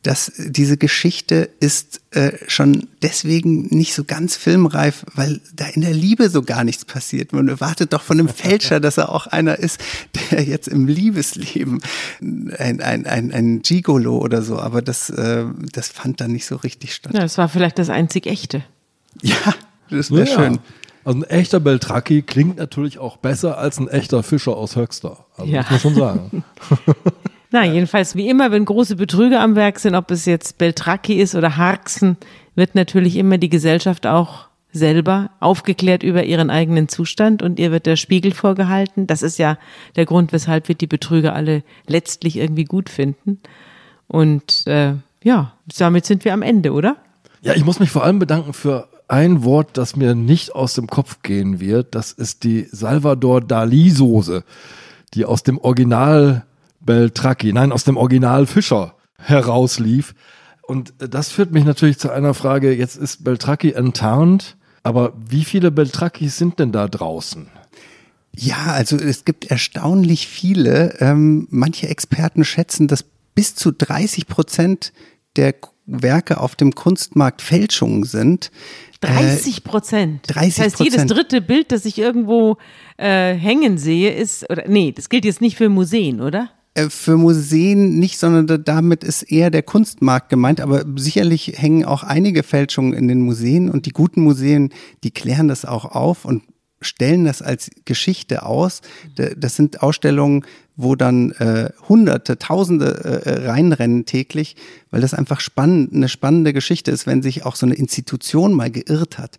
dass 0.04 0.32
diese 0.38 0.78
Geschichte 0.78 1.50
ist 1.60 2.00
äh, 2.12 2.32
schon 2.48 2.88
deswegen 3.02 3.68
nicht 3.68 3.94
so 3.94 4.06
ganz 4.06 4.38
filmreif, 4.38 5.06
weil 5.14 5.42
da 5.54 5.66
in 5.66 5.82
der 5.82 5.94
Liebe 5.94 6.30
so 6.30 6.42
gar 6.42 6.64
nichts 6.64 6.86
passiert. 6.86 7.34
Man 7.34 7.50
erwartet 7.50 7.92
doch 7.92 8.02
von 8.02 8.18
einem 8.18 8.30
Fälscher, 8.34 8.80
dass 8.80 8.98
er 8.98 9.10
auch 9.10 9.28
einer 9.28 9.60
ist, 9.60 9.82
der 10.32 10.44
jetzt 10.44 10.68
im 10.70 10.88
Liebesleben 10.88 11.82
ein, 12.22 12.82
ein, 12.82 13.06
ein, 13.06 13.34
ein 13.34 13.62
Gigolo 13.62 14.18
oder 14.20 14.42
so, 14.42 14.58
aber 14.60 14.82
das, 14.82 15.10
äh, 15.10 15.46
das 15.74 15.90
fand 15.90 16.22
dann 16.22 16.32
nicht 16.32 16.46
so 16.46 16.56
richtig 16.56 16.94
statt. 16.94 17.14
Ja, 17.14 17.22
das 17.22 17.38
war 17.38 17.50
vielleicht 17.50 17.78
das 17.78 17.90
einzig 17.90 18.26
echte. 18.26 18.64
Ja, 19.22 19.36
das 19.90 20.12
wäre 20.12 20.30
ja. 20.30 20.36
schön. 20.36 20.60
Also 21.04 21.20
ein 21.20 21.24
echter 21.24 21.60
Beltracchi 21.60 22.22
klingt 22.22 22.58
natürlich 22.58 23.00
auch 23.00 23.18
besser 23.18 23.58
als 23.58 23.80
ein 23.80 23.88
echter 23.88 24.24
Fischer 24.24 24.56
aus 24.56 24.76
Höxter. 24.76 25.26
Also 25.38 25.52
ja. 25.52 25.62
muss 25.62 25.70
man 25.72 25.80
schon 25.80 25.96
sagen. 25.96 26.44
Na, 27.52 27.66
jedenfalls 27.66 28.16
wie 28.16 28.30
immer, 28.30 28.52
wenn 28.52 28.66
große 28.66 28.96
Betrüger 28.96 29.42
am 29.42 29.56
Werk 29.56 29.80
sind, 29.80 29.96
ob 29.96 30.12
es 30.12 30.26
jetzt 30.26 30.58
Beltracchi 30.58 31.14
ist 31.14 31.34
oder 31.34 31.58
Harksen, 31.58 32.18
wird 32.56 32.76
natürlich 32.76 33.16
immer 33.16 33.38
die 33.38 33.50
Gesellschaft 33.50 34.06
auch 34.06 34.50
selber 34.72 35.32
aufgeklärt 35.40 36.04
über 36.04 36.24
ihren 36.24 36.52
eigenen 36.52 36.90
Zustand 36.90 37.42
und 37.42 37.60
ihr 37.60 37.72
wird 37.72 37.88
der 37.88 37.96
Spiegel 37.96 38.34
vorgehalten. 38.34 39.08
Das 39.08 39.24
ist 39.24 39.40
ja 39.40 39.58
der 39.96 40.06
Grund, 40.06 40.32
weshalb 40.32 40.68
wir 40.68 40.76
die 40.76 40.86
Betrüger 40.86 41.34
alle 41.34 41.64
letztlich 41.88 42.38
irgendwie 42.38 42.66
gut 42.66 42.90
finden. 42.90 43.40
Und 44.08 44.68
äh, 44.68 44.94
ja, 45.24 45.54
damit 45.78 46.06
sind 46.06 46.24
wir 46.26 46.34
am 46.34 46.44
Ende, 46.44 46.72
oder? 46.72 46.98
Ja, 47.42 47.54
ich 47.56 47.66
muss 47.66 47.80
mich 47.80 47.90
vor 47.90 48.04
allem 48.04 48.20
bedanken 48.20 48.54
für 48.54 48.88
ein 49.10 49.44
Wort, 49.44 49.78
das 49.78 49.96
mir 49.96 50.16
nicht 50.16 50.56
aus 50.56 50.74
dem 50.74 50.88
Kopf 50.88 51.22
gehen 51.24 51.60
wird. 51.60 51.96
Das 51.96 52.12
ist 52.12 52.44
die 52.44 52.68
Salvador 52.72 53.42
Dali 53.42 53.90
Soße, 53.90 54.44
die 55.14 55.26
aus 55.26 55.44
dem 55.44 55.58
Original 55.58 56.46
Beltracchi, 56.80 57.52
nein, 57.52 57.72
aus 57.72 57.84
dem 57.84 57.98
Original 57.98 58.46
Fischer 58.46 58.96
herauslief. 59.18 60.16
Und 60.62 60.94
das 61.00 61.30
führt 61.30 61.52
mich 61.52 61.66
natürlich 61.66 61.98
zu 61.98 62.12
einer 62.12 62.34
Frage. 62.34 62.74
Jetzt 62.74 62.96
ist 62.96 63.24
Beltracchi 63.24 63.72
enttarnt, 63.72 64.56
aber 64.84 65.14
wie 65.18 65.44
viele 65.44 65.72
Beltracchis 65.72 66.38
sind 66.38 66.60
denn 66.60 66.72
da 66.72 66.88
draußen? 66.88 67.48
Ja, 68.36 68.68
also 68.68 68.96
es 68.96 69.26
gibt 69.26 69.50
erstaunlich 69.50 70.28
viele. 70.28 70.96
Ähm, 71.00 71.48
manche 71.50 71.90
Experten 71.90 72.46
schätzen, 72.46 72.88
dass 72.88 73.04
bis 73.34 73.56
zu 73.56 73.72
30 73.72 74.28
Prozent 74.28 74.94
der 75.36 75.56
Werke 75.86 76.40
auf 76.40 76.56
dem 76.56 76.76
Kunstmarkt 76.76 77.42
Fälschungen 77.42 78.04
sind. 78.04 78.52
30 79.02 79.64
Prozent. 79.64 80.22
30 80.28 80.56
Das 80.56 80.66
heißt, 80.66 80.80
jedes 80.80 81.06
dritte 81.06 81.42
Bild, 81.42 81.72
das 81.72 81.86
ich 81.86 81.98
irgendwo 81.98 82.58
äh, 82.98 83.34
hängen 83.34 83.78
sehe, 83.78 84.14
ist, 84.14 84.50
oder 84.50 84.68
nee, 84.68 84.92
das 84.92 85.10
gilt 85.10 85.26
jetzt 85.26 85.42
nicht 85.42 85.58
für 85.58 85.70
Museen, 85.70 86.22
oder? 86.22 86.50
Äh, 86.74 86.90
für 86.90 87.18
Museen 87.18 88.00
nicht, 88.00 88.20
sondern 88.20 88.64
damit 88.64 89.04
ist 89.04 89.24
eher 89.24 89.50
der 89.50 89.64
Kunstmarkt 89.64 90.30
gemeint. 90.30 90.62
Aber 90.62 90.86
sicherlich 90.96 91.54
hängen 91.56 91.86
auch 91.86 92.04
einige 92.04 92.44
Fälschungen 92.44 92.94
in 92.94 93.08
den 93.08 93.22
Museen 93.22 93.70
und 93.70 93.86
die 93.86 93.92
guten 93.92 94.22
Museen, 94.22 94.74
die 95.04 95.12
klären 95.12 95.48
das 95.48 95.66
auch 95.66 95.86
auf 95.86 96.26
und 96.26 96.44
stellen 96.82 97.26
das 97.26 97.42
als 97.42 97.70
Geschichte 97.86 98.44
aus. 98.44 98.82
Das 99.16 99.56
sind 99.56 99.82
Ausstellungen, 99.82 100.46
wo 100.82 100.96
dann 100.96 101.32
äh, 101.34 101.72
Hunderte, 101.90 102.40
Tausende 102.40 103.22
äh, 103.26 103.30
äh, 103.30 103.50
reinrennen 103.50 104.06
täglich, 104.06 104.56
weil 104.92 105.02
das 105.02 105.14
einfach 105.14 105.42
spannend, 105.42 105.94
eine 105.94 106.08
spannende 106.08 106.54
Geschichte 106.54 106.90
ist, 106.90 107.06
wenn 107.06 107.22
sich 107.22 107.46
auch 107.46 107.58
so 107.58 107.66
eine 107.66 107.76
Institution 107.76 108.54
mal 108.54 108.72
geirrt 108.72 109.18
hat. 109.18 109.38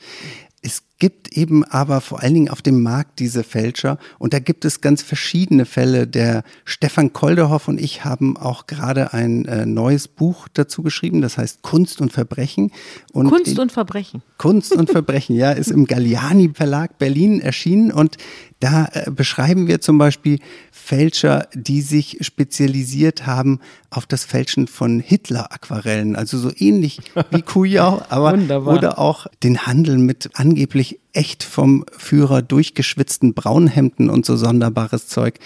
Es 0.63 0.83
gibt 0.99 1.33
eben 1.33 1.65
aber 1.65 2.03
vor 2.03 2.21
allen 2.23 2.35
Dingen 2.35 2.51
auf 2.51 2.61
dem 2.61 2.83
Markt 2.83 3.19
diese 3.19 3.43
Fälscher 3.43 3.99
und 4.19 4.35
da 4.35 4.39
gibt 4.39 4.67
es 4.67 4.83
ganz 4.83 5.01
verschiedene 5.01 5.65
Fälle. 5.65 6.07
Der 6.07 6.45
Stefan 6.67 7.15
Kolderhoff 7.15 7.69
und 7.69 7.81
ich 7.81 8.05
haben 8.05 8.37
auch 8.37 8.67
gerade 8.67 9.15
ein 9.15 9.47
äh, 9.47 9.65
neues 9.65 10.09
Buch 10.09 10.47
dazu 10.53 10.83
geschrieben, 10.83 11.23
das 11.23 11.39
heißt 11.39 11.63
Kunst 11.63 12.03
und 12.03 12.13
Verbrechen. 12.13 12.71
Und 13.13 13.31
Kunst 13.31 13.59
und 13.59 13.73
Verbrechen. 13.73 14.23
Kunst 14.37 14.73
und 14.73 14.91
Verbrechen, 14.91 15.37
ja, 15.37 15.53
ist 15.53 15.71
im 15.71 15.87
Galliani 15.87 16.51
Verlag 16.53 16.99
Berlin 16.99 17.41
erschienen 17.41 17.91
und 17.91 18.19
da 18.61 18.89
äh, 18.93 19.11
beschreiben 19.11 19.67
wir 19.67 19.81
zum 19.81 19.99
Beispiel 19.99 20.39
Fälscher, 20.71 21.49
die 21.55 21.81
sich 21.81 22.19
spezialisiert 22.21 23.27
haben 23.27 23.61
auf 23.89 24.07
das 24.07 24.25
Fälschen 24.25 24.67
von 24.67 25.01
Hitler-Aquarellen, 25.01 26.15
also 26.15 26.39
so 26.39 26.53
ähnlich 26.57 27.01
wie 27.31 27.43
Kujau, 27.43 28.03
aber 28.09 28.35
oder 28.67 28.99
auch 28.99 29.27
den 29.43 29.67
Handel 29.67 29.99
mit 29.99 30.31
angeblich 30.35 31.01
echt 31.13 31.43
vom 31.43 31.85
Führer 31.97 32.43
durchgeschwitzten 32.43 33.35
Braunhemden 33.35 34.11
und 34.11 34.27
so 34.27 34.37
sonderbares 34.37 35.09
Zeug. 35.09 35.39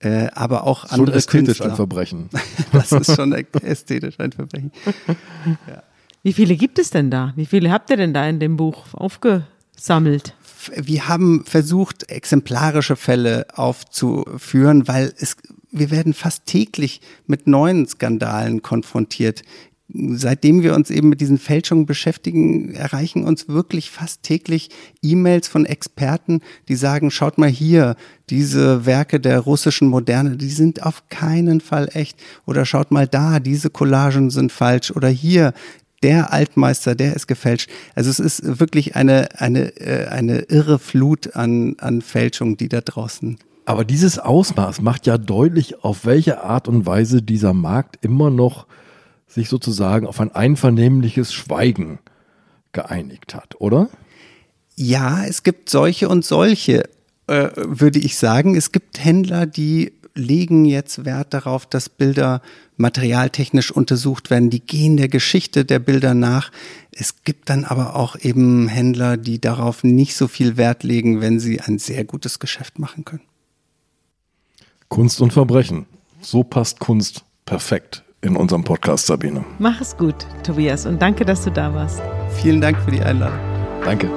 Äh, 0.00 0.28
aber 0.32 0.64
auch 0.64 0.84
andere 0.84 1.06
schon 1.06 1.14
ästhetisch 1.14 1.46
Künstler. 1.46 1.70
ein 1.70 1.76
Verbrechen. 1.76 2.30
das 2.72 2.92
ist 2.92 3.16
schon 3.16 3.32
ästhetisch 3.32 4.20
ein 4.20 4.32
Verbrechen. 4.32 4.72
Ja. 5.66 5.82
Wie 6.22 6.32
viele 6.32 6.56
gibt 6.56 6.78
es 6.78 6.90
denn 6.90 7.10
da? 7.10 7.32
Wie 7.36 7.46
viele 7.46 7.70
habt 7.70 7.90
ihr 7.90 7.96
denn 7.96 8.12
da 8.12 8.28
in 8.28 8.38
dem 8.38 8.56
Buch 8.56 8.92
aufgesammelt? 8.92 10.34
Wir 10.74 11.08
haben 11.08 11.44
versucht, 11.44 12.10
exemplarische 12.10 12.96
Fälle 12.96 13.46
aufzuführen, 13.54 14.88
weil 14.88 15.12
es, 15.18 15.36
wir 15.70 15.90
werden 15.90 16.14
fast 16.14 16.46
täglich 16.46 17.00
mit 17.26 17.46
neuen 17.46 17.86
Skandalen 17.86 18.62
konfrontiert. 18.62 19.42
Seitdem 19.90 20.62
wir 20.62 20.74
uns 20.74 20.90
eben 20.90 21.08
mit 21.08 21.22
diesen 21.22 21.38
Fälschungen 21.38 21.86
beschäftigen, 21.86 22.74
erreichen 22.74 23.24
uns 23.24 23.48
wirklich 23.48 23.90
fast 23.90 24.22
täglich 24.22 24.68
E-Mails 25.00 25.48
von 25.48 25.64
Experten, 25.64 26.42
die 26.68 26.76
sagen, 26.76 27.10
schaut 27.10 27.38
mal 27.38 27.48
hier, 27.48 27.96
diese 28.28 28.84
Werke 28.84 29.18
der 29.18 29.40
russischen 29.40 29.88
Moderne, 29.88 30.36
die 30.36 30.50
sind 30.50 30.82
auf 30.82 31.08
keinen 31.08 31.62
Fall 31.62 31.88
echt. 31.94 32.18
Oder 32.44 32.66
schaut 32.66 32.90
mal 32.90 33.08
da, 33.08 33.40
diese 33.40 33.70
Collagen 33.70 34.28
sind 34.28 34.52
falsch. 34.52 34.90
Oder 34.90 35.08
hier, 35.08 35.54
der 36.02 36.32
Altmeister, 36.32 36.94
der 36.94 37.14
ist 37.14 37.26
gefälscht. 37.26 37.68
Also 37.94 38.10
es 38.10 38.20
ist 38.20 38.60
wirklich 38.60 38.96
eine, 38.96 39.28
eine, 39.40 39.76
äh, 39.80 40.06
eine 40.08 40.40
irre 40.42 40.78
Flut 40.78 41.34
an, 41.34 41.76
an 41.78 42.02
Fälschungen, 42.02 42.56
die 42.56 42.68
da 42.68 42.80
draußen. 42.80 43.38
Aber 43.64 43.84
dieses 43.84 44.18
Ausmaß 44.18 44.80
macht 44.80 45.06
ja 45.06 45.18
deutlich, 45.18 45.84
auf 45.84 46.06
welche 46.06 46.42
Art 46.42 46.68
und 46.68 46.86
Weise 46.86 47.20
dieser 47.20 47.52
Markt 47.52 48.02
immer 48.02 48.30
noch 48.30 48.66
sich 49.26 49.48
sozusagen 49.48 50.06
auf 50.06 50.20
ein 50.20 50.34
einvernehmliches 50.34 51.34
Schweigen 51.34 51.98
geeinigt 52.72 53.34
hat, 53.34 53.60
oder? 53.60 53.90
Ja, 54.74 55.24
es 55.24 55.42
gibt 55.42 55.68
solche 55.68 56.08
und 56.08 56.24
solche, 56.24 56.84
äh, 57.26 57.50
würde 57.56 57.98
ich 57.98 58.16
sagen. 58.16 58.54
Es 58.54 58.72
gibt 58.72 59.04
Händler, 59.04 59.44
die 59.44 59.92
legen 60.14 60.64
jetzt 60.64 61.04
Wert 61.04 61.34
darauf, 61.34 61.66
dass 61.66 61.88
Bilder 61.88 62.42
materialtechnisch 62.76 63.70
untersucht 63.70 64.30
werden. 64.30 64.50
Die 64.50 64.60
gehen 64.60 64.96
der 64.96 65.08
Geschichte 65.08 65.64
der 65.64 65.78
Bilder 65.78 66.14
nach. 66.14 66.50
Es 66.92 67.22
gibt 67.24 67.50
dann 67.50 67.64
aber 67.64 67.96
auch 67.96 68.16
eben 68.16 68.68
Händler, 68.68 69.16
die 69.16 69.40
darauf 69.40 69.84
nicht 69.84 70.14
so 70.16 70.28
viel 70.28 70.56
Wert 70.56 70.82
legen, 70.84 71.20
wenn 71.20 71.40
sie 71.40 71.60
ein 71.60 71.78
sehr 71.78 72.04
gutes 72.04 72.38
Geschäft 72.38 72.78
machen 72.78 73.04
können. 73.04 73.22
Kunst 74.88 75.20
und 75.20 75.32
Verbrechen. 75.32 75.86
So 76.20 76.42
passt 76.42 76.78
Kunst 76.78 77.24
perfekt 77.44 78.02
in 78.22 78.36
unserem 78.36 78.64
Podcast, 78.64 79.06
Sabine. 79.06 79.44
Mach 79.58 79.80
es 79.80 79.96
gut, 79.96 80.26
Tobias, 80.42 80.86
und 80.86 81.00
danke, 81.00 81.24
dass 81.24 81.44
du 81.44 81.50
da 81.50 81.72
warst. 81.72 82.00
Vielen 82.40 82.60
Dank 82.60 82.78
für 82.78 82.90
die 82.90 83.00
Einladung. 83.00 83.38
Danke. 83.84 84.08